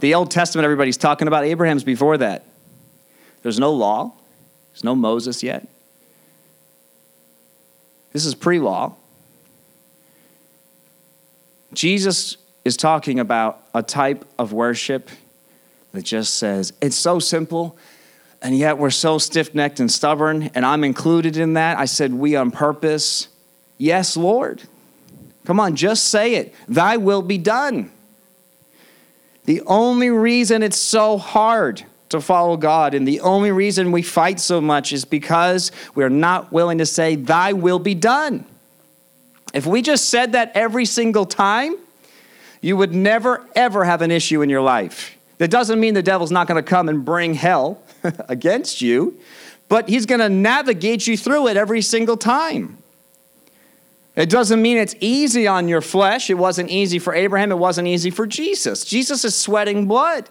The 0.00 0.14
Old 0.14 0.30
Testament, 0.30 0.64
everybody's 0.64 0.96
talking 0.96 1.28
about, 1.28 1.44
Abraham's 1.44 1.84
before 1.84 2.18
that. 2.18 2.44
There's 3.42 3.58
no 3.58 3.72
law, 3.72 4.12
there's 4.72 4.84
no 4.84 4.94
Moses 4.94 5.42
yet. 5.42 5.66
This 8.12 8.24
is 8.24 8.34
pre 8.34 8.58
law. 8.58 8.94
Jesus 11.72 12.36
is 12.64 12.76
talking 12.76 13.20
about 13.20 13.62
a 13.74 13.82
type 13.82 14.24
of 14.38 14.52
worship 14.52 15.10
that 15.92 16.02
just 16.02 16.36
says, 16.36 16.72
it's 16.80 16.96
so 16.96 17.18
simple, 17.18 17.76
and 18.42 18.56
yet 18.56 18.78
we're 18.78 18.90
so 18.90 19.18
stiff 19.18 19.54
necked 19.54 19.80
and 19.80 19.90
stubborn, 19.90 20.50
and 20.54 20.64
I'm 20.64 20.84
included 20.84 21.36
in 21.36 21.54
that. 21.54 21.78
I 21.78 21.84
said, 21.84 22.12
we 22.14 22.36
on 22.36 22.50
purpose. 22.50 23.28
Yes, 23.76 24.16
Lord. 24.16 24.62
Come 25.48 25.60
on, 25.60 25.76
just 25.76 26.08
say 26.08 26.34
it. 26.34 26.54
Thy 26.68 26.98
will 26.98 27.22
be 27.22 27.38
done. 27.38 27.90
The 29.46 29.62
only 29.62 30.10
reason 30.10 30.62
it's 30.62 30.76
so 30.76 31.16
hard 31.16 31.84
to 32.10 32.20
follow 32.20 32.58
God 32.58 32.92
and 32.92 33.08
the 33.08 33.20
only 33.20 33.50
reason 33.50 33.90
we 33.90 34.02
fight 34.02 34.40
so 34.40 34.60
much 34.60 34.92
is 34.92 35.06
because 35.06 35.72
we're 35.94 36.10
not 36.10 36.52
willing 36.52 36.76
to 36.76 36.84
say, 36.84 37.16
Thy 37.16 37.54
will 37.54 37.78
be 37.78 37.94
done. 37.94 38.44
If 39.54 39.64
we 39.64 39.80
just 39.80 40.10
said 40.10 40.32
that 40.32 40.52
every 40.54 40.84
single 40.84 41.24
time, 41.24 41.76
you 42.60 42.76
would 42.76 42.94
never, 42.94 43.46
ever 43.54 43.84
have 43.84 44.02
an 44.02 44.10
issue 44.10 44.42
in 44.42 44.50
your 44.50 44.60
life. 44.60 45.16
That 45.38 45.50
doesn't 45.50 45.80
mean 45.80 45.94
the 45.94 46.02
devil's 46.02 46.30
not 46.30 46.46
going 46.46 46.62
to 46.62 46.68
come 46.68 46.90
and 46.90 47.06
bring 47.06 47.32
hell 47.32 47.80
against 48.28 48.82
you, 48.82 49.18
but 49.70 49.88
he's 49.88 50.04
going 50.04 50.20
to 50.20 50.28
navigate 50.28 51.06
you 51.06 51.16
through 51.16 51.48
it 51.48 51.56
every 51.56 51.80
single 51.80 52.18
time. 52.18 52.76
It 54.18 54.28
doesn't 54.28 54.60
mean 54.60 54.76
it's 54.78 54.96
easy 54.98 55.46
on 55.46 55.68
your 55.68 55.80
flesh. 55.80 56.28
It 56.28 56.34
wasn't 56.34 56.70
easy 56.70 56.98
for 56.98 57.14
Abraham, 57.14 57.52
it 57.52 57.58
wasn't 57.58 57.86
easy 57.86 58.10
for 58.10 58.26
Jesus. 58.26 58.84
Jesus 58.84 59.24
is 59.24 59.36
sweating 59.36 59.86
blood. 59.86 60.28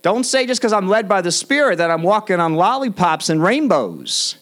Don't 0.00 0.24
say 0.24 0.46
just 0.46 0.58
because 0.58 0.72
I'm 0.72 0.88
led 0.88 1.06
by 1.06 1.20
the 1.20 1.32
Spirit 1.32 1.76
that 1.76 1.90
I'm 1.90 2.02
walking 2.02 2.40
on 2.40 2.54
lollipops 2.54 3.28
and 3.28 3.42
rainbows. 3.42 4.36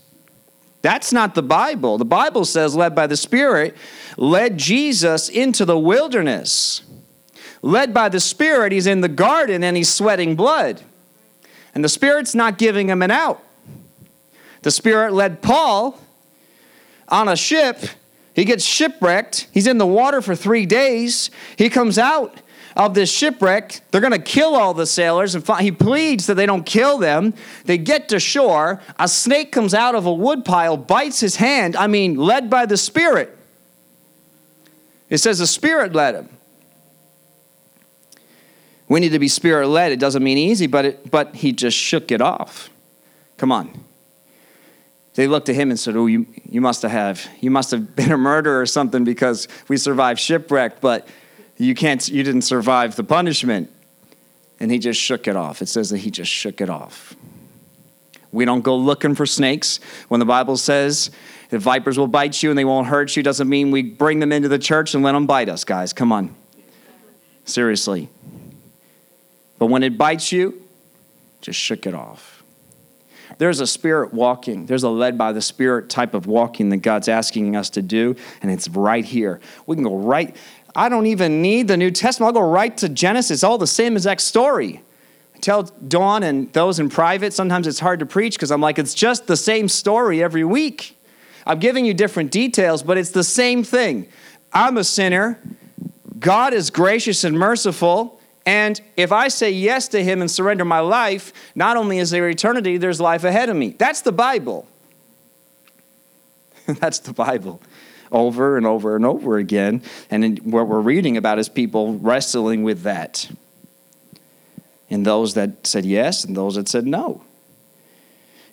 That's 0.80 1.12
not 1.12 1.34
the 1.34 1.42
Bible. 1.42 1.98
The 1.98 2.04
Bible 2.04 2.44
says, 2.44 2.76
led 2.76 2.94
by 2.94 3.08
the 3.08 3.16
Spirit, 3.16 3.76
led 4.16 4.58
Jesus 4.58 5.28
into 5.28 5.64
the 5.64 5.76
wilderness. 5.76 6.82
Led 7.62 7.92
by 7.92 8.08
the 8.08 8.20
Spirit, 8.20 8.70
he's 8.70 8.86
in 8.86 9.00
the 9.00 9.08
garden 9.08 9.64
and 9.64 9.76
he's 9.76 9.92
sweating 9.92 10.36
blood. 10.36 10.82
And 11.74 11.82
the 11.82 11.88
Spirit's 11.88 12.36
not 12.36 12.58
giving 12.58 12.88
him 12.88 13.02
an 13.02 13.10
out. 13.10 13.42
The 14.62 14.70
Spirit 14.70 15.12
led 15.12 15.42
Paul 15.42 15.98
on 17.08 17.28
a 17.28 17.36
ship. 17.36 17.78
He 18.34 18.44
gets 18.44 18.64
shipwrecked. 18.64 19.48
He's 19.52 19.66
in 19.66 19.78
the 19.78 19.86
water 19.86 20.22
for 20.22 20.36
three 20.36 20.66
days. 20.66 21.30
He 21.56 21.68
comes 21.68 21.98
out 21.98 22.40
of 22.76 22.94
this 22.94 23.10
shipwreck. 23.10 23.80
They're 23.90 24.00
going 24.00 24.12
to 24.12 24.18
kill 24.20 24.54
all 24.54 24.72
the 24.72 24.86
sailors, 24.86 25.34
and 25.34 25.44
he 25.60 25.72
pleads 25.72 26.26
that 26.26 26.34
they 26.34 26.46
don't 26.46 26.64
kill 26.64 26.98
them. 26.98 27.34
They 27.64 27.78
get 27.78 28.08
to 28.10 28.20
shore. 28.20 28.80
A 28.98 29.08
snake 29.08 29.50
comes 29.50 29.74
out 29.74 29.96
of 29.96 30.06
a 30.06 30.12
woodpile, 30.12 30.76
bites 30.76 31.18
his 31.18 31.36
hand. 31.36 31.74
I 31.74 31.88
mean, 31.88 32.16
led 32.16 32.48
by 32.48 32.66
the 32.66 32.76
Spirit. 32.76 33.36
It 35.10 35.18
says 35.18 35.38
the 35.38 35.46
Spirit 35.46 35.94
led 35.94 36.14
him. 36.14 36.28
We 38.88 39.00
need 39.00 39.12
to 39.12 39.18
be 39.18 39.28
Spirit 39.28 39.66
led. 39.66 39.90
It 39.92 39.98
doesn't 39.98 40.22
mean 40.22 40.38
easy, 40.38 40.66
but, 40.66 40.84
it, 40.84 41.10
but 41.10 41.34
he 41.34 41.52
just 41.52 41.76
shook 41.76 42.12
it 42.12 42.22
off. 42.22 42.70
Come 43.36 43.50
on. 43.52 43.84
They 45.18 45.26
looked 45.26 45.48
at 45.48 45.56
him 45.56 45.70
and 45.70 45.80
said, 45.80 45.96
Oh, 45.96 46.06
you, 46.06 46.28
you 46.48 46.60
must 46.60 46.82
have 46.82 47.28
you 47.40 47.50
must 47.50 47.72
have 47.72 47.96
been 47.96 48.12
a 48.12 48.16
murderer 48.16 48.60
or 48.60 48.66
something 48.66 49.02
because 49.02 49.48
we 49.66 49.76
survived 49.76 50.20
shipwreck, 50.20 50.80
but 50.80 51.08
you 51.56 51.74
can't 51.74 52.08
you 52.08 52.22
didn't 52.22 52.42
survive 52.42 52.94
the 52.94 53.02
punishment. 53.02 53.68
And 54.60 54.70
he 54.70 54.78
just 54.78 55.00
shook 55.00 55.26
it 55.26 55.34
off. 55.34 55.60
It 55.60 55.66
says 55.66 55.90
that 55.90 55.98
he 55.98 56.12
just 56.12 56.30
shook 56.30 56.60
it 56.60 56.70
off. 56.70 57.16
We 58.30 58.44
don't 58.44 58.60
go 58.60 58.76
looking 58.76 59.16
for 59.16 59.26
snakes. 59.26 59.80
When 60.06 60.20
the 60.20 60.24
Bible 60.24 60.56
says 60.56 61.10
that 61.50 61.58
vipers 61.58 61.98
will 61.98 62.06
bite 62.06 62.40
you 62.40 62.50
and 62.50 62.56
they 62.56 62.64
won't 62.64 62.86
hurt 62.86 63.16
you, 63.16 63.24
doesn't 63.24 63.48
mean 63.48 63.72
we 63.72 63.82
bring 63.82 64.20
them 64.20 64.30
into 64.30 64.48
the 64.48 64.58
church 64.60 64.94
and 64.94 65.02
let 65.02 65.12
them 65.12 65.26
bite 65.26 65.48
us, 65.48 65.64
guys. 65.64 65.92
Come 65.92 66.12
on. 66.12 66.32
Seriously. 67.44 68.08
But 69.58 69.66
when 69.66 69.82
it 69.82 69.98
bites 69.98 70.30
you, 70.30 70.62
just 71.40 71.58
shook 71.58 71.86
it 71.86 71.94
off. 71.94 72.37
There's 73.38 73.60
a 73.60 73.66
spirit 73.66 74.12
walking. 74.12 74.66
There's 74.66 74.82
a 74.82 74.90
led 74.90 75.16
by 75.16 75.32
the 75.32 75.40
spirit 75.40 75.88
type 75.88 76.12
of 76.12 76.26
walking 76.26 76.68
that 76.70 76.78
God's 76.78 77.08
asking 77.08 77.54
us 77.56 77.70
to 77.70 77.82
do, 77.82 78.16
and 78.42 78.50
it's 78.50 78.68
right 78.68 79.04
here. 79.04 79.40
We 79.66 79.76
can 79.76 79.84
go 79.84 79.96
right. 79.96 80.36
I 80.74 80.88
don't 80.88 81.06
even 81.06 81.40
need 81.40 81.68
the 81.68 81.76
New 81.76 81.90
Testament. 81.90 82.28
I'll 82.28 82.42
go 82.42 82.48
right 82.48 82.76
to 82.78 82.88
Genesis. 82.88 83.42
All 83.42 83.56
the 83.56 83.66
same 83.66 83.94
exact 83.94 84.20
story. 84.20 84.82
I 85.34 85.38
tell 85.38 85.62
Dawn 85.62 86.24
and 86.24 86.52
those 86.52 86.80
in 86.80 86.88
private, 86.88 87.32
sometimes 87.32 87.66
it's 87.68 87.78
hard 87.78 88.00
to 88.00 88.06
preach 88.06 88.34
because 88.34 88.50
I'm 88.50 88.60
like, 88.60 88.78
it's 88.78 88.94
just 88.94 89.28
the 89.28 89.36
same 89.36 89.68
story 89.68 90.22
every 90.22 90.44
week. 90.44 90.96
I'm 91.46 91.60
giving 91.60 91.84
you 91.84 91.94
different 91.94 92.30
details, 92.32 92.82
but 92.82 92.98
it's 92.98 93.10
the 93.10 93.24
same 93.24 93.62
thing. 93.62 94.08
I'm 94.52 94.76
a 94.76 94.84
sinner. 94.84 95.40
God 96.18 96.52
is 96.52 96.70
gracious 96.70 97.22
and 97.22 97.38
merciful. 97.38 98.17
And 98.48 98.80
if 98.96 99.12
I 99.12 99.28
say 99.28 99.50
yes 99.50 99.88
to 99.88 100.02
him 100.02 100.22
and 100.22 100.30
surrender 100.30 100.64
my 100.64 100.80
life, 100.80 101.34
not 101.54 101.76
only 101.76 101.98
is 101.98 102.08
there 102.08 102.26
eternity, 102.30 102.78
there's 102.78 102.98
life 102.98 103.24
ahead 103.24 103.50
of 103.50 103.56
me. 103.56 103.74
That's 103.76 104.00
the 104.00 104.10
Bible. 104.10 104.66
That's 106.66 106.98
the 107.00 107.12
Bible. 107.12 107.60
Over 108.10 108.56
and 108.56 108.64
over 108.64 108.96
and 108.96 109.04
over 109.04 109.36
again. 109.36 109.82
And 110.08 110.38
what 110.50 110.66
we're 110.66 110.80
reading 110.80 111.18
about 111.18 111.38
is 111.38 111.50
people 111.50 111.98
wrestling 111.98 112.62
with 112.62 112.84
that. 112.84 113.30
And 114.88 115.04
those 115.04 115.34
that 115.34 115.66
said 115.66 115.84
yes 115.84 116.24
and 116.24 116.34
those 116.34 116.54
that 116.54 116.70
said 116.70 116.86
no. 116.86 117.20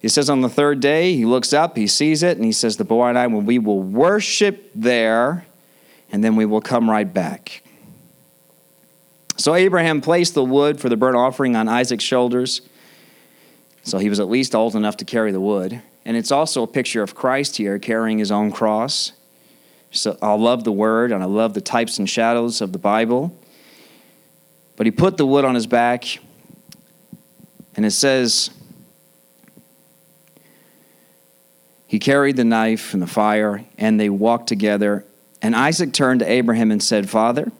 He 0.02 0.10
says 0.10 0.30
on 0.30 0.42
the 0.42 0.50
third 0.50 0.82
day, 0.82 1.16
he 1.16 1.24
looks 1.24 1.54
up, 1.54 1.78
he 1.78 1.88
sees 1.88 2.22
it, 2.22 2.36
and 2.36 2.44
he 2.44 2.52
says, 2.52 2.76
The 2.76 2.84
boy 2.84 3.08
and 3.08 3.18
I, 3.18 3.28
well, 3.28 3.40
we 3.40 3.60
will 3.60 3.82
worship 3.82 4.72
there, 4.76 5.46
and 6.12 6.22
then 6.22 6.36
we 6.36 6.46
will 6.46 6.60
come 6.60 6.90
right 6.90 7.12
back. 7.12 7.62
So 9.38 9.54
Abraham 9.54 10.02
placed 10.02 10.34
the 10.34 10.44
wood 10.44 10.80
for 10.80 10.90
the 10.90 10.98
burnt 10.98 11.18
offering 11.18 11.56
on 11.56 11.68
Isaac's 11.68 12.04
shoulders. 12.04 12.62
So 13.84 13.98
he 13.98 14.10
was 14.10 14.20
at 14.20 14.30
least 14.30 14.56
old 14.56 14.76
enough 14.76 14.98
to 14.98 15.06
carry 15.06 15.32
the 15.32 15.42
wood. 15.42 15.82
And 16.06 16.16
it's 16.16 16.32
also 16.32 16.64
a 16.64 16.68
picture 16.68 17.04
of 17.04 17.16
Christ 17.16 17.58
here 17.58 17.78
carrying 17.80 18.20
his 18.20 18.32
own 18.32 18.52
cross. 18.52 19.12
So 19.92 20.18
I 20.22 20.34
love 20.34 20.64
the 20.64 20.72
word 20.72 21.12
and 21.12 21.22
I 21.22 21.26
love 21.26 21.54
the 21.54 21.62
types 21.62 22.00
and 22.00 22.10
shadows 22.10 22.62
of 22.62 22.72
the 22.72 22.80
Bible. 22.80 23.38
But 24.76 24.86
he 24.86 24.92
put 24.92 25.18
the 25.18 25.26
wood 25.26 25.46
on 25.46 25.56
his 25.56 25.68
back, 25.68 26.20
and 27.76 27.86
it 27.86 27.92
says, 27.92 28.50
He 31.88 32.00
carried 32.00 32.36
the 32.36 32.44
knife 32.44 32.94
and 32.94 33.02
the 33.02 33.08
fire, 33.08 33.64
and 33.78 33.98
they 33.98 34.10
walked 34.10 34.48
together. 34.48 35.06
And 35.42 35.56
Isaac 35.56 35.94
turned 35.94 36.20
to 36.20 36.30
Abraham 36.30 36.72
and 36.72 36.84
said, 36.84 37.10
Father, 37.10 37.54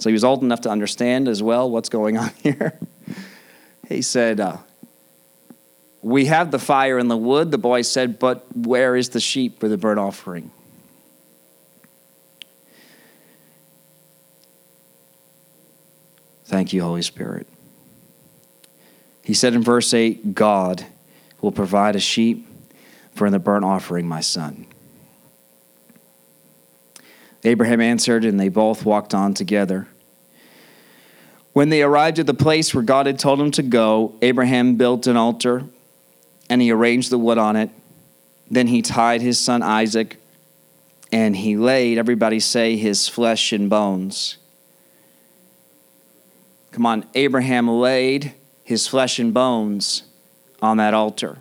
so 0.00 0.08
he 0.08 0.14
was 0.14 0.24
old 0.24 0.42
enough 0.42 0.62
to 0.62 0.70
understand 0.70 1.28
as 1.28 1.42
well 1.42 1.70
what's 1.70 1.90
going 1.90 2.16
on 2.16 2.30
here. 2.42 2.78
he 3.88 4.02
said, 4.02 4.40
uh, 4.40 4.56
We 6.00 6.26
have 6.26 6.50
the 6.50 6.58
fire 6.58 6.98
and 6.98 7.10
the 7.10 7.16
wood. 7.16 7.50
The 7.50 7.58
boy 7.58 7.82
said, 7.82 8.18
But 8.18 8.44
where 8.56 8.96
is 8.96 9.10
the 9.10 9.20
sheep 9.20 9.60
for 9.60 9.68
the 9.68 9.76
burnt 9.76 10.00
offering? 10.00 10.50
Thank 16.46 16.72
you, 16.72 16.82
Holy 16.82 17.02
Spirit. 17.02 17.46
He 19.22 19.34
said 19.34 19.54
in 19.54 19.62
verse 19.62 19.94
8, 19.94 20.34
God 20.34 20.84
will 21.40 21.52
provide 21.52 21.94
a 21.94 22.00
sheep 22.00 22.48
for 23.14 23.30
the 23.30 23.38
burnt 23.38 23.64
offering, 23.64 24.08
my 24.08 24.20
son. 24.20 24.66
Abraham 27.44 27.80
answered, 27.80 28.24
and 28.24 28.38
they 28.38 28.48
both 28.48 28.84
walked 28.84 29.14
on 29.14 29.34
together. 29.34 29.88
When 31.52 31.68
they 31.68 31.82
arrived 31.82 32.18
at 32.18 32.26
the 32.26 32.34
place 32.34 32.74
where 32.74 32.84
God 32.84 33.06
had 33.06 33.18
told 33.18 33.40
him 33.40 33.50
to 33.52 33.62
go, 33.62 34.14
Abraham 34.22 34.76
built 34.76 35.06
an 35.06 35.16
altar 35.16 35.64
and 36.48 36.62
he 36.62 36.70
arranged 36.70 37.10
the 37.10 37.18
wood 37.18 37.38
on 37.38 37.56
it. 37.56 37.70
Then 38.50 38.68
he 38.68 38.82
tied 38.82 39.20
his 39.20 39.38
son 39.38 39.62
Isaac 39.62 40.16
and 41.12 41.36
he 41.36 41.56
laid, 41.56 41.98
everybody 41.98 42.38
say, 42.38 42.76
his 42.76 43.08
flesh 43.08 43.52
and 43.52 43.68
bones. 43.68 44.36
Come 46.70 46.86
on, 46.86 47.04
Abraham 47.14 47.68
laid 47.68 48.34
his 48.62 48.86
flesh 48.86 49.18
and 49.18 49.34
bones 49.34 50.04
on 50.62 50.76
that 50.76 50.94
altar. 50.94 51.38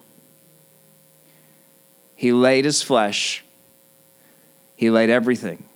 He 2.16 2.32
laid 2.34 2.66
his 2.66 2.82
flesh, 2.82 3.44
he 4.76 4.90
laid 4.90 5.12
everything. 5.12 5.69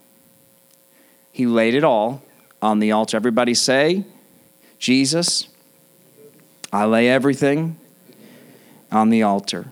He 1.34 1.46
laid 1.46 1.74
it 1.74 1.82
all 1.82 2.22
on 2.62 2.78
the 2.78 2.92
altar. 2.92 3.16
Everybody 3.16 3.54
say, 3.54 4.04
Jesus, 4.78 5.48
I 6.72 6.84
lay 6.84 7.08
everything 7.08 7.76
on 8.92 9.10
the 9.10 9.24
altar. 9.24 9.66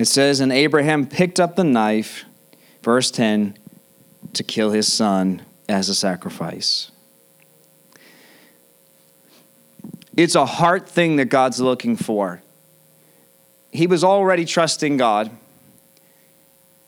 It 0.00 0.06
says, 0.06 0.40
And 0.40 0.52
Abraham 0.52 1.06
picked 1.06 1.38
up 1.38 1.54
the 1.54 1.62
knife, 1.62 2.24
verse 2.82 3.12
10, 3.12 3.56
to 4.32 4.42
kill 4.42 4.72
his 4.72 4.92
son 4.92 5.42
as 5.68 5.88
a 5.88 5.94
sacrifice. 5.94 6.91
It's 10.16 10.34
a 10.34 10.44
heart 10.44 10.88
thing 10.88 11.16
that 11.16 11.26
God's 11.26 11.60
looking 11.60 11.96
for. 11.96 12.42
He 13.70 13.86
was 13.86 14.04
already 14.04 14.44
trusting 14.44 14.98
God. 14.98 15.30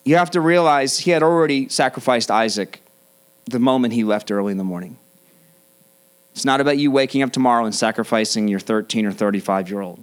You 0.05 0.17
have 0.17 0.31
to 0.33 0.41
realize 0.41 0.99
he 0.99 1.11
had 1.11 1.23
already 1.23 1.69
sacrificed 1.69 2.31
Isaac 2.31 2.83
the 3.47 3.59
moment 3.59 3.95
he 3.95 4.05
left 4.05 4.31
early 4.31 4.53
in 4.53 4.59
the 4.59 4.65
morning. 4.65 4.99
It's 6.33 6.45
not 6.45 6.61
about 6.61 6.79
you 6.79 6.91
waking 6.91 7.23
up 7.23 7.33
tomorrow 7.33 7.65
and 7.65 7.75
sacrificing 7.75 8.49
your 8.49 8.61
13 8.61 9.07
or 9.07 9.13
35 9.13 9.71
year 9.71 9.81
old. 9.81 10.03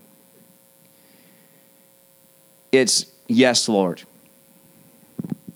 It's 2.72 3.06
yes, 3.28 3.68
Lord. 3.68 4.02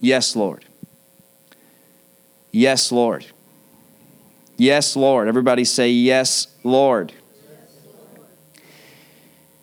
Yes, 0.00 0.36
Lord. 0.36 0.64
Yes, 2.52 2.92
Lord. 2.92 3.26
Yes, 4.56 4.96
Lord. 4.96 5.28
Everybody 5.28 5.64
say, 5.64 5.90
Yes, 5.90 6.46
Lord. 6.62 7.12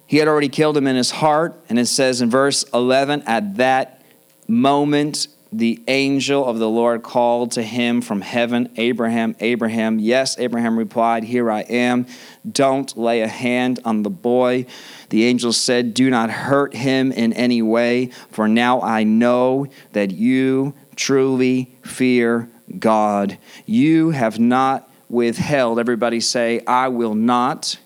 He 0.06 0.18
had 0.18 0.28
already 0.28 0.50
killed 0.50 0.78
him 0.78 0.88
in 0.88 0.96
his 0.96 1.12
heart, 1.12 1.60
and 1.70 1.80
it 1.80 1.88
says 1.88 2.22
in 2.22 2.30
verse 2.30 2.64
11, 2.74 3.24
at 3.24 3.56
that 3.58 4.02
moment, 4.48 5.28
the 5.52 5.82
angel 5.88 6.46
of 6.46 6.58
the 6.58 6.70
Lord 6.70 7.04
called 7.04 7.52
to 7.52 7.62
him 7.62 8.02
from 8.02 8.22
heaven, 8.22 8.70
Abraham, 8.76 9.36
Abraham. 9.40 10.00
Yes, 10.00 10.38
Abraham 10.40 10.78
replied, 10.78 11.24
Here 11.24 11.52
I 11.52 11.62
am. 11.62 12.08
Don't 12.50 12.98
lay 12.98 13.22
a 13.22 13.28
hand 13.28 13.80
on 13.86 14.02
the 14.02 14.10
boy. 14.10 14.66
The 15.10 15.26
angel 15.26 15.54
said, 15.54 15.94
Do 15.94 16.10
not 16.10 16.32
hurt 16.32 16.74
him 16.74 17.12
in 17.12 17.34
any 17.34 17.62
way, 17.62 18.08
for 18.32 18.48
now 18.48 18.82
I 18.82 19.04
know 19.04 19.68
that 19.92 20.12
you 20.12 20.74
truly 20.96 21.76
fear 21.84 22.50
God. 22.80 23.38
You 23.66 24.10
have 24.10 24.40
not 24.40 24.90
withheld. 25.08 25.80
Everybody 25.80 26.20
say, 26.20 26.62
I 26.66 26.88
will 26.88 27.16
not 27.16 27.78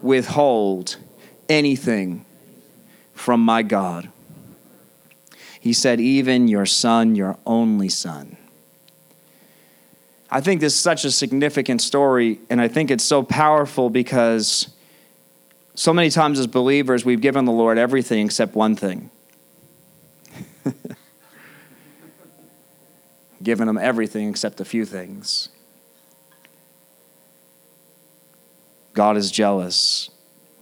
withhold 0.00 0.96
anything 1.48 2.24
from 3.14 3.40
my 3.40 3.62
God. 3.62 4.08
He 5.60 5.72
said, 5.72 6.00
Even 6.00 6.48
your 6.48 6.66
son, 6.66 7.14
your 7.14 7.38
only 7.46 7.88
son. 7.88 8.36
I 10.30 10.40
think 10.40 10.60
this 10.60 10.74
is 10.74 10.80
such 10.80 11.04
a 11.04 11.10
significant 11.10 11.82
story, 11.82 12.40
and 12.48 12.60
I 12.60 12.68
think 12.68 12.90
it's 12.90 13.04
so 13.04 13.22
powerful 13.22 13.90
because 13.90 14.68
so 15.74 15.92
many 15.92 16.10
times 16.10 16.38
as 16.38 16.46
believers, 16.46 17.04
we've 17.04 17.20
given 17.20 17.44
the 17.44 17.52
Lord 17.52 17.78
everything 17.78 18.26
except 18.26 18.54
one 18.54 18.74
thing. 18.74 19.10
given 23.42 23.68
him 23.68 23.78
everything 23.78 24.28
except 24.28 24.60
a 24.60 24.64
few 24.64 24.84
things. 24.84 25.48
God 28.94 29.16
is 29.16 29.30
jealous. 29.30 30.10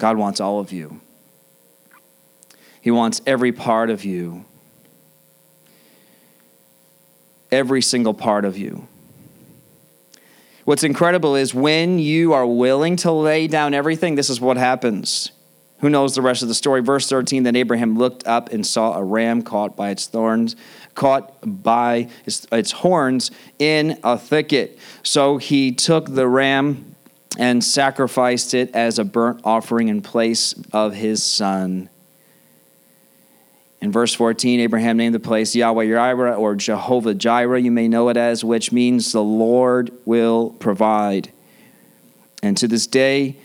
God 0.01 0.17
wants 0.17 0.41
all 0.41 0.59
of 0.59 0.73
you. 0.73 0.99
He 2.81 2.91
wants 2.91 3.21
every 3.27 3.53
part 3.53 3.91
of 3.91 4.03
you. 4.03 4.47
Every 7.53 7.83
single 7.83 8.15
part 8.15 8.47
of 8.47 8.57
you. 8.57 8.89
What's 10.65 10.85
incredible 10.85 11.37
is 11.37 11.55
when 11.55 11.99
you 11.99 12.33
are 12.33 12.47
willing 12.47 12.97
to 12.97 13.13
lay 13.13 13.47
down 13.47 13.75
everything, 13.75 14.15
this 14.15 14.31
is 14.31 14.41
what 14.41 14.57
happens. 14.57 15.33
Who 15.81 15.91
knows 15.91 16.15
the 16.15 16.23
rest 16.23 16.41
of 16.41 16.49
the 16.49 16.55
story? 16.55 16.81
Verse 16.81 17.07
13 17.07 17.43
Then 17.43 17.57
Abraham 17.57 17.99
looked 17.99 18.27
up 18.27 18.51
and 18.51 18.67
saw 18.67 18.97
a 18.97 19.05
ram 19.05 19.43
caught 19.43 19.77
by 19.77 19.91
its 19.91 20.07
thorns, 20.07 20.57
caught 20.95 21.63
by 21.63 22.09
its, 22.25 22.47
its 22.51 22.71
horns 22.71 23.31
in 23.59 23.99
a 24.03 24.17
thicket. 24.17 24.79
So 25.03 25.37
he 25.37 25.73
took 25.73 26.15
the 26.15 26.27
ram 26.27 26.90
and 27.39 27.63
sacrificed 27.63 28.55
it 28.55 28.75
as 28.75 28.99
a 28.99 29.05
burnt 29.05 29.41
offering 29.45 29.89
in 29.89 30.03
place 30.03 30.55
of 30.73 30.95
his 30.95 31.23
son. 31.23 31.89
In 33.81 33.93
verse 33.93 34.13
14, 34.13 34.61
Abraham 34.61 34.97
named 34.97 35.15
the 35.15 35.21
place 35.21 35.55
Yahweh 35.55 35.87
Jireh 35.87 36.35
or 36.35 36.55
Jehovah 36.55 37.15
Jireh, 37.15 37.61
you 37.61 37.71
may 37.71 37.89
know 37.89 38.09
it 38.11 38.17
as, 38.17 38.45
which 38.45 38.73
means 38.73 39.13
the 39.13 39.23
Lord 39.23 39.91
will 40.05 40.51
provide. 40.51 41.33
And 42.43 42.57
to 42.59 42.69
this 42.69 42.87
day, 42.87 43.37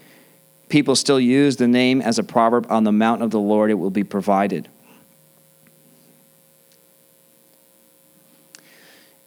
people 0.68 0.96
still 0.96 1.20
use 1.20 1.56
the 1.56 1.68
name 1.68 2.02
as 2.02 2.20
a 2.20 2.24
proverb 2.24 2.68
on 2.70 2.84
the 2.84 2.92
mountain 2.92 3.24
of 3.24 3.32
the 3.32 3.40
Lord, 3.40 3.72
it 3.72 3.76
will 3.76 3.92
be 3.92 4.04
provided. 4.04 4.68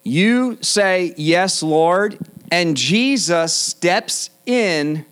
You 0.03 0.57
say, 0.61 1.13
Yes, 1.17 1.61
Lord, 1.61 2.17
and 2.51 2.75
Jesus 2.75 3.53
steps 3.53 4.29
in. 4.45 5.05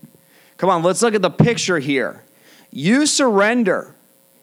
Come 0.58 0.70
on, 0.70 0.84
let's 0.84 1.02
look 1.02 1.16
at 1.16 1.22
the 1.22 1.30
picture 1.30 1.80
here. 1.80 2.24
You 2.72 3.06
surrender. 3.06 3.94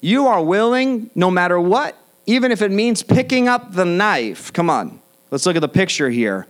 You 0.00 0.26
are 0.26 0.42
willing 0.42 1.10
no 1.14 1.30
matter 1.30 1.58
what, 1.58 1.96
even 2.26 2.52
if 2.52 2.60
it 2.60 2.70
means 2.70 3.02
picking 3.02 3.48
up 3.48 3.72
the 3.72 3.84
knife. 3.84 4.52
Come 4.52 4.68
on, 4.68 5.00
let's 5.30 5.46
look 5.46 5.56
at 5.56 5.62
the 5.62 5.68
picture 5.68 6.10
here. 6.10 6.46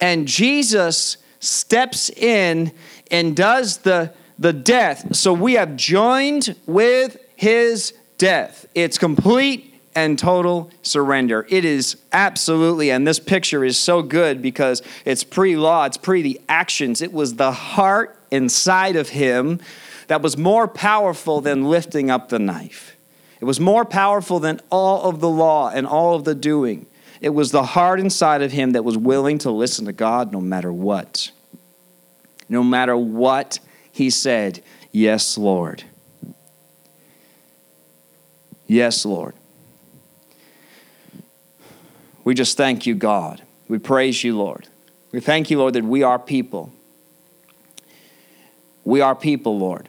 And 0.00 0.28
Jesus 0.28 1.16
steps 1.40 2.10
in 2.10 2.72
and 3.10 3.34
does 3.34 3.78
the, 3.78 4.12
the 4.38 4.52
death. 4.52 5.16
So 5.16 5.32
we 5.32 5.54
have 5.54 5.76
joined 5.76 6.54
with 6.66 7.16
his 7.36 7.94
death. 8.18 8.66
It's 8.74 8.98
complete 8.98 9.69
and 9.94 10.18
total 10.18 10.70
surrender. 10.82 11.46
It 11.48 11.64
is 11.64 11.96
absolutely, 12.12 12.90
and 12.90 13.06
this 13.06 13.18
picture 13.18 13.64
is 13.64 13.76
so 13.78 14.02
good 14.02 14.40
because 14.40 14.82
it's 15.04 15.24
pre 15.24 15.56
law, 15.56 15.84
it's 15.84 15.96
pre 15.96 16.22
the 16.22 16.40
actions. 16.48 17.02
It 17.02 17.12
was 17.12 17.34
the 17.34 17.52
heart 17.52 18.18
inside 18.30 18.96
of 18.96 19.10
him 19.10 19.60
that 20.06 20.22
was 20.22 20.36
more 20.36 20.68
powerful 20.68 21.40
than 21.40 21.64
lifting 21.64 22.10
up 22.10 22.28
the 22.28 22.38
knife. 22.38 22.96
It 23.40 23.44
was 23.44 23.58
more 23.58 23.84
powerful 23.84 24.38
than 24.38 24.60
all 24.70 25.08
of 25.08 25.20
the 25.20 25.28
law 25.28 25.70
and 25.70 25.86
all 25.86 26.14
of 26.14 26.24
the 26.24 26.34
doing. 26.34 26.86
It 27.20 27.30
was 27.30 27.50
the 27.50 27.62
heart 27.62 28.00
inside 28.00 28.42
of 28.42 28.52
him 28.52 28.72
that 28.72 28.84
was 28.84 28.96
willing 28.96 29.38
to 29.38 29.50
listen 29.50 29.86
to 29.86 29.92
God 29.92 30.32
no 30.32 30.40
matter 30.40 30.72
what. 30.72 31.30
No 32.48 32.62
matter 32.62 32.96
what 32.96 33.58
he 33.92 34.10
said, 34.10 34.62
Yes, 34.92 35.38
Lord. 35.38 35.84
Yes, 38.66 39.04
Lord. 39.04 39.34
We 42.24 42.34
just 42.34 42.56
thank 42.56 42.86
you, 42.86 42.94
God. 42.94 43.42
We 43.68 43.78
praise 43.78 44.22
you, 44.24 44.36
Lord. 44.36 44.68
We 45.12 45.20
thank 45.20 45.50
you, 45.50 45.58
Lord, 45.58 45.74
that 45.74 45.84
we 45.84 46.02
are 46.02 46.18
people. 46.18 46.72
We 48.84 49.00
are 49.00 49.14
people, 49.14 49.58
Lord. 49.58 49.88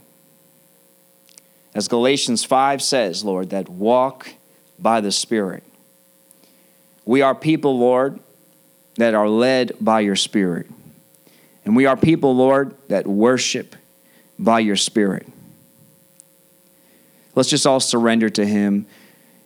As 1.73 1.87
Galatians 1.87 2.43
5 2.43 2.81
says, 2.81 3.23
Lord, 3.23 3.51
that 3.51 3.69
walk 3.69 4.29
by 4.77 5.01
the 5.01 5.11
Spirit. 5.11 5.63
We 7.05 7.21
are 7.21 7.33
people, 7.33 7.77
Lord, 7.79 8.19
that 8.95 9.13
are 9.13 9.29
led 9.29 9.73
by 9.79 10.01
your 10.01 10.15
Spirit. 10.15 10.67
And 11.63 11.75
we 11.75 11.85
are 11.85 11.95
people, 11.95 12.35
Lord, 12.35 12.75
that 12.89 13.07
worship 13.07 13.75
by 14.37 14.59
your 14.59 14.75
Spirit. 14.75 15.27
Let's 17.35 17.49
just 17.49 17.65
all 17.65 17.79
surrender 17.79 18.29
to 18.29 18.45
Him. 18.45 18.85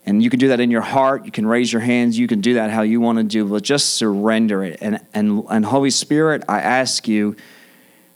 And 0.05 0.23
you 0.23 0.29
can 0.29 0.39
do 0.39 0.49
that 0.49 0.59
in 0.59 0.69
your 0.69 0.81
heart. 0.81 1.25
You 1.25 1.31
can 1.31 1.47
raise 1.47 1.73
your 1.73 1.81
hands. 1.81 2.17
You 2.17 2.27
can 2.27 2.39
do 2.39 2.53
that 2.55 2.69
how 2.69 2.83
you 2.83 3.01
want 3.01 3.17
to 3.17 3.23
do, 3.23 3.45
but 3.45 3.63
just 3.63 3.95
surrender 3.95 4.63
it. 4.63 4.77
And, 4.81 4.99
and, 5.13 5.43
and 5.49 5.65
Holy 5.65 5.89
Spirit, 5.89 6.43
I 6.47 6.61
ask 6.61 7.07
you, 7.07 7.35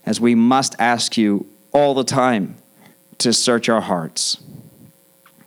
as 0.05 0.21
we 0.21 0.35
must 0.35 0.75
ask 0.79 1.17
you 1.17 1.47
all 1.71 1.93
the 1.95 2.03
time, 2.03 2.57
to 3.17 3.33
search 3.33 3.69
our 3.69 3.81
hearts. 3.81 4.37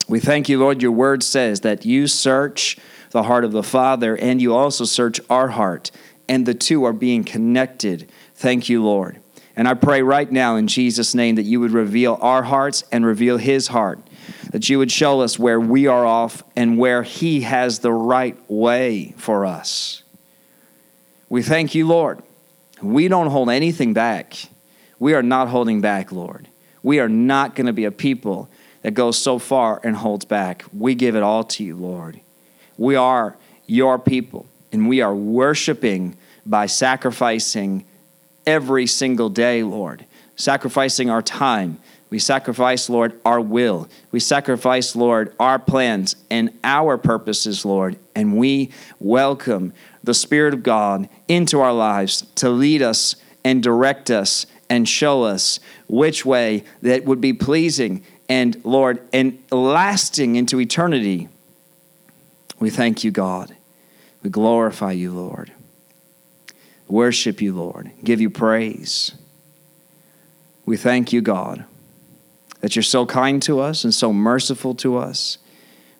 We 0.08 0.20
thank 0.20 0.48
you, 0.48 0.58
Lord. 0.58 0.82
Your 0.82 0.92
word 0.92 1.22
says 1.22 1.60
that 1.60 1.86
you 1.86 2.06
search 2.06 2.76
the 3.10 3.22
heart 3.22 3.44
of 3.44 3.52
the 3.52 3.62
Father 3.62 4.16
and 4.16 4.42
you 4.42 4.54
also 4.54 4.84
search 4.84 5.20
our 5.30 5.48
heart, 5.48 5.90
and 6.28 6.44
the 6.44 6.54
two 6.54 6.84
are 6.84 6.92
being 6.92 7.24
connected. 7.24 8.10
Thank 8.34 8.68
you, 8.68 8.84
Lord. 8.84 9.20
And 9.56 9.68
I 9.68 9.74
pray 9.74 10.02
right 10.02 10.30
now 10.30 10.56
in 10.56 10.66
Jesus' 10.66 11.14
name 11.14 11.36
that 11.36 11.42
you 11.44 11.60
would 11.60 11.70
reveal 11.70 12.18
our 12.20 12.42
hearts 12.42 12.84
and 12.90 13.06
reveal 13.06 13.36
his 13.36 13.68
heart 13.68 14.00
that 14.52 14.68
you 14.68 14.78
would 14.78 14.92
show 14.92 15.22
us 15.22 15.38
where 15.38 15.58
we 15.58 15.86
are 15.86 16.06
off 16.06 16.42
and 16.54 16.78
where 16.78 17.02
He 17.02 17.40
has 17.40 17.80
the 17.80 17.92
right 17.92 18.38
way 18.48 19.14
for 19.16 19.44
us. 19.44 20.02
We 21.28 21.42
thank 21.42 21.74
you, 21.74 21.86
Lord. 21.86 22.22
We 22.80 23.08
don't 23.08 23.28
hold 23.28 23.48
anything 23.48 23.94
back. 23.94 24.36
We 24.98 25.14
are 25.14 25.22
not 25.22 25.48
holding 25.48 25.80
back, 25.80 26.12
Lord. 26.12 26.48
We 26.82 27.00
are 27.00 27.08
not 27.08 27.54
going 27.54 27.66
to 27.66 27.72
be 27.72 27.86
a 27.86 27.90
people 27.90 28.48
that 28.82 28.92
goes 28.92 29.18
so 29.18 29.38
far 29.38 29.80
and 29.82 29.96
holds 29.96 30.24
back. 30.24 30.64
We 30.76 30.94
give 30.94 31.16
it 31.16 31.22
all 31.22 31.44
to 31.44 31.64
you, 31.64 31.76
Lord. 31.76 32.20
We 32.76 32.96
are 32.96 33.36
your 33.66 33.98
people, 33.98 34.46
and 34.70 34.88
we 34.88 35.00
are 35.00 35.14
worshiping 35.14 36.16
by 36.44 36.66
sacrificing 36.66 37.84
every 38.46 38.86
single 38.86 39.28
day, 39.28 39.62
Lord, 39.62 40.04
sacrificing 40.36 41.08
our 41.08 41.22
time. 41.22 41.78
We 42.12 42.18
sacrifice, 42.18 42.90
Lord, 42.90 43.18
our 43.24 43.40
will. 43.40 43.88
We 44.10 44.20
sacrifice, 44.20 44.94
Lord, 44.94 45.34
our 45.40 45.58
plans 45.58 46.14
and 46.28 46.52
our 46.62 46.98
purposes, 46.98 47.64
Lord. 47.64 47.98
And 48.14 48.36
we 48.36 48.70
welcome 49.00 49.72
the 50.04 50.12
Spirit 50.12 50.52
of 50.52 50.62
God 50.62 51.08
into 51.26 51.60
our 51.60 51.72
lives 51.72 52.26
to 52.34 52.50
lead 52.50 52.82
us 52.82 53.16
and 53.42 53.62
direct 53.62 54.10
us 54.10 54.44
and 54.68 54.86
show 54.86 55.22
us 55.22 55.58
which 55.88 56.26
way 56.26 56.64
that 56.82 57.06
would 57.06 57.22
be 57.22 57.32
pleasing 57.32 58.04
and, 58.28 58.62
Lord, 58.62 59.00
and 59.14 59.42
lasting 59.50 60.36
into 60.36 60.60
eternity. 60.60 61.30
We 62.58 62.68
thank 62.68 63.04
you, 63.04 63.10
God. 63.10 63.56
We 64.22 64.28
glorify 64.28 64.92
you, 64.92 65.12
Lord. 65.12 65.50
Worship 66.88 67.40
you, 67.40 67.54
Lord. 67.54 67.90
Give 68.04 68.20
you 68.20 68.28
praise. 68.28 69.12
We 70.66 70.76
thank 70.76 71.14
you, 71.14 71.22
God, 71.22 71.64
that 72.62 72.74
you're 72.74 72.82
so 72.82 73.04
kind 73.04 73.42
to 73.42 73.60
us 73.60 73.84
and 73.84 73.92
so 73.92 74.12
merciful 74.12 74.74
to 74.76 74.96
us. 74.96 75.36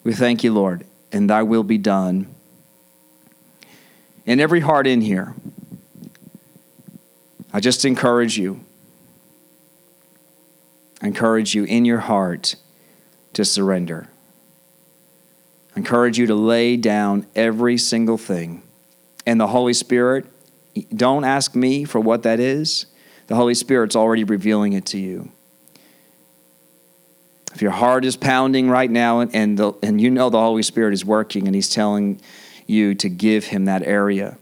We 0.05 0.15
thank 0.15 0.43
you, 0.43 0.55
Lord, 0.55 0.87
and 1.13 1.29
thy 1.29 1.43
will 1.43 1.65
be 1.65 1.77
done. 1.77 2.35
In 4.25 4.41
every 4.41 4.61
heart 4.61 4.87
in 4.87 5.03
here, 5.03 5.35
I 7.53 7.61
just 7.61 7.85
encourage 7.85 8.39
you 8.39 8.65
encourage 11.03 11.53
you 11.53 11.65
in 11.65 11.85
your 11.85 11.99
heart 11.99 12.55
to 13.33 13.45
surrender. 13.45 14.09
Encourage 15.75 16.17
you 16.17 16.27
to 16.29 16.35
lay 16.37 16.77
down 16.77 17.27
every 17.35 17.77
single 17.77 18.17
thing. 18.17 18.63
And 19.27 19.41
the 19.41 19.49
Holy 19.49 19.73
Spirit, 19.73 20.27
don't 20.95 21.25
ask 21.25 21.57
me 21.57 21.83
for 21.83 22.01
what 22.01 22.23
that 22.23 22.39
is. 22.39 22.87
The 23.27 23.35
Holy 23.35 23.55
Spirit's 23.55 23.97
already 23.97 24.23
revealing 24.23 24.75
it 24.75 24.87
to 24.87 24.99
you. 24.99 25.33
If 27.55 27.61
your 27.61 27.71
heart 27.71 28.05
is 28.05 28.17
pounding 28.17 28.71
right 28.71 28.91
now 28.91 29.21
and, 29.21 29.35
and, 29.35 29.59
the, 29.59 29.73
and 29.83 30.01
you 30.01 30.11
know 30.11 30.31
the 30.31 30.41
Holy 30.41 30.63
Spirit 30.63 30.95
is 30.95 31.05
working 31.05 31.47
and 31.47 31.55
He's 31.55 31.69
telling 31.69 32.21
you 32.67 32.95
to 32.97 33.09
give 33.09 33.47
Him 33.47 33.67
that 33.67 33.83
area, 33.83 34.39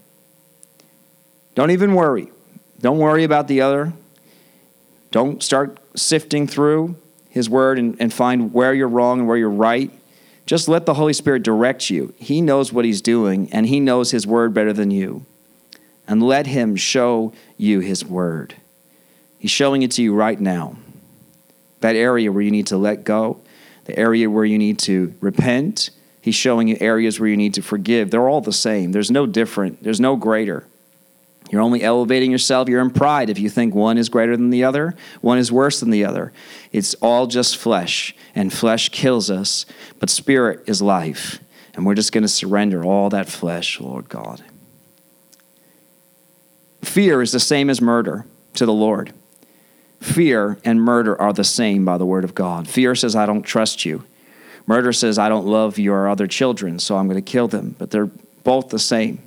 don't 1.55 1.71
even 1.71 1.93
worry. 1.93 2.31
Don't 2.79 2.97
worry 2.97 3.23
about 3.23 3.47
the 3.47 3.61
other. 3.61 3.93
Don't 5.11 5.43
start 5.43 5.77
sifting 5.95 6.47
through 6.47 6.95
His 7.29 7.49
Word 7.49 7.77
and, 7.77 7.97
and 7.99 8.13
find 8.13 8.53
where 8.53 8.73
you're 8.73 8.87
wrong 8.87 9.19
and 9.19 9.27
where 9.27 9.37
you're 9.37 9.49
right. 9.49 9.91
Just 10.45 10.67
let 10.67 10.85
the 10.85 10.95
Holy 10.95 11.13
Spirit 11.13 11.43
direct 11.43 11.89
you. 11.89 12.13
He 12.17 12.41
knows 12.41 12.73
what 12.73 12.85
He's 12.85 13.01
doing, 13.01 13.51
and 13.51 13.67
He 13.67 13.79
knows 13.79 14.11
His 14.11 14.25
Word 14.25 14.53
better 14.53 14.73
than 14.73 14.89
you. 14.89 15.25
And 16.07 16.23
let 16.23 16.47
Him 16.47 16.75
show 16.75 17.33
you 17.57 17.81
His 17.81 18.03
Word. 18.03 18.55
He's 19.37 19.51
showing 19.51 19.81
it 19.81 19.91
to 19.91 20.01
you 20.01 20.13
right 20.13 20.39
now. 20.39 20.77
That 21.81 21.95
area 21.95 22.31
where 22.31 22.41
you 22.41 22.51
need 22.51 22.67
to 22.67 22.77
let 22.77 23.03
go, 23.03 23.41
the 23.85 23.97
area 23.97 24.29
where 24.29 24.45
you 24.45 24.57
need 24.57 24.79
to 24.79 25.13
repent. 25.19 25.89
He's 26.21 26.35
showing 26.35 26.67
you 26.67 26.77
areas 26.79 27.19
where 27.19 27.29
you 27.29 27.37
need 27.37 27.55
to 27.55 27.61
forgive. 27.61 28.11
They're 28.11 28.29
all 28.29 28.41
the 28.41 28.53
same. 28.53 28.91
There's 28.91 29.11
no 29.11 29.25
different, 29.25 29.83
there's 29.83 29.99
no 29.99 30.15
greater. 30.15 30.65
You're 31.49 31.61
only 31.61 31.83
elevating 31.83 32.31
yourself. 32.31 32.69
You're 32.69 32.81
in 32.81 32.91
pride 32.91 33.29
if 33.29 33.37
you 33.37 33.49
think 33.49 33.75
one 33.75 33.97
is 33.97 34.07
greater 34.07 34.37
than 34.37 34.51
the 34.51 34.63
other, 34.63 34.95
one 35.19 35.37
is 35.37 35.51
worse 35.51 35.81
than 35.81 35.89
the 35.89 36.05
other. 36.05 36.31
It's 36.71 36.93
all 36.95 37.27
just 37.27 37.57
flesh, 37.57 38.15
and 38.33 38.53
flesh 38.53 38.89
kills 38.89 39.29
us, 39.29 39.65
but 39.99 40.09
spirit 40.09 40.63
is 40.67 40.81
life. 40.81 41.41
And 41.73 41.85
we're 41.85 41.95
just 41.95 42.13
going 42.13 42.21
to 42.23 42.29
surrender 42.29 42.85
all 42.85 43.09
that 43.09 43.27
flesh, 43.27 43.81
Lord 43.81 44.07
God. 44.07 44.43
Fear 46.83 47.21
is 47.21 47.31
the 47.31 47.39
same 47.39 47.69
as 47.69 47.81
murder 47.81 48.25
to 48.53 48.65
the 48.65 48.73
Lord. 48.73 49.13
Fear 50.01 50.57
and 50.65 50.81
murder 50.81 51.19
are 51.21 51.31
the 51.31 51.43
same 51.43 51.85
by 51.85 51.97
the 51.97 52.07
word 52.07 52.23
of 52.23 52.33
God. 52.33 52.67
Fear 52.67 52.95
says, 52.95 53.15
I 53.15 53.27
don't 53.27 53.43
trust 53.43 53.85
you. 53.85 54.03
Murder 54.65 54.91
says, 54.93 55.19
I 55.19 55.29
don't 55.29 55.45
love 55.45 55.77
your 55.77 56.09
other 56.09 56.25
children, 56.25 56.79
so 56.79 56.97
I'm 56.97 57.07
going 57.07 57.23
to 57.23 57.31
kill 57.31 57.47
them. 57.47 57.75
But 57.77 57.91
they're 57.91 58.09
both 58.43 58.69
the 58.69 58.79
same. 58.79 59.21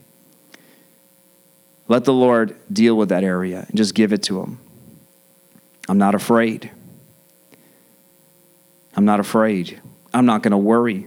Let 1.86 2.04
the 2.04 2.12
Lord 2.12 2.56
deal 2.72 2.96
with 2.96 3.10
that 3.10 3.22
area 3.22 3.66
and 3.68 3.76
just 3.76 3.94
give 3.94 4.12
it 4.12 4.24
to 4.24 4.40
Him. 4.40 4.58
I'm 5.88 5.98
not 5.98 6.14
afraid. 6.14 6.70
I'm 8.96 9.04
not 9.04 9.20
afraid. 9.20 9.80
I'm 10.12 10.26
not 10.26 10.42
going 10.42 10.52
to 10.52 10.58
worry. 10.58 11.06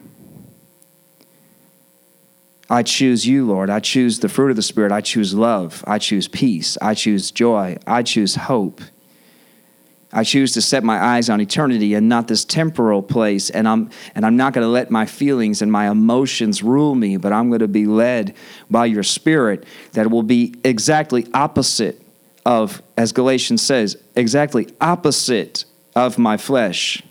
I 2.69 2.83
choose 2.83 3.27
you, 3.27 3.45
Lord. 3.45 3.69
I 3.69 3.79
choose 3.79 4.19
the 4.19 4.29
fruit 4.29 4.49
of 4.49 4.55
the 4.55 4.61
Spirit. 4.61 4.91
I 4.91 5.01
choose 5.01 5.33
love. 5.33 5.83
I 5.87 5.99
choose 5.99 6.27
peace. 6.27 6.77
I 6.81 6.93
choose 6.93 7.31
joy. 7.31 7.77
I 7.85 8.03
choose 8.03 8.35
hope. 8.35 8.81
I 10.11 10.23
choose 10.23 10.53
to 10.53 10.61
set 10.61 10.83
my 10.83 11.03
eyes 11.03 11.29
on 11.29 11.41
eternity 11.41 11.93
and 11.93 12.07
not 12.07 12.27
this 12.27 12.45
temporal 12.45 13.03
place. 13.03 13.49
And 13.49 13.67
I'm, 13.67 13.89
and 14.15 14.25
I'm 14.25 14.37
not 14.37 14.53
going 14.53 14.63
to 14.63 14.69
let 14.69 14.89
my 14.89 15.05
feelings 15.05 15.61
and 15.61 15.71
my 15.71 15.89
emotions 15.89 16.63
rule 16.63 16.95
me, 16.95 17.17
but 17.17 17.33
I'm 17.33 17.49
going 17.49 17.59
to 17.59 17.67
be 17.67 17.85
led 17.85 18.33
by 18.69 18.85
your 18.85 19.03
spirit 19.03 19.65
that 19.93 20.09
will 20.09 20.23
be 20.23 20.55
exactly 20.63 21.27
opposite 21.33 22.01
of, 22.45 22.81
as 22.95 23.11
Galatians 23.11 23.61
says, 23.61 23.97
exactly 24.15 24.69
opposite 24.79 25.65
of 25.95 26.17
my 26.17 26.37
flesh. 26.37 27.03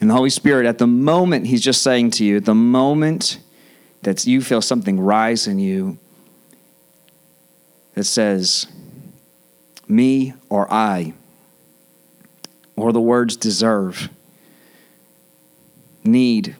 And 0.00 0.10
the 0.10 0.14
Holy 0.14 0.30
Spirit, 0.30 0.66
at 0.66 0.78
the 0.78 0.88
moment, 0.88 1.46
He's 1.46 1.62
just 1.62 1.80
saying 1.80 2.10
to 2.12 2.24
you, 2.24 2.40
the 2.40 2.54
moment 2.54 3.38
that 4.02 4.26
you 4.26 4.42
feel 4.42 4.60
something 4.60 4.98
rise 4.98 5.46
in 5.46 5.60
you 5.60 5.98
that 7.94 8.04
says, 8.04 8.66
me 9.88 10.34
or 10.48 10.72
I, 10.72 11.14
or 12.76 12.92
the 12.92 13.00
words 13.00 13.36
deserve, 13.36 14.08
need, 16.02 16.56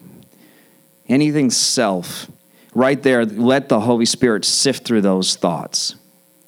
anything 1.07 1.49
self, 1.49 2.29
right 2.73 3.01
there, 3.01 3.25
let 3.25 3.69
the 3.69 3.81
Holy 3.81 4.05
Spirit 4.05 4.45
sift 4.45 4.85
through 4.85 5.01
those 5.01 5.35
thoughts 5.35 5.95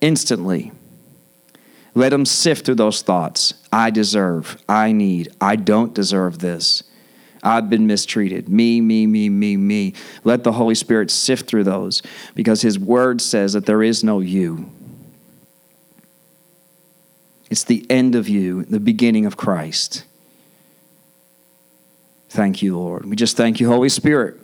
instantly. 0.01 0.71
Let 1.95 2.13
him 2.13 2.25
sift 2.25 2.65
through 2.65 2.75
those 2.75 3.01
thoughts. 3.01 3.55
I 3.71 3.89
deserve, 3.89 4.61
I 4.69 4.91
need, 4.91 5.30
I 5.41 5.55
don't 5.55 5.93
deserve 5.93 6.39
this. 6.39 6.84
I've 7.43 7.69
been 7.69 7.88
mistreated. 7.88 8.49
Me, 8.49 8.82
me, 8.82 9.07
me, 9.07 9.30
me, 9.30 9.57
me. 9.57 9.93
Let 10.23 10.43
the 10.43 10.51
Holy 10.51 10.75
Spirit 10.75 11.09
sift 11.09 11.47
through 11.47 11.63
those 11.63 12.01
because 12.36 12.61
His 12.61 12.78
Word 12.78 13.21
says 13.21 13.53
that 13.53 13.65
there 13.65 13.84
is 13.84 14.03
no 14.03 14.19
you. 14.19 14.69
It's 17.50 17.64
the 17.64 17.86
end 17.89 18.16
of 18.16 18.28
you, 18.28 18.64
the 18.64 18.80
beginning 18.80 19.26
of 19.26 19.38
Christ. 19.38 20.04
Thank 22.30 22.62
you, 22.62 22.78
Lord. 22.78 23.06
We 23.06 23.16
just 23.16 23.38
thank 23.38 23.60
you, 23.60 23.70
Holy 23.70 23.89
Spirit. 23.89 24.38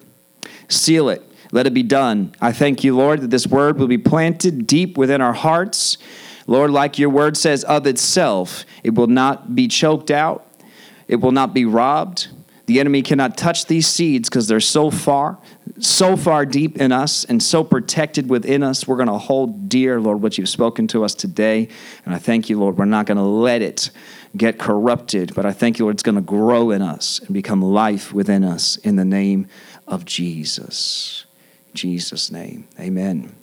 Seal 0.70 1.10
it. 1.10 1.22
Let 1.52 1.68
it 1.68 1.74
be 1.74 1.84
done. 1.84 2.34
I 2.42 2.52
thank 2.52 2.84
you, 2.84 2.96
Lord, 2.96 3.22
that 3.22 3.30
this 3.30 3.46
word 3.46 3.78
will 3.78 3.88
be 3.88 3.98
planted 3.98 4.66
deep 4.66 4.98
within 4.98 5.22
our 5.22 5.34
hearts. 5.34 5.98
Lord, 6.48 6.72
like 6.72 6.98
your 6.98 7.10
word 7.10 7.38
says 7.38 7.64
of 7.66 7.86
itself, 7.86 8.66
it 8.84 8.96
will 8.96 9.08
not 9.08 9.54
be 9.56 9.68
choked 9.68 10.10
out, 10.10 10.48
it 11.08 11.18
will 11.18 11.32
not 11.32 11.54
be 11.54 11.66
robbed. 11.66 12.30
The 12.66 12.80
enemy 12.80 13.02
cannot 13.02 13.38
touch 13.38 13.66
these 13.66 13.88
seeds 13.88 14.30
because 14.30 14.48
they're 14.48 14.62
so 14.62 14.90
far, 14.90 15.38
so 15.80 16.16
far 16.16 16.46
deep 16.46 16.78
in 16.78 16.92
us 16.92 17.26
and 17.26 17.42
so 17.42 17.64
protected 17.64 18.30
within 18.30 18.64
us. 18.64 18.88
We're 18.88 18.98
going 18.98 19.08
to 19.08 19.18
hold 19.18 19.70
dear, 19.70 20.00
Lord, 20.00 20.22
what 20.22 20.38
you've 20.38 20.50
spoken 20.50 20.88
to 20.90 21.04
us 21.04 21.16
today. 21.16 21.68
And 22.06 22.14
I 22.14 22.20
thank 22.20 22.50
you, 22.50 22.60
Lord, 22.60 22.78
we're 22.78 22.86
not 22.86 23.06
going 23.06 23.18
to 23.18 23.24
let 23.24 23.62
it 23.62 23.90
get 24.36 24.60
corrupted, 24.60 25.34
but 25.36 25.46
I 25.46 25.52
thank 25.52 25.80
you, 25.80 25.86
Lord, 25.86 25.96
it's 25.96 26.04
going 26.04 26.16
to 26.16 26.22
grow 26.22 26.72
in 26.72 26.82
us 26.82 27.20
and 27.20 27.34
become 27.34 27.62
life 27.62 28.14
within 28.14 28.44
us 28.44 28.78
in 28.78 28.96
the 28.96 29.06
name 29.06 29.48
of 29.88 30.06
Jesus. 30.06 31.26
In 31.70 31.76
Jesus' 31.76 32.32
name, 32.32 32.68
amen. 32.80 33.36